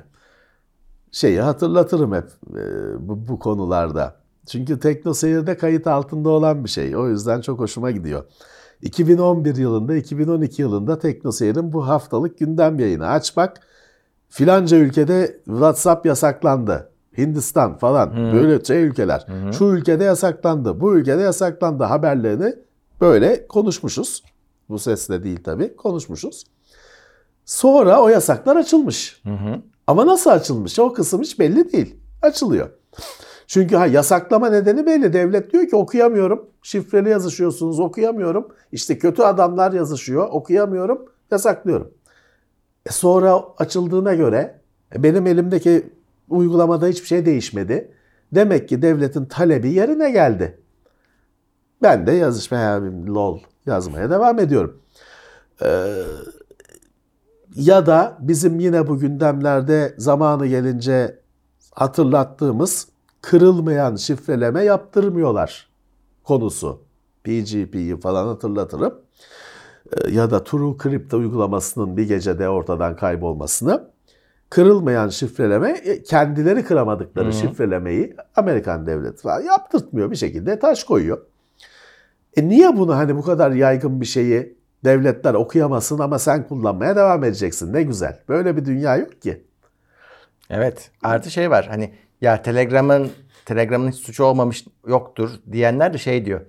şeyi 1.15 1.41
hatırlatırım 1.41 2.15
hep 2.15 2.25
e, 2.57 2.62
bu, 3.09 3.29
bu 3.29 3.39
konularda. 3.39 4.17
Çünkü 4.47 4.81
Tekno 4.81 5.15
Seyir'de 5.15 5.57
kayıt 5.57 5.87
altında 5.87 6.29
olan 6.29 6.65
bir 6.65 6.69
şey. 6.69 6.97
O 6.97 7.09
yüzden 7.09 7.41
çok 7.41 7.59
hoşuma 7.59 7.91
gidiyor. 7.91 8.25
2011 8.83 9.57
yılında, 9.57 9.95
2012 9.97 10.62
yılında 10.62 10.99
Tekno 10.99 11.33
Seyir'in 11.33 11.73
bu 11.73 11.89
haftalık 11.89 12.39
gündem 12.39 12.79
yayını 12.79 13.07
aç 13.09 13.37
bak. 13.37 13.61
Filanca 14.29 14.77
ülkede 14.77 15.41
WhatsApp 15.45 16.07
yasaklandı. 16.07 16.91
Hindistan 17.19 17.79
falan 17.79 18.17
böyle 18.33 18.65
şey 18.65 18.83
ülkeler. 18.85 19.27
Şu 19.53 19.65
ülkede 19.65 20.05
yasaklandı, 20.05 20.81
bu 20.81 20.97
ülkede 20.97 21.23
yasaklandı 21.23 21.85
haberlerini 21.85 22.55
böyle 23.01 23.47
konuşmuşuz. 23.47 24.23
Bu 24.69 24.79
sesle 24.79 25.25
değil 25.25 25.41
tabii 25.45 25.77
konuşmuşuz. 25.77 26.45
Sonra 27.45 28.01
o 28.03 28.09
yasaklar 28.09 28.57
açılmış. 28.57 29.23
Ama 29.87 30.07
nasıl 30.07 30.30
açılmış? 30.30 30.78
O 30.78 30.93
kısım 30.93 31.22
hiç 31.22 31.39
belli 31.39 31.72
değil. 31.72 31.97
Açılıyor. 32.22 32.70
Çünkü 33.47 33.76
ha 33.76 33.87
yasaklama 33.87 34.51
nedeni 34.51 34.87
belli. 34.87 35.12
Devlet 35.12 35.53
diyor 35.53 35.68
ki 35.68 35.76
okuyamıyorum. 35.76 36.47
Şifreli 36.62 37.09
yazışıyorsunuz 37.09 37.80
okuyamıyorum. 37.80 38.49
İşte 38.72 38.99
kötü 38.99 39.22
adamlar 39.22 39.72
yazışıyor 39.72 40.28
okuyamıyorum. 40.30 41.05
Yasaklıyorum. 41.30 41.91
E 42.87 42.91
sonra 42.93 43.45
açıldığına 43.59 44.14
göre 44.14 44.61
e, 44.95 45.03
benim 45.03 45.26
elimdeki 45.26 45.91
uygulamada 46.28 46.87
hiçbir 46.87 47.07
şey 47.07 47.26
değişmedi. 47.26 47.93
Demek 48.32 48.68
ki 48.68 48.82
devletin 48.82 49.24
talebi 49.24 49.70
yerine 49.70 50.11
geldi. 50.11 50.59
Ben 51.82 52.07
de 52.07 52.12
yazışmaya 52.12 52.82
lol 53.07 53.41
yazmaya 53.66 54.11
devam 54.11 54.39
ediyorum. 54.39 54.80
Ee, 55.62 56.03
ya 57.55 57.86
da 57.86 58.16
bizim 58.20 58.61
yine 58.61 58.86
bu 58.86 58.98
gündemlerde 58.98 59.94
zamanı 59.98 60.46
gelince 60.46 61.18
hatırlattığımız 61.74 62.88
kırılmayan 63.22 63.96
şifreleme 63.96 64.64
yaptırmıyorlar 64.64 65.68
konusu. 66.24 66.80
PGP'yi 67.24 68.00
falan 68.00 68.26
hatırlatırım. 68.26 68.94
Ee, 69.92 70.11
Ya 70.11 70.30
da 70.30 70.44
TrueCrypt 70.44 71.14
uygulamasının 71.14 71.96
bir 71.96 72.09
gecede 72.09 72.48
ortadan 72.48 72.96
kaybolmasını. 72.96 73.94
Kırılmayan 74.50 75.09
şifreleme, 75.09 75.70
e, 75.70 76.02
kendileri 76.02 76.64
kıramadıkları 76.64 77.32
şifrelemeyi 77.32 78.16
Amerikan 78.36 78.86
devleti 78.86 79.22
falan 79.22 79.40
yaptırtmıyor 79.40 80.11
bir 80.11 80.16
şekilde 80.16 80.59
taş 80.59 80.84
koyuyor. 80.84 81.18
E 82.36 82.48
niye 82.48 82.76
bunu 82.76 82.96
hani 82.96 83.16
bu 83.16 83.22
kadar 83.22 83.50
yaygın 83.50 84.00
bir 84.00 84.07
şeyi 84.07 84.57
devletler 84.85 85.35
okuyamasın 85.35 85.99
ama 85.99 86.18
sen 86.18 86.49
kullanmaya 86.49 86.97
devam 86.97 87.24
edeceksin? 87.24 87.72
Ne 87.72 87.82
güzel. 87.82 88.18
Böyle 88.28 88.57
bir 88.57 88.64
dünya 88.64 88.97
yok 88.97 89.22
ki. 89.22 89.45
Evet. 90.51 90.91
Artı 91.03 91.30
şey 91.30 91.51
var. 91.51 91.66
Hani 91.70 91.95
ya 92.20 92.43
Telegram'ın 92.43 93.11
Telegram'ın 93.45 93.91
hiç 93.91 93.97
suçu 93.97 94.24
olmamış 94.24 94.64
yoktur 94.87 95.30
diyenler 95.53 95.95
de 95.95 95.99
şey 95.99 96.26
diyor. 96.26 96.41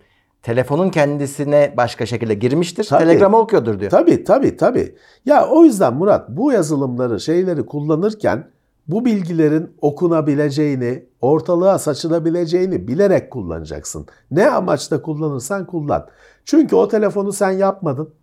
Telefonun 0.43 0.89
kendisine 0.89 1.73
başka 1.77 2.05
şekilde 2.05 2.33
girmiştir. 2.33 2.83
Tabii. 2.83 3.03
Telegram'ı 3.03 3.37
okuyordur 3.37 3.79
diyor. 3.79 3.91
Tabii 3.91 4.23
tabii 4.23 4.57
tabii. 4.57 4.95
Ya 5.25 5.47
o 5.47 5.63
yüzden 5.63 5.93
Murat 5.93 6.29
bu 6.29 6.51
yazılımları 6.51 7.19
şeyleri 7.19 7.65
kullanırken 7.65 8.47
bu 8.87 9.05
bilgilerin 9.05 9.75
okunabileceğini, 9.81 11.05
ortalığa 11.21 11.79
saçılabileceğini 11.79 12.87
bilerek 12.87 13.31
kullanacaksın. 13.31 14.05
Ne 14.31 14.49
amaçla 14.49 15.01
kullanırsan 15.01 15.65
kullan. 15.65 16.07
Çünkü 16.45 16.75
o 16.75 16.87
telefonu 16.87 17.33
sen 17.33 17.51
yapmadın. 17.51 18.13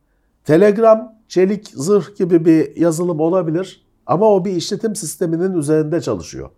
Telegram, 0.45 1.14
çelik, 1.28 1.68
zırh 1.68 2.16
gibi 2.16 2.45
bir 2.45 2.76
yazılım 2.76 3.20
olabilir 3.20 3.86
ama 4.07 4.34
o 4.34 4.45
bir 4.45 4.53
işletim 4.53 4.97
sisteminin 4.97 5.55
üzerinde 5.55 6.01
çalışıyor. 6.01 6.51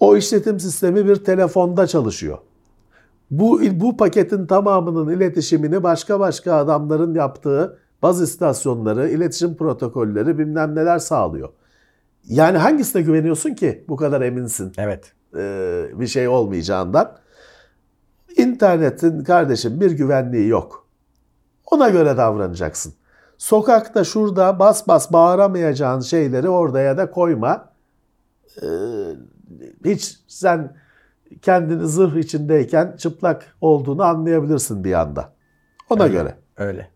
O 0.00 0.16
işletim 0.16 0.60
sistemi 0.60 1.08
bir 1.08 1.16
telefonda 1.16 1.86
çalışıyor. 1.86 2.38
Bu, 3.30 3.60
bu 3.72 3.96
paketin 3.96 4.46
tamamının 4.46 5.16
iletişimini 5.16 5.82
başka 5.82 6.20
başka 6.20 6.54
adamların 6.54 7.14
yaptığı 7.14 7.78
baz 8.02 8.22
istasyonları, 8.22 9.08
iletişim 9.08 9.56
protokolleri 9.56 10.38
bilmem 10.38 10.74
neler 10.74 10.98
sağlıyor. 10.98 11.48
Yani 12.24 12.58
hangisine 12.58 13.02
güveniyorsun 13.02 13.54
ki 13.54 13.84
bu 13.88 13.96
kadar 13.96 14.20
eminsin 14.20 14.72
Evet. 14.78 15.12
e, 15.36 15.84
bir 15.94 16.06
şey 16.06 16.28
olmayacağından? 16.28 17.16
İnternetin 18.36 19.24
kardeşim 19.24 19.80
bir 19.80 19.90
güvenliği 19.90 20.48
yok. 20.48 20.87
Ona 21.70 21.88
göre 21.88 22.16
davranacaksın. 22.16 22.94
Sokakta 23.38 24.04
şurada 24.04 24.58
bas 24.58 24.88
bas 24.88 25.12
bağıramayacağın 25.12 26.00
şeyleri 26.00 26.48
orada 26.48 26.80
ya 26.80 26.98
da 26.98 27.10
koyma. 27.10 27.72
Ee, 28.62 28.66
hiç 29.84 30.18
sen 30.28 30.76
kendini 31.42 31.88
zırh 31.88 32.16
içindeyken 32.16 32.96
çıplak 32.96 33.56
olduğunu 33.60 34.02
anlayabilirsin 34.02 34.84
bir 34.84 34.92
anda. 34.92 35.32
Ona 35.90 36.06
göre. 36.06 36.36
Öyle. 36.56 36.90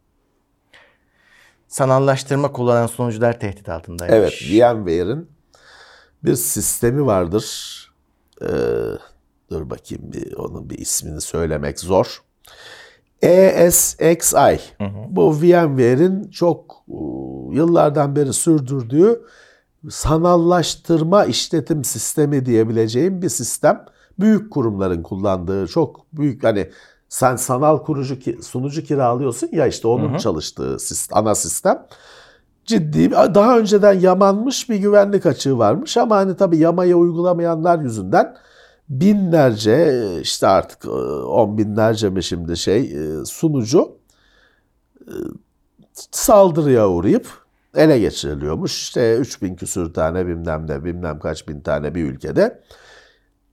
Sanallaştırma 1.69 2.53
kullanan 2.53 2.87
sunucular 2.87 3.41
tehdit 3.41 3.69
altındaymış. 3.69 4.17
Evet, 4.17 4.33
VMware'in 4.53 5.31
bir 6.25 6.35
sistemi 6.35 7.07
vardır. 7.07 7.47
Ee, 8.43 8.47
dur 9.51 9.71
bakayım 9.71 10.13
bir 10.13 10.33
onun 10.33 10.71
bir 10.71 10.79
ismini 10.79 11.21
söylemek 11.21 11.81
zor. 11.81 12.23
ESXi. 13.23 14.61
Bu 15.11 15.33
VMware'in 15.35 16.31
çok 16.31 16.75
e, 16.89 16.95
yıllardan 17.57 18.17
beri 18.17 18.33
sürdürdüğü 18.33 19.23
sanallaştırma 19.91 21.25
işletim 21.25 21.85
sistemi 21.85 22.47
diyebileceğim 22.47 23.23
bir 23.23 23.29
sistem. 23.29 23.85
Büyük 24.21 24.51
kurumların 24.53 25.03
kullandığı 25.03 25.67
çok 25.67 26.07
büyük 26.13 26.45
hani 26.45 26.71
sen 27.09 27.37
sanal 27.37 27.79
kurucu 27.79 28.19
sunucu 28.43 28.83
kiralıyorsun 28.85 29.49
ya 29.53 29.67
işte 29.67 29.89
onun 29.89 30.17
çalıştığı 30.19 30.79
sis- 30.79 31.09
ana 31.13 31.35
sistem 31.35 31.87
ciddi 32.65 33.11
daha 33.11 33.59
önceden 33.59 34.01
yamanmış 34.01 34.71
bir 34.71 34.77
güvenlik 34.77 35.27
açığı 35.27 35.59
varmış 35.59 35.97
ama 35.97 36.17
hani 36.17 36.37
tabii 36.37 36.59
yamayı 36.59 36.97
uygulamayanlar 36.97 37.79
yüzünden 37.79 38.35
binlerce 39.01 40.03
işte 40.23 40.47
artık 40.47 40.85
e, 40.85 40.89
on 40.89 41.59
binlerce 41.59 42.11
mi 42.11 42.23
şimdi 42.23 42.57
şey 42.57 42.81
e, 42.81 43.25
sunucu 43.25 43.97
e, 45.01 45.15
saldırıya 46.11 46.89
uğrayıp 46.89 47.27
ele 47.75 47.99
geçiriliyormuş. 47.99 48.83
İşte 48.83 49.17
3000 49.17 49.55
küsür 49.55 49.95
tane 49.95 50.27
bilmem 50.27 50.67
ne 50.69 50.85
bilmem 50.85 51.19
kaç 51.19 51.49
bin 51.49 51.61
tane 51.61 51.95
bir 51.95 52.05
ülkede 52.05 52.63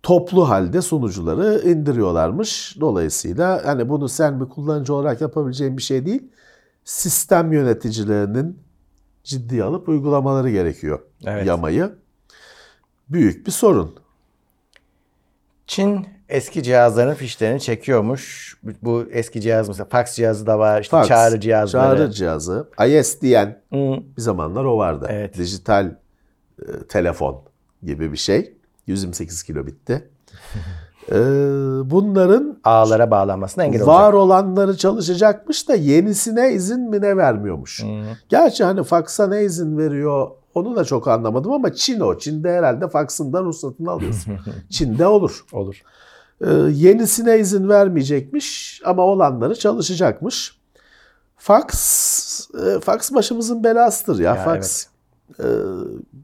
toplu 0.04 0.50
halde 0.50 0.82
sunucuları 0.82 1.70
indiriyorlarmış. 1.70 2.78
Dolayısıyla 2.80 3.62
hani 3.66 3.90
bunu 3.90 4.10
sen 4.10 4.42
bir 4.42 4.46
kullanıcı 4.46 4.94
olarak 4.94 5.22
yapabileceğin 5.22 5.78
bir 5.78 5.82
şey 5.82 6.06
değil. 6.06 6.24
Sistem 6.84 7.54
yöneticilerinin 7.54 8.60
ciddiye 9.24 9.64
alıp 9.64 9.90
uygulamaları 9.90 10.50
gerekiyor. 10.50 11.00
Evet. 11.26 11.48
Yamayı. 11.48 11.92
Büyük 13.10 13.48
bir 13.48 13.52
sorun. 13.52 13.96
Çin 15.70 16.08
eski 16.30 16.64
cihazların 16.64 17.14
fişlerini 17.14 17.60
çekiyormuş. 17.62 18.56
Bu- 18.82 19.06
eski 19.12 19.42
cihaz 19.42 19.68
mesela 19.68 19.86
fax 19.90 20.16
cihazı 20.16 20.48
da 20.48 20.60
var, 20.60 20.82
işte 20.82 20.98
Fax, 20.98 21.08
çağrı 21.08 21.40
cihazları. 21.40 21.98
Çağrı 21.98 22.12
cihazı. 22.12 22.70
ISDN 22.88 23.56
Hı. 23.74 24.02
bir 24.18 24.22
zamanlar 24.22 24.64
o 24.64 24.78
vardı. 24.78 25.08
Evet. 25.10 25.38
Dijital 25.38 25.86
e, 26.62 26.66
telefon 26.90 27.42
gibi 27.84 28.12
bir 28.12 28.18
şey. 28.18 28.54
128 28.88 29.44
kilobitti. 29.44 30.10
Ee, 31.12 31.16
bunların 31.86 32.60
Ağlara 32.64 33.12
bağlanmasına 33.12 33.64
engel 33.64 33.86
var 33.86 34.04
olacak. 34.14 34.14
olanları 34.16 34.78
çalışacakmış 34.78 35.70
da 35.70 35.76
yenisine 35.76 36.52
izin 36.54 36.90
mi 36.90 37.02
ne 37.02 37.18
vermiyormuş. 37.18 37.84
Gerçi 38.30 38.64
hani 38.64 38.84
faksa 38.84 39.28
ne 39.28 39.44
izin 39.44 39.78
veriyor 39.78 40.32
onu 40.56 40.76
da 40.76 40.86
çok 40.86 41.08
anlamadım 41.08 41.52
ama 41.52 41.74
Çin 41.74 42.00
o. 42.00 42.18
Çin'de 42.18 42.52
herhalde 42.52 42.88
faksın 42.88 43.34
da 43.34 43.42
ruhsatını 43.42 43.92
alıyorsun. 43.92 44.34
Çin'de 44.70 45.08
olur. 45.08 45.46
Olur. 45.52 45.84
Ee, 46.42 46.50
yenisine 46.72 47.40
izin 47.40 47.70
vermeyecekmiş 47.70 48.82
ama 48.86 49.02
olanları 49.04 49.56
çalışacakmış. 49.56 50.60
Fax, 51.38 52.50
e, 52.66 52.80
fax 52.80 53.12
başımızın 53.14 53.64
belasıdır 53.64 54.20
ya. 54.20 54.36
Ya, 54.36 54.44
fax 54.44 54.86
e, 55.40 55.46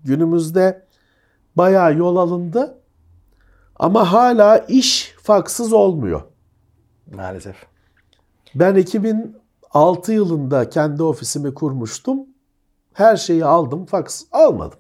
günümüzde 0.04 0.86
bayağı 1.56 1.98
yol 1.98 2.16
alındı 2.16 2.78
ama 3.76 4.12
hala 4.12 4.58
iş 4.58 5.16
faksız 5.24 5.74
olmuyor. 5.74 6.22
Maalesef. 7.14 7.56
Ben 8.56 8.76
2006 8.76 10.14
yılında 10.14 10.70
kendi 10.70 11.04
ofisimi 11.04 11.54
kurmuştum. 11.54 12.20
Her 12.96 13.18
şeyi 13.18 13.46
aldım, 13.46 13.86
fax 13.86 14.24
almadım. 14.32 14.80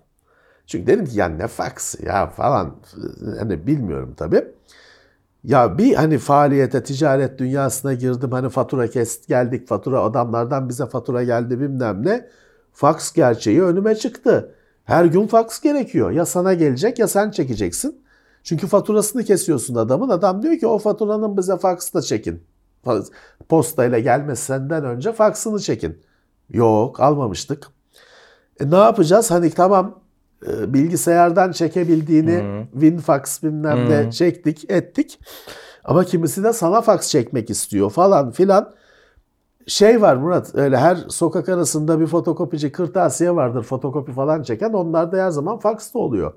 Çünkü 0.68 0.88
dedim 0.88 1.06
ki 1.06 1.20
ya 1.20 1.28
ne 1.28 1.48
fax 1.48 1.96
ya 2.04 2.28
falan 2.28 2.76
hani 3.40 3.68
bilmiyorum 3.68 4.14
tabii. 4.18 4.48
Ya 5.44 5.78
bir 5.78 5.96
hani 5.96 6.18
faaliyete, 6.18 6.84
ticaret 6.84 7.40
dünyasına 7.40 7.94
girdim. 7.94 8.32
Hani 8.32 8.50
fatura 8.50 8.88
kes 8.88 9.28
geldik, 9.28 9.68
fatura 9.68 10.02
adamlardan 10.02 10.70
bize 10.70 10.86
fatura 10.86 11.24
geldi 11.24 11.60
bilmem 11.60 12.06
ne. 12.06 12.30
Fax 12.74 13.14
gerçeği 13.14 13.64
önüme 13.64 13.96
çıktı. 13.96 14.56
Her 14.86 15.06
gün 15.06 15.28
fax 15.28 15.62
gerekiyor. 15.62 16.12
Ya 16.12 16.26
sana 16.26 16.54
gelecek 16.54 17.00
ya 17.00 17.08
sen 17.08 17.32
çekeceksin. 17.32 18.02
Çünkü 18.44 18.68
faturasını 18.68 19.24
kesiyorsun 19.24 19.76
adamın. 19.76 20.10
Adam 20.10 20.44
diyor 20.44 20.58
ki 20.58 20.68
o 20.68 20.78
faturanın 20.80 21.38
bize 21.38 21.58
faksla 21.58 22.02
çekin. 22.02 22.44
Postayla 23.50 24.00
gelmesi 24.00 24.46
senden 24.46 24.86
önce 24.86 25.14
faksını 25.14 25.60
çekin. 25.60 26.02
Yok 26.50 27.00
almamıştık. 27.00 27.75
E, 28.60 28.72
ne 28.72 28.76
yapacağız? 28.78 29.32
Hani 29.32 29.50
tamam 29.50 30.00
e, 30.48 30.74
bilgisayardan 30.74 31.52
çekebildiğini 31.52 32.66
WinFax 32.72 33.44
bilmem 33.44 33.90
ne 33.90 34.12
çektik 34.12 34.72
ettik. 34.72 35.20
Ama 35.84 36.04
kimisi 36.04 36.44
de 36.44 36.54
sana 36.54 36.82
fax 36.82 37.10
çekmek 37.10 37.50
istiyor 37.50 37.90
falan 37.90 38.32
filan. 38.32 38.74
Şey 39.68 40.02
var 40.02 40.16
Murat 40.16 40.56
öyle 40.56 40.78
her 40.78 40.96
sokak 40.96 41.50
arasında 41.50 42.00
bir 42.00 42.08
fotokopici 42.08 42.72
kırtasiye 42.72 43.36
vardır 43.36 43.64
fotokopi 43.64 44.12
falan 44.12 44.44
çeken 44.44 44.74
onlar 44.74 45.12
da 45.12 45.18
her 45.18 45.30
zaman 45.30 45.60
faxta 45.60 46.00
oluyor. 46.00 46.34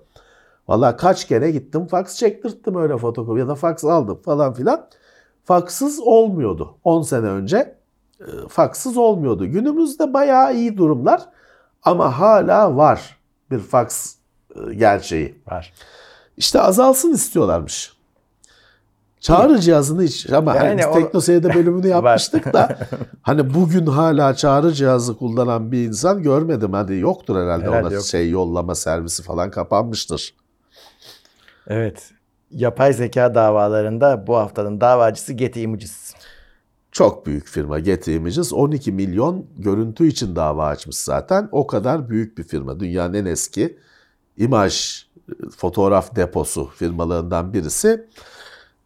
Valla 0.69 0.97
kaç 0.97 1.25
kere 1.25 1.51
gittim 1.51 1.87
fax 1.87 2.17
çektirttim 2.17 2.77
öyle 2.77 2.97
fotokopi 2.99 3.41
ya 3.41 3.49
da 3.49 3.55
fax 3.55 3.85
aldım 3.85 4.21
falan 4.25 4.53
filan. 4.53 4.87
Faksız 5.45 6.01
olmuyordu 6.01 6.75
10 6.85 7.03
sene 7.03 7.27
önce. 7.27 7.57
e, 8.21 8.27
Faksız 8.49 8.97
olmuyordu. 8.97 9.47
Günümüzde 9.47 10.15
bayağı 10.15 10.55
iyi 10.55 10.77
durumlar 10.77 11.29
ama 11.83 12.19
hala 12.19 12.77
var 12.77 13.17
bir 13.51 13.59
fax 13.59 14.15
e, 14.71 14.75
gerçeği. 14.75 15.35
Var. 15.51 15.73
İşte 16.37 16.61
azalsın 16.61 17.13
istiyorlarmış. 17.13 17.99
Çağrı 19.21 19.59
cihazını 19.61 20.03
hiç 20.03 20.31
ama 20.33 20.55
Yani 20.57 20.69
hani 20.69 20.87
o- 20.87 20.93
teknoseyirde 20.95 21.55
bölümünü 21.55 21.89
yapmıştık 21.89 22.53
da 22.53 22.79
hani 23.23 23.55
bugün 23.55 23.87
hala 23.87 24.35
çağrı 24.35 24.73
cihazı 24.73 25.17
kullanan 25.19 25.73
bir 25.73 25.89
insan 25.89 26.23
görmedim. 26.23 26.73
Hadi 26.73 26.95
yoktur 26.97 27.37
herhalde, 27.37 27.65
Herhalde 27.67 27.87
ona 27.87 27.95
yok. 27.95 28.05
şey 28.05 28.31
yollama 28.31 28.75
servisi 28.75 29.23
falan 29.23 29.51
kapanmıştır. 29.51 30.35
Evet. 31.69 32.11
Yapay 32.51 32.93
zeka 32.93 33.35
davalarında 33.35 34.27
bu 34.27 34.37
haftanın 34.37 34.81
davacısı 34.81 35.33
Getty 35.33 35.63
Images. 35.63 36.08
Çok 36.99 37.27
büyük 37.27 37.47
firma 37.47 37.79
Getty 37.79 38.17
Images 38.17 38.53
12 38.53 38.93
milyon 38.93 39.47
görüntü 39.59 40.07
için 40.07 40.37
dava 40.37 40.67
açmış 40.67 40.97
zaten. 40.97 41.49
O 41.53 41.67
kadar 41.67 42.11
büyük 42.11 42.39
bir 42.39 42.43
firma. 42.43 42.81
Dünyanın 42.81 43.15
en 43.15 43.25
eski 43.25 43.79
imaj 44.37 45.05
fotoğraf 45.57 46.17
deposu 46.17 46.67
firmalarından 46.67 47.53
birisi. 47.53 48.07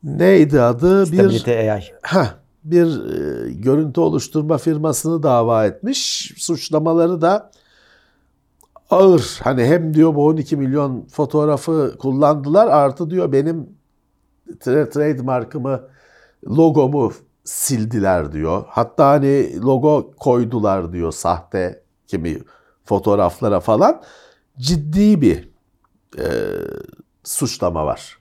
Neydi 0.03 0.61
adı? 0.61 1.13
Bir 1.13 1.17
Stabilite 1.17 1.73
AI. 1.73 1.83
Heh, 2.03 2.35
bir 2.65 2.87
e, 2.87 3.53
görüntü 3.53 4.01
oluşturma 4.01 4.59
firmasını 4.59 5.23
dava 5.23 5.67
etmiş. 5.67 6.33
Suçlamaları 6.37 7.21
da 7.21 7.51
ağır. 8.91 9.41
Hani 9.43 9.65
hem 9.65 9.95
diyor 9.95 10.15
bu 10.15 10.27
12 10.27 10.57
milyon 10.57 11.07
fotoğrafı 11.13 11.95
kullandılar 11.99 12.67
artı 12.67 13.11
diyor 13.11 13.33
benim 13.33 13.69
tra- 14.61 14.91
trademarkımı, 14.91 15.81
logomu 16.49 17.13
sildiler 17.45 18.33
diyor. 18.33 18.65
Hatta 18.69 19.09
hani 19.09 19.61
logo 19.61 20.11
koydular 20.21 20.93
diyor 20.93 21.13
sahte 21.13 21.83
kimi 22.07 22.39
fotoğraflara 22.85 23.61
falan. 23.61 24.03
Ciddi 24.59 25.21
bir 25.21 25.49
e, 26.19 26.27
suçlama 27.25 27.87
var 27.87 28.19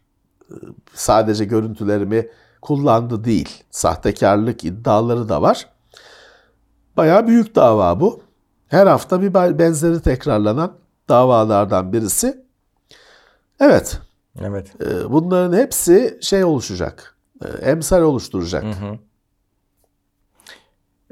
sadece 0.93 1.45
görüntülerimi 1.45 2.27
kullandı 2.61 3.23
değil. 3.23 3.63
Sahtekarlık 3.71 4.63
iddiaları 4.63 5.29
da 5.29 5.41
var. 5.41 5.69
Bayağı 6.97 7.27
büyük 7.27 7.55
dava 7.55 7.99
bu. 7.99 8.21
Her 8.67 8.87
hafta 8.87 9.21
bir 9.21 9.33
benzeri 9.33 10.01
tekrarlanan 10.01 10.73
davalardan 11.09 11.93
birisi. 11.93 12.45
Evet, 13.59 13.99
Evet. 14.41 14.71
e, 14.81 15.11
bunların 15.11 15.57
hepsi 15.57 16.17
şey 16.21 16.43
oluşacak. 16.43 17.15
e, 17.45 17.47
Emsal 17.47 18.01
oluşturacak. 18.01 18.63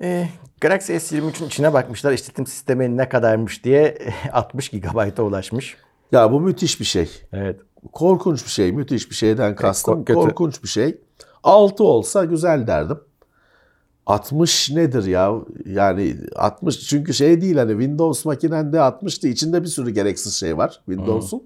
Ee, 0.02 0.28
Galaxy 0.62 0.94
S23'ün 0.94 1.48
içine 1.48 1.74
bakmışlar 1.74 2.12
işletim 2.12 2.48
sistemi 2.48 2.98
ne 2.98 3.10
kadarmış 3.10 3.64
diye 3.64 3.98
60 4.34 4.70
GB'a 4.70 5.24
ulaşmış. 5.24 5.78
Ya 6.12 6.32
bu 6.32 6.42
müthiş 6.42 6.80
bir 6.80 6.86
şey. 6.86 7.10
Evet. 7.34 7.60
Korkunç 7.92 8.46
bir 8.46 8.50
şey. 8.50 8.72
Müthiş 8.72 9.10
bir 9.10 9.16
şeyden 9.16 9.56
kastım. 9.56 10.06
kötü. 10.06 10.20
Korkunç 10.20 10.64
bir 10.64 10.68
şey. 10.68 10.98
6 11.44 11.84
olsa 11.84 12.26
güzel 12.26 12.68
derdim. 12.68 13.00
60 14.06 14.70
nedir 14.72 15.06
ya? 15.06 15.34
Yani 15.66 16.18
60 16.36 16.80
çünkü 16.80 17.14
şey 17.14 17.42
değil 17.42 17.58
hani 17.58 17.72
Windows 17.72 18.26
makinende 18.26 18.78
60'tı. 18.78 19.28
içinde 19.28 19.62
bir 19.62 19.68
sürü 19.68 19.90
gereksiz 19.90 20.34
şey 20.34 20.58
var 20.58 20.82
Windows'un. 20.86 21.44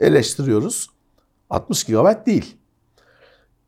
Eleştiriyoruz. 0.00 0.90
60 1.50 1.84
GB 1.84 2.26
değil. 2.26 2.56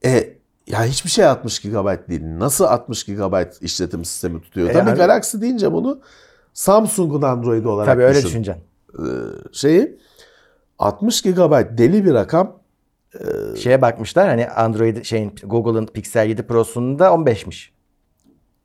E 0.04 0.37
ya 0.70 0.84
hiçbir 0.84 1.10
şey 1.10 1.24
60 1.24 1.60
GB 1.62 2.08
değil. 2.08 2.22
Nasıl 2.24 2.64
60 2.64 3.04
GB 3.04 3.44
işletim 3.60 4.04
sistemi 4.04 4.40
tutuyor? 4.42 4.68
E, 4.70 4.72
Tabii 4.72 4.88
yani- 4.88 4.96
Galaxy 4.98 5.40
deyince 5.40 5.72
bunu 5.72 6.00
Samsung'un 6.54 7.22
Android 7.22 7.64
olarak 7.64 7.86
Tabii 7.86 8.02
öyle 8.02 8.14
düşün 8.18 8.26
düşüneceksin. 8.28 8.62
e, 8.98 9.04
şeyi. 9.52 9.98
60 10.78 11.22
GB 11.22 11.78
deli 11.78 12.04
bir 12.04 12.14
rakam. 12.14 12.58
Şeye 13.62 13.82
bakmışlar 13.82 14.28
hani 14.28 14.48
Android 14.48 15.04
şeyin 15.04 15.34
Google'ın 15.44 15.86
Pixel 15.86 16.26
7 16.28 16.42
Pro'sunda 16.46 17.06
15'miş. 17.08 17.70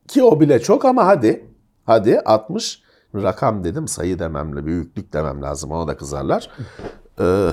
Ki 0.08 0.24
o 0.24 0.40
bile 0.40 0.60
çok 0.62 0.86
ama 0.86 1.08
hadi. 1.08 1.46
Hadi 1.86 2.20
60 2.20 2.82
rakam 3.16 3.64
dedim 3.64 3.88
sayı 3.88 4.20
dememle 4.20 4.66
büyüklük 4.66 5.14
demem 5.14 5.42
lazım 5.42 5.72
ona 5.72 5.88
da 5.88 5.98
kızarlar. 5.98 6.50
Ee, 7.20 7.50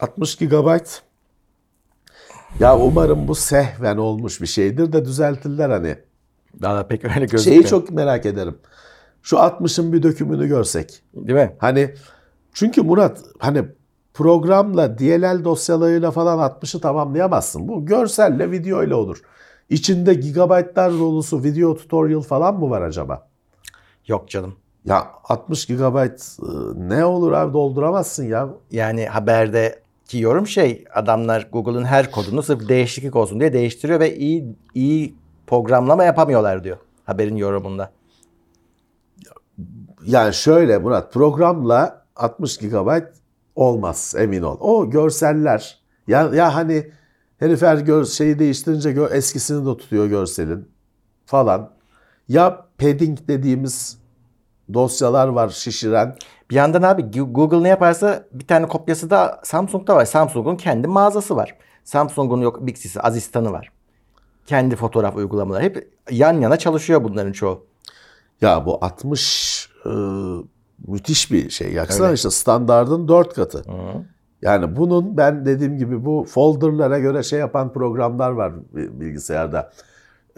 60 0.00 0.36
GB. 0.36 0.78
Ya 2.60 2.78
umarım 2.78 3.28
bu 3.28 3.34
sehven 3.34 3.96
olmuş 3.96 4.40
bir 4.40 4.46
şeydir 4.46 4.92
de 4.92 5.04
düzeltirler 5.04 5.70
hani. 5.70 5.96
Daha 6.62 6.86
pek 6.86 7.04
öyle 7.04 7.26
gözükmüyor. 7.26 7.62
Şeyi 7.62 7.70
çok 7.70 7.90
merak 7.90 8.26
ederim. 8.26 8.58
Şu 9.22 9.36
60'ın 9.36 9.92
bir 9.92 10.02
dökümünü 10.02 10.48
görsek. 10.48 11.02
Değil 11.14 11.38
mi? 11.38 11.56
Hani 11.58 11.94
çünkü 12.52 12.82
Murat 12.82 13.20
hani 13.38 13.64
programla 14.14 14.98
DLL 14.98 15.44
dosyalarıyla 15.44 16.10
falan 16.10 16.38
60'ı 16.38 16.80
tamamlayamazsın. 16.80 17.68
Bu 17.68 17.86
görselle 17.86 18.50
video 18.50 18.82
ile 18.84 18.94
olur. 18.94 19.22
İçinde 19.68 20.14
gigabaytlar 20.14 20.92
dolusu 20.92 21.42
video 21.42 21.76
tutorial 21.76 22.20
falan 22.20 22.58
mı 22.58 22.70
var 22.70 22.82
acaba? 22.82 23.28
Yok 24.06 24.28
canım. 24.28 24.54
Ya 24.84 25.06
60 25.24 25.66
gigabayt 25.66 26.36
e, 26.42 26.46
ne 26.76 27.04
olur 27.04 27.32
abi 27.32 27.52
dolduramazsın 27.52 28.24
ya. 28.24 28.48
Yani 28.70 29.06
haberdeki 30.08 30.18
yorum 30.18 30.46
şey 30.46 30.84
adamlar 30.94 31.48
Google'ın 31.52 31.84
her 31.84 32.10
kodunu 32.10 32.42
sırf 32.42 32.68
değişiklik 32.68 33.16
olsun 33.16 33.40
diye 33.40 33.52
değiştiriyor 33.52 34.00
ve 34.00 34.16
iyi 34.16 34.56
iyi 34.74 35.14
programlama 35.46 36.04
yapamıyorlar 36.04 36.64
diyor 36.64 36.78
haberin 37.04 37.36
yorumunda. 37.36 37.90
Yani 40.06 40.34
şöyle 40.34 40.78
Murat 40.78 41.12
programla 41.12 42.06
60 42.16 42.58
gigabayt 42.58 43.08
olmaz 43.54 44.14
emin 44.16 44.42
ol. 44.42 44.56
O 44.60 44.90
görseller 44.90 45.78
ya, 46.06 46.30
ya 46.34 46.54
hani 46.54 46.90
herifler 47.38 47.78
gör, 47.78 48.04
şeyi 48.04 48.38
değiştirince 48.38 48.92
gör, 48.92 49.10
eskisini 49.10 49.66
de 49.66 49.76
tutuyor 49.76 50.06
görselin 50.06 50.68
falan. 51.26 51.70
Ya 52.28 52.66
padding 52.78 53.18
dediğimiz 53.28 53.98
dosyalar 54.74 55.28
var 55.28 55.48
şişiren. 55.48 56.16
Bir 56.50 56.54
yandan 56.54 56.82
abi 56.82 57.22
Google 57.32 57.62
ne 57.62 57.68
yaparsa 57.68 58.24
bir 58.32 58.46
tane 58.46 58.66
kopyası 58.68 59.10
da 59.10 59.40
Samsung'da 59.44 59.96
var. 59.96 60.04
Samsung'un 60.04 60.56
kendi 60.56 60.88
mağazası 60.88 61.36
var. 61.36 61.54
Samsung'un 61.84 62.40
yok 62.40 62.66
Bixby'si, 62.66 63.00
Asistan'ı 63.00 63.52
var. 63.52 63.72
Kendi 64.46 64.76
fotoğraf 64.76 65.16
uygulamaları. 65.16 65.62
Hep 65.64 65.90
yan 66.10 66.40
yana 66.40 66.56
çalışıyor 66.56 67.04
bunların 67.04 67.32
çoğu. 67.32 67.66
Ya 68.40 68.66
bu 68.66 68.84
60 68.84 69.68
e, 69.86 69.88
müthiş 70.88 71.32
bir 71.32 71.50
şey. 71.50 71.72
Yaksana 71.72 72.12
işte 72.12 72.30
standardın 72.30 73.08
4 73.08 73.34
katı. 73.34 73.62
Yani 74.42 74.76
bunun 74.76 75.16
ben 75.16 75.46
dediğim 75.46 75.78
gibi 75.78 76.04
bu 76.04 76.26
folderlara 76.30 76.98
göre 76.98 77.22
şey 77.22 77.38
yapan 77.38 77.72
programlar 77.72 78.30
var 78.30 78.52
bi- 78.74 79.00
bilgisayarda. 79.00 79.72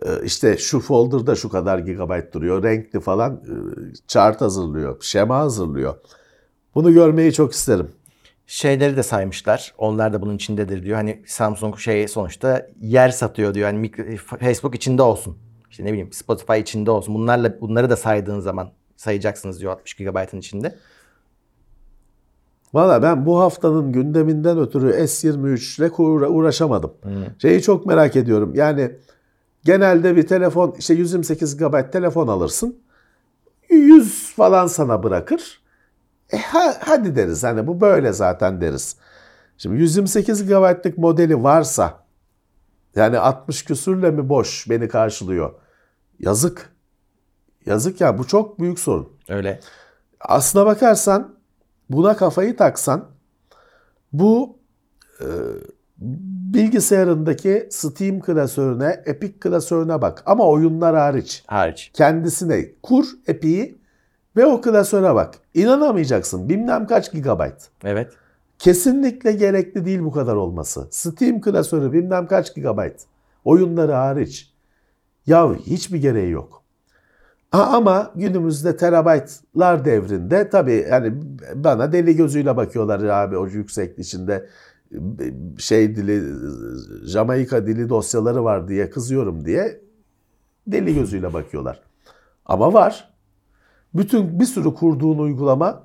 E, 0.06 0.24
işte 0.24 0.56
şu 0.56 0.80
folderda 0.80 1.34
şu 1.34 1.48
kadar 1.48 1.78
gigabayt 1.78 2.34
duruyor. 2.34 2.62
Renkli 2.62 3.00
falan 3.00 3.32
e, 3.32 3.54
chart 4.08 4.40
hazırlıyor. 4.40 4.96
Şema 5.02 5.38
hazırlıyor. 5.38 5.94
Bunu 6.74 6.92
görmeyi 6.92 7.32
çok 7.32 7.52
isterim. 7.52 7.88
Şeyleri 8.46 8.96
de 8.96 9.02
saymışlar. 9.02 9.74
Onlar 9.78 10.12
da 10.12 10.22
bunun 10.22 10.36
içindedir 10.36 10.82
diyor. 10.82 10.96
Hani 10.96 11.22
Samsung 11.26 11.78
şey 11.78 12.08
sonuçta 12.08 12.66
yer 12.80 13.08
satıyor 13.08 13.54
diyor. 13.54 13.66
Hani 13.72 13.88
mikro- 13.88 14.38
Facebook 14.38 14.74
içinde 14.74 15.02
olsun. 15.02 15.38
İşte 15.70 15.84
ne 15.84 15.88
bileyim 15.92 16.12
Spotify 16.12 16.58
içinde 16.58 16.90
olsun. 16.90 17.14
Bunlarla 17.14 17.60
bunları 17.60 17.90
da 17.90 17.96
saydığın 17.96 18.40
zaman 18.40 18.70
sayacaksınız 18.96 19.60
diyor 19.60 19.72
60 19.72 19.94
GB'ın 19.94 20.38
içinde. 20.38 20.76
Valla 22.74 23.02
ben 23.02 23.26
bu 23.26 23.40
haftanın 23.40 23.92
gündeminden 23.92 24.58
ötürü 24.58 24.90
S23 24.92 25.78
ile 25.80 25.86
uğra- 25.86 26.28
uğraşamadım. 26.28 26.92
Şeyi 27.38 27.62
çok 27.62 27.86
merak 27.86 28.16
ediyorum. 28.16 28.52
Yani 28.54 28.90
genelde 29.64 30.16
bir 30.16 30.26
telefon 30.26 30.74
işte 30.78 30.94
128 30.94 31.56
GB 31.56 31.92
telefon 31.92 32.28
alırsın. 32.28 32.78
100 33.70 34.32
falan 34.32 34.66
sana 34.66 35.02
bırakır. 35.02 35.60
E 36.32 36.36
ha- 36.38 36.76
hadi 36.80 37.16
deriz 37.16 37.44
hani 37.44 37.66
bu 37.66 37.80
böyle 37.80 38.12
zaten 38.12 38.60
deriz. 38.60 38.96
Şimdi 39.58 39.76
128 39.80 40.46
GB'lık 40.46 40.98
modeli 40.98 41.42
varsa 41.42 42.04
yani 42.96 43.18
60 43.18 43.64
küsürle 43.64 44.10
mi 44.10 44.28
boş 44.28 44.70
beni 44.70 44.88
karşılıyor? 44.88 45.54
Yazık. 46.18 46.72
Yazık 47.66 48.00
ya 48.00 48.18
bu 48.18 48.26
çok 48.26 48.60
büyük 48.60 48.78
sorun. 48.78 49.08
Öyle. 49.28 49.60
Aslına 50.20 50.66
bakarsan 50.66 51.34
buna 51.90 52.16
kafayı 52.16 52.56
taksan 52.56 53.08
bu 54.12 54.58
e, 55.20 55.26
bilgisayarındaki 56.00 57.68
Steam 57.70 58.20
klasörüne, 58.20 59.02
Epic 59.06 59.38
klasörüne 59.40 60.02
bak 60.02 60.22
ama 60.26 60.48
oyunlar 60.48 60.96
hariç. 60.96 61.44
Hariç. 61.46 61.90
Kendisine 61.94 62.66
kur 62.82 63.04
Epic'i 63.26 63.78
ve 64.36 64.46
o 64.46 64.60
klasöre 64.60 65.14
bak. 65.14 65.34
İnanamayacaksın. 65.54 66.48
Bilmem 66.48 66.86
kaç 66.86 67.12
gigabayt. 67.12 67.68
Evet. 67.84 68.12
Kesinlikle 68.58 69.32
gerekli 69.32 69.84
değil 69.84 70.00
bu 70.00 70.12
kadar 70.12 70.36
olması. 70.36 70.88
Steam 70.90 71.40
klasörü 71.40 71.92
bilmem 71.92 72.26
kaç 72.26 72.54
gigabayt. 72.54 73.06
Oyunları 73.44 73.92
hariç. 73.92 74.52
Ya 75.26 75.54
hiçbir 75.54 75.98
gereği 75.98 76.30
yok. 76.30 76.62
Ha, 77.50 77.62
ama 77.62 78.12
günümüzde 78.16 78.76
terabaytlar 78.76 79.84
devrinde 79.84 80.48
tabii 80.48 80.86
yani 80.90 81.12
bana 81.54 81.92
deli 81.92 82.16
gözüyle 82.16 82.56
bakıyorlar 82.56 83.00
abi 83.04 83.36
o 83.36 83.46
yüksek 83.46 83.98
içinde 83.98 84.46
şey 85.58 85.96
dili 85.96 86.22
Jamaika 87.06 87.66
dili 87.66 87.88
dosyaları 87.88 88.44
var 88.44 88.68
diye 88.68 88.90
kızıyorum 88.90 89.44
diye 89.44 89.80
deli 90.66 90.94
gözüyle 90.94 91.32
bakıyorlar. 91.32 91.80
Ama 92.46 92.72
var. 92.72 93.14
Bütün 93.94 94.40
bir 94.40 94.44
sürü 94.44 94.74
kurduğun 94.74 95.18
uygulama 95.18 95.84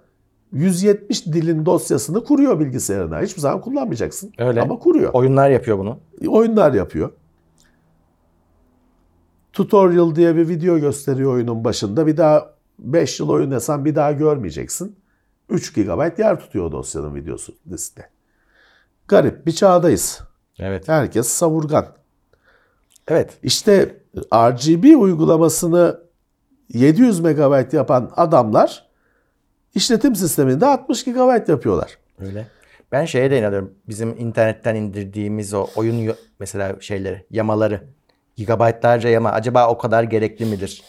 170 0.52 1.26
dilin 1.26 1.66
dosyasını 1.66 2.24
kuruyor 2.24 2.60
bilgisayarına. 2.60 3.22
Hiçbir 3.22 3.42
zaman 3.42 3.62
kullanmayacaksın. 3.62 4.32
Öyle. 4.38 4.62
Ama 4.62 4.80
kuruyor. 4.80 5.14
Oyunlar 5.14 5.50
yapıyor 5.50 5.78
bunu. 5.78 6.00
Oyunlar 6.28 6.74
yapıyor. 6.74 7.12
Tutorial 9.54 10.16
diye 10.16 10.36
bir 10.36 10.48
video 10.50 10.80
gösteriyor 10.80 11.34
oyunun 11.34 11.64
başında. 11.64 12.08
Bir 12.08 12.18
daha 12.18 12.56
5 12.80 13.20
yıl 13.20 13.30
oynasan 13.30 13.86
bir 13.86 13.96
daha 13.96 14.12
görmeyeceksin. 14.12 14.96
3 15.50 15.74
GB 15.74 16.20
yer 16.20 16.40
tutuyor 16.40 16.72
dosyanın 16.72 17.16
videosu 17.16 17.54
diskte. 17.72 18.15
Garip 19.08 19.46
bir 19.46 19.52
çağdayız. 19.52 20.22
Evet. 20.60 20.88
Herkes 20.88 21.28
savurgan. 21.28 21.86
Evet. 23.08 23.38
İşte 23.44 23.96
RGB 24.34 25.02
uygulamasını 25.02 26.00
700 26.74 27.20
MB 27.20 27.74
yapan 27.74 28.12
adamlar 28.16 28.86
işletim 29.76 30.16
sisteminde 30.16 30.66
60 30.66 31.04
GB 31.04 31.50
yapıyorlar. 31.50 31.98
Öyle. 32.20 32.48
Ben 32.92 33.06
şeye 33.06 33.32
de 33.32 33.40
inanıyorum. 33.40 33.74
Bizim 33.90 34.10
internetten 34.18 34.76
indirdiğimiz 34.76 35.54
o 35.54 35.68
oyun 35.76 36.16
mesela 36.40 36.76
şeyleri, 36.80 37.26
yamaları. 37.30 37.84
Gigabaytlarca 38.36 39.10
yama. 39.10 39.32
Acaba 39.32 39.68
o 39.70 39.78
kadar 39.78 40.04
gerekli 40.04 40.46
midir? 40.46 40.84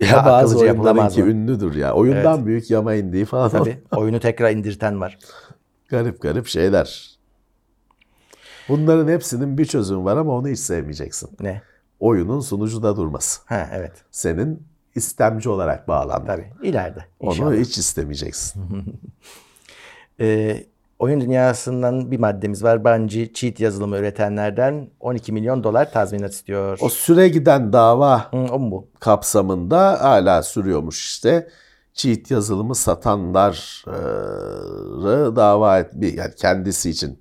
Ya 0.00 0.12
Daha 0.12 0.26
bazı 0.26 0.58
oyunlarınki 0.58 1.22
mı? 1.22 1.30
ünlüdür 1.30 1.74
ya. 1.74 1.94
Oyundan 1.94 2.36
Evet. 2.36 2.46
büyük 2.46 2.70
yama 2.70 2.94
indiği 2.94 3.24
falan. 3.24 3.50
Tabii. 3.50 3.78
Oyunu 3.96 4.20
tekrar 4.20 4.50
indirten 4.50 5.00
var. 5.00 5.18
Garip 5.88 6.20
garip 6.22 6.46
şeyler. 6.46 7.13
Bunların 8.68 9.08
hepsinin 9.08 9.58
bir 9.58 9.64
çözümü 9.64 10.04
var 10.04 10.16
ama 10.16 10.32
onu 10.32 10.48
hiç 10.48 10.58
sevmeyeceksin. 10.58 11.30
Ne? 11.40 11.62
Oyunun 12.00 12.40
sunucuda 12.40 12.96
durması. 12.96 13.40
Ha 13.44 13.68
evet. 13.72 13.92
Senin 14.10 14.62
istemci 14.94 15.48
olarak 15.48 15.88
bağlanma. 15.88 16.26
Tabii. 16.26 16.52
İleride. 16.62 17.04
Onu 17.20 17.30
inşallah. 17.30 17.54
hiç 17.54 17.78
istemeyeceksin. 17.78 18.62
Ee, 20.20 20.66
oyun 20.98 21.20
dünyasından 21.20 22.10
bir 22.10 22.18
maddemiz 22.18 22.64
var. 22.64 22.84
Bungie 22.84 23.32
cheat 23.32 23.60
yazılımı 23.60 23.96
üretenlerden 23.96 24.90
12 25.00 25.32
milyon 25.32 25.64
dolar 25.64 25.92
tazminat 25.92 26.32
istiyor. 26.32 26.78
O 26.80 26.88
süre 26.88 27.28
giden 27.28 27.72
dava 27.72 28.32
Hı, 28.32 28.36
o 28.36 28.58
mu 28.58 28.70
bu? 28.70 28.88
kapsamında 29.00 30.02
hala 30.04 30.42
sürüyormuş 30.42 31.04
işte. 31.04 31.48
Cheat 31.94 32.30
yazılımı 32.30 32.74
satanları 32.74 33.56
dava 35.36 35.78
et 35.78 35.90
yani 36.00 36.34
kendisi 36.36 36.90
için 36.90 37.18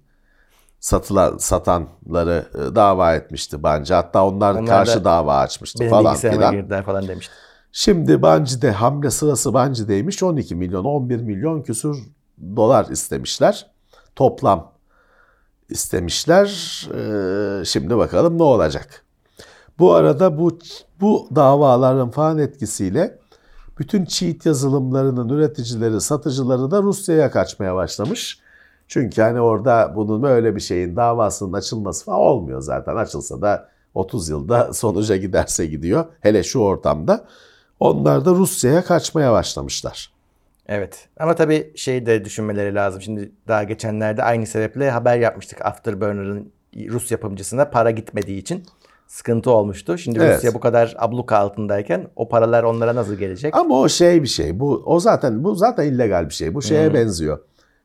satılan 0.84 1.38
satanları 1.38 2.46
e, 2.56 2.76
dava 2.76 3.16
etmişti 3.16 3.64
bence. 3.64 3.94
Hatta 3.94 4.26
onlar, 4.26 4.56
Onlar 4.56 4.66
karşı 4.66 5.00
da 5.00 5.06
dava 5.06 5.38
açmıştı 5.38 5.90
falan 5.90 6.16
filan. 6.16 6.52
girdiler 6.52 6.84
falan 6.86 7.08
demişti. 7.08 7.34
Şimdi 7.72 8.22
Banci'de 8.22 8.72
hamle 8.72 9.12
sırası 9.12 9.54
Banci'deymiş 9.54 10.24
12 10.24 10.56
milyon 10.56 10.86
11 10.86 11.22
milyon 11.22 11.62
küsur 11.62 11.98
dolar 12.56 12.86
istemişler. 12.86 13.68
Toplam 14.16 14.72
istemişler. 15.70 16.48
Ee, 16.94 17.66
şimdi 17.66 17.98
bakalım 17.98 18.38
ne 18.38 18.44
olacak. 18.44 19.06
Bu 19.80 19.94
arada 19.94 20.40
bu 20.40 20.60
bu 21.02 21.28
davaların 21.36 22.12
falan 22.12 22.38
etkisiyle 22.38 23.20
bütün 23.80 24.06
cheat 24.06 24.46
yazılımlarının 24.46 25.30
üreticileri, 25.30 26.02
satıcıları 26.02 26.72
da 26.72 26.82
Rusya'ya 26.84 27.32
kaçmaya 27.32 27.76
başlamış. 27.76 28.43
Çünkü 28.94 29.22
hani 29.22 29.42
orada 29.42 29.94
bunun 29.96 30.24
böyle 30.24 30.56
bir 30.56 30.62
şeyin 30.62 30.96
davasının 30.96 31.54
açılması 31.54 32.06
falan 32.06 32.20
olmuyor 32.20 32.62
zaten. 32.62 32.96
Açılsa 32.96 33.42
da 33.42 33.70
30 33.94 34.30
yılda 34.30 34.74
sonuca 34.74 35.18
giderse 35.18 35.66
gidiyor. 35.66 36.06
Hele 36.22 36.44
şu 36.44 36.60
ortamda. 36.60 37.26
Onlar 37.80 38.26
da 38.26 38.32
Rusya'ya 38.32 38.84
kaçmaya 38.84 39.32
başlamışlar. 39.32 40.12
Evet. 40.68 41.08
Ama 41.20 41.36
tabii 41.36 41.72
şey 41.76 42.06
de 42.06 42.26
düşünmeleri 42.26 42.76
lazım. 42.76 43.02
Şimdi 43.02 43.32
daha 43.48 43.64
geçenlerde 43.64 44.24
aynı 44.24 44.46
sebeple 44.46 44.92
haber 44.92 45.18
yapmıştık. 45.18 45.66
Afterburner'ın 45.66 46.52
Rus 46.90 47.12
yapımcısına 47.12 47.70
para 47.70 47.92
gitmediği 47.92 48.38
için 48.38 48.64
sıkıntı 49.08 49.52
olmuştu. 49.52 49.98
Şimdi 49.98 50.20
Evet. 50.20 50.38
Rusya 50.38 50.54
bu 50.54 50.60
kadar 50.60 50.96
abluka 50.98 51.38
altındayken 51.38 52.08
o 52.16 52.30
paralar 52.30 52.64
onlara 52.64 52.96
nasıl 52.96 53.16
gelecek? 53.16 53.56
Ama 53.56 53.80
o 53.80 53.90
şey 53.90 54.24
bir 54.24 54.28
şey. 54.28 54.60
Bu 54.60 54.84
o 54.86 55.00
zaten 55.00 55.44
bu 55.44 55.56
zaten 55.56 55.84
illegal 55.84 56.30
bir 56.30 56.34
şey. 56.34 56.54
Bu 56.54 56.62
şeye 56.62 56.94
benziyor. 56.94 57.40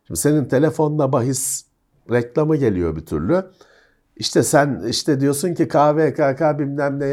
Şimdi 0.09 0.21
senin 0.21 0.45
telefonla 0.45 1.13
bahis 1.13 1.65
reklamı 2.11 2.57
geliyor 2.57 2.97
bir 2.97 3.07
türlü. 3.07 3.45
İşte 4.17 4.43
sen 4.43 4.83
işte 4.89 5.21
diyorsun 5.21 5.55
ki 5.55 5.69
KVKK 5.69 6.59
bilmem 6.59 7.01
ne 7.01 7.07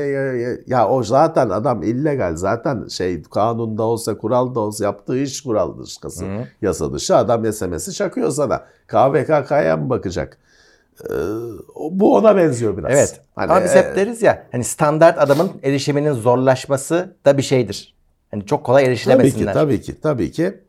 ya, 0.68 0.90
o 0.90 1.04
zaten 1.04 1.50
adam 1.50 1.84
illegal 1.84 2.36
zaten 2.36 2.88
şey 2.88 3.24
kanunda 3.24 3.84
olsa 3.84 4.18
kural 4.18 4.56
da 4.56 4.60
olsa 4.60 4.84
yaptığı 4.84 5.18
iş 5.18 5.42
kural 5.42 5.84
dışkası 5.84 6.26
yasa 6.62 6.94
dışı 6.94 7.16
adam 7.16 7.54
SMS'i 7.54 7.94
çakıyor 7.94 8.32
sana. 8.32 8.64
KVKK'ya 8.88 9.78
mı 9.78 9.90
bakacak? 9.90 10.38
Ee, 11.10 11.14
bu 11.92 12.16
ona 12.16 12.36
benziyor 12.38 12.78
biraz. 12.78 12.92
Evet. 12.92 13.22
Hani, 13.36 13.52
Ama 13.52 13.64
biz 13.64 13.76
hep 13.76 13.86
e, 13.86 13.96
deriz 13.96 14.22
ya 14.22 14.48
hani 14.52 14.64
standart 14.64 15.20
adamın 15.20 15.52
erişiminin 15.64 16.14
zorlaşması 16.14 17.16
da 17.26 17.38
bir 17.38 17.44
şeydir. 17.44 17.96
Hani 18.32 18.46
çok 18.46 18.64
kolay 18.66 18.84
Tabii 18.84 18.90
erişilemesinler. 18.90 19.54
ki, 19.54 19.60
tabii 19.60 19.82
ki, 19.82 20.02
tabii 20.02 20.32
ki. 20.32 20.65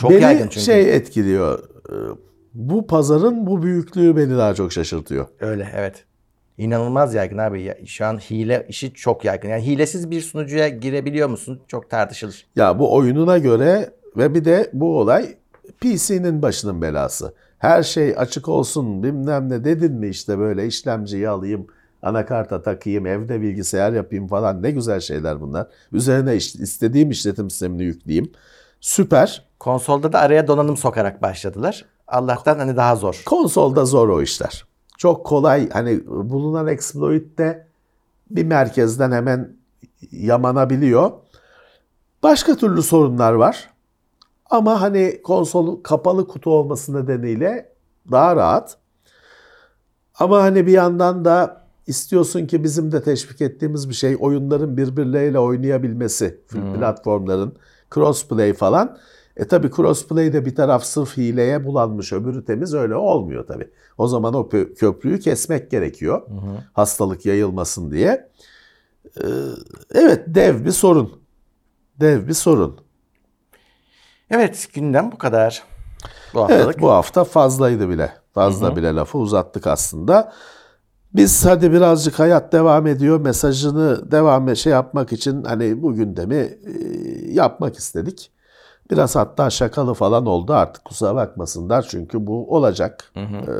Çok 0.00 0.10
beni 0.10 0.22
yaygın 0.22 0.48
çünkü. 0.48 0.60
şey 0.60 0.96
etkiliyor. 0.96 1.58
e, 1.88 1.94
Bu 2.54 2.86
pazarın 2.86 3.46
bu 3.46 3.62
büyüklüğü 3.62 4.16
beni 4.16 4.36
daha 4.38 4.54
çok 4.54 4.72
şaşırtıyor. 4.72 5.26
Öyle 5.40 5.68
evet. 5.76 6.04
İnanılmaz 6.58 7.14
yaygın 7.14 7.38
abi. 7.38 7.62
Ya, 7.62 7.76
şu 7.86 8.06
an 8.06 8.18
hile 8.18 8.66
işi 8.68 8.92
çok 8.94 9.24
yaygın. 9.24 9.48
Yani 9.48 9.66
hilesiz 9.66 10.10
bir 10.10 10.20
sunucuya 10.20 10.68
girebiliyor 10.68 11.28
musun? 11.28 11.60
Çok 11.68 11.90
tartışılır. 11.90 12.46
Ya 12.56 12.78
bu 12.78 12.94
oyununa 12.94 13.38
göre 13.38 13.90
ve 14.16 14.34
bir 14.34 14.44
de 14.44 14.70
bu 14.72 14.98
olay 14.98 15.34
PC'nin 15.80 16.42
başının 16.42 16.82
belası. 16.82 17.34
Her 17.58 17.82
şey 17.82 18.14
açık 18.16 18.48
olsun 18.48 19.02
bilmem 19.02 19.48
ne 19.50 19.64
dedin 19.64 19.92
mi 19.92 20.08
işte 20.08 20.38
böyle 20.38 20.66
işlemciyi 20.66 21.28
alayım, 21.28 21.66
anakarta 22.02 22.62
takayım, 22.62 23.06
evde 23.06 23.40
bilgisayar 23.40 23.92
yapayım 23.92 24.26
falan 24.28 24.62
ne 24.62 24.70
güzel 24.70 25.00
şeyler 25.00 25.40
bunlar. 25.40 25.66
Üzerine 25.92 26.36
istediğim 26.36 27.10
işletim 27.10 27.50
sistemini 27.50 27.82
yükleyeyim. 27.84 28.32
Süper. 28.80 29.49
Konsolda 29.60 30.12
da 30.12 30.18
araya 30.18 30.48
donanım 30.48 30.76
sokarak 30.76 31.22
başladılar. 31.22 31.84
Allah'tan 32.08 32.58
hani 32.58 32.76
daha 32.76 32.96
zor. 32.96 33.22
Konsolda 33.26 33.84
zor 33.84 34.08
o 34.08 34.22
işler. 34.22 34.64
Çok 34.98 35.26
kolay 35.26 35.70
hani 35.70 36.06
bulunan 36.06 36.66
exploit 36.66 37.38
de 37.38 37.66
bir 38.30 38.44
merkezden 38.44 39.12
hemen 39.12 39.56
yamanabiliyor. 40.12 41.10
Başka 42.22 42.56
türlü 42.56 42.82
sorunlar 42.82 43.32
var. 43.32 43.70
Ama 44.50 44.80
hani 44.80 45.20
konsol 45.22 45.82
kapalı 45.82 46.28
kutu 46.28 46.50
olması 46.50 46.94
nedeniyle 46.94 47.72
daha 48.10 48.36
rahat. 48.36 48.76
Ama 50.18 50.42
hani 50.42 50.66
bir 50.66 50.72
yandan 50.72 51.24
da 51.24 51.64
istiyorsun 51.86 52.46
ki 52.46 52.64
bizim 52.64 52.92
de 52.92 53.02
teşvik 53.02 53.40
ettiğimiz 53.40 53.88
bir 53.88 53.94
şey 53.94 54.16
oyunların 54.20 54.76
birbirleriyle 54.76 55.38
oynayabilmesi. 55.38 56.40
Platformların 56.48 57.52
crossplay 57.94 58.52
falan. 58.52 58.98
E 59.40 59.44
tabi 59.48 59.70
crossplay'de 59.70 60.46
bir 60.46 60.54
taraf 60.54 60.84
sırf 60.84 61.16
hileye 61.16 61.64
bulanmış 61.64 62.12
öbürü 62.12 62.44
temiz 62.44 62.74
öyle 62.74 62.94
olmuyor 62.94 63.46
tabi. 63.46 63.70
O 63.98 64.08
zaman 64.08 64.34
o 64.34 64.48
köprüyü 64.48 65.20
kesmek 65.20 65.70
gerekiyor. 65.70 66.22
Hastalık 66.72 67.26
yayılmasın 67.26 67.90
diye. 67.90 68.30
Ee, 69.16 69.26
evet 69.94 70.22
dev 70.26 70.64
bir 70.64 70.70
sorun. 70.70 71.22
Dev 72.00 72.28
bir 72.28 72.32
sorun. 72.32 72.80
Evet 74.30 74.68
gündem 74.74 75.12
bu 75.12 75.18
kadar. 75.18 75.62
Bu 76.34 76.40
haftalık. 76.40 76.64
Evet 76.64 76.80
bu 76.80 76.90
hafta 76.90 77.24
fazlaydı 77.24 77.88
bile. 77.88 78.12
Fazla 78.34 78.76
bile 78.76 78.94
lafı 78.94 79.18
uzattık 79.18 79.66
aslında. 79.66 80.32
Biz 81.14 81.46
hadi 81.46 81.72
birazcık 81.72 82.18
hayat 82.18 82.52
devam 82.52 82.86
ediyor 82.86 83.20
mesajını 83.20 84.10
devam 84.10 84.56
şey 84.56 84.72
yapmak 84.72 85.12
için 85.12 85.44
hani 85.44 85.82
bu 85.82 85.94
gündemi 85.94 86.34
e, 86.34 86.72
yapmak 87.32 87.76
istedik. 87.76 88.32
Biraz 88.90 89.16
hatta 89.16 89.50
şakalı 89.50 89.94
falan 89.94 90.26
oldu 90.26 90.52
artık 90.52 90.84
kusura 90.84 91.14
bakmasınlar 91.14 91.82
çünkü 91.90 92.26
bu 92.26 92.56
olacak. 92.56 93.12
Ee, 93.16 93.50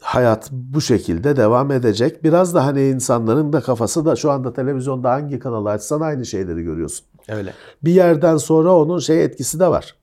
hayat 0.00 0.48
bu 0.52 0.80
şekilde 0.80 1.36
devam 1.36 1.70
edecek. 1.70 2.24
Biraz 2.24 2.54
da 2.54 2.66
hani 2.66 2.88
insanların 2.88 3.52
da 3.52 3.60
kafası 3.60 4.04
da 4.04 4.16
şu 4.16 4.30
anda 4.30 4.52
televizyonda 4.52 5.10
hangi 5.10 5.38
kanalı 5.38 5.70
açsan 5.70 6.00
aynı 6.00 6.26
şeyleri 6.26 6.62
görüyorsun 6.62 7.06
Öyle. 7.28 7.52
bir 7.84 7.92
yerden 7.92 8.36
sonra 8.36 8.76
onun 8.76 8.98
şey 8.98 9.24
etkisi 9.24 9.60
de 9.60 9.68
var. 9.68 9.96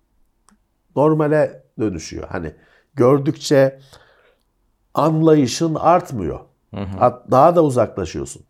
Normale 0.95 1.63
dönüşüyor. 1.79 2.27
Hani 2.29 2.53
gördükçe 2.93 3.79
anlayışın 4.93 5.75
artmıyor. 5.75 6.39
Hat- 6.99 7.31
Daha 7.31 7.55
da 7.55 7.63
uzaklaşıyorsun. 7.63 8.41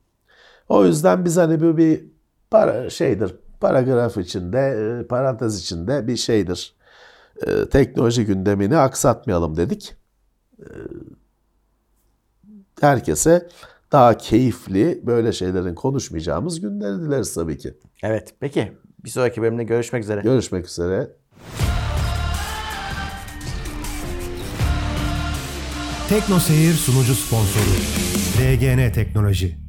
O 0.70 0.86
yüzden 0.86 1.26
biz 1.26 1.38
hani 1.38 1.62
bu 1.62 1.78
bir 1.78 2.06
para 2.52 2.90
şeydir. 2.90 3.36
Paragraf 3.60 4.18
içinde, 4.18 4.60
e, 5.04 5.08
parantez 5.08 5.60
içinde 5.60 6.08
bir 6.08 6.16
şeydir. 6.18 6.76
E, 7.48 7.70
Teknoloji 7.70 8.26
gündemini 8.26 8.78
aksatmayalım 8.78 9.58
dedik. 9.58 9.96
E, 10.60 10.66
Herkese 12.82 13.48
daha 13.92 14.18
keyifli 14.18 15.02
böyle 15.06 15.32
şeylerin 15.32 15.76
konuşmayacağımız 15.76 16.62
günleri 16.62 17.00
dileriz 17.02 17.34
tabii 17.34 17.58
ki. 17.58 17.74
Evet. 18.04 18.34
Peki. 18.40 18.74
Bir 19.04 19.10
sonraki 19.10 19.42
bölümde 19.42 19.64
görüşmek 19.64 20.04
üzere. 20.04 20.22
Görüşmek 20.22 20.66
üzere. 20.66 21.08
Tekno 26.10 26.40
Seyir 26.40 26.74
sunucu 26.74 27.16
sponsoru 27.16 27.64
DGN 28.40 28.94
Teknoloji. 28.94 29.69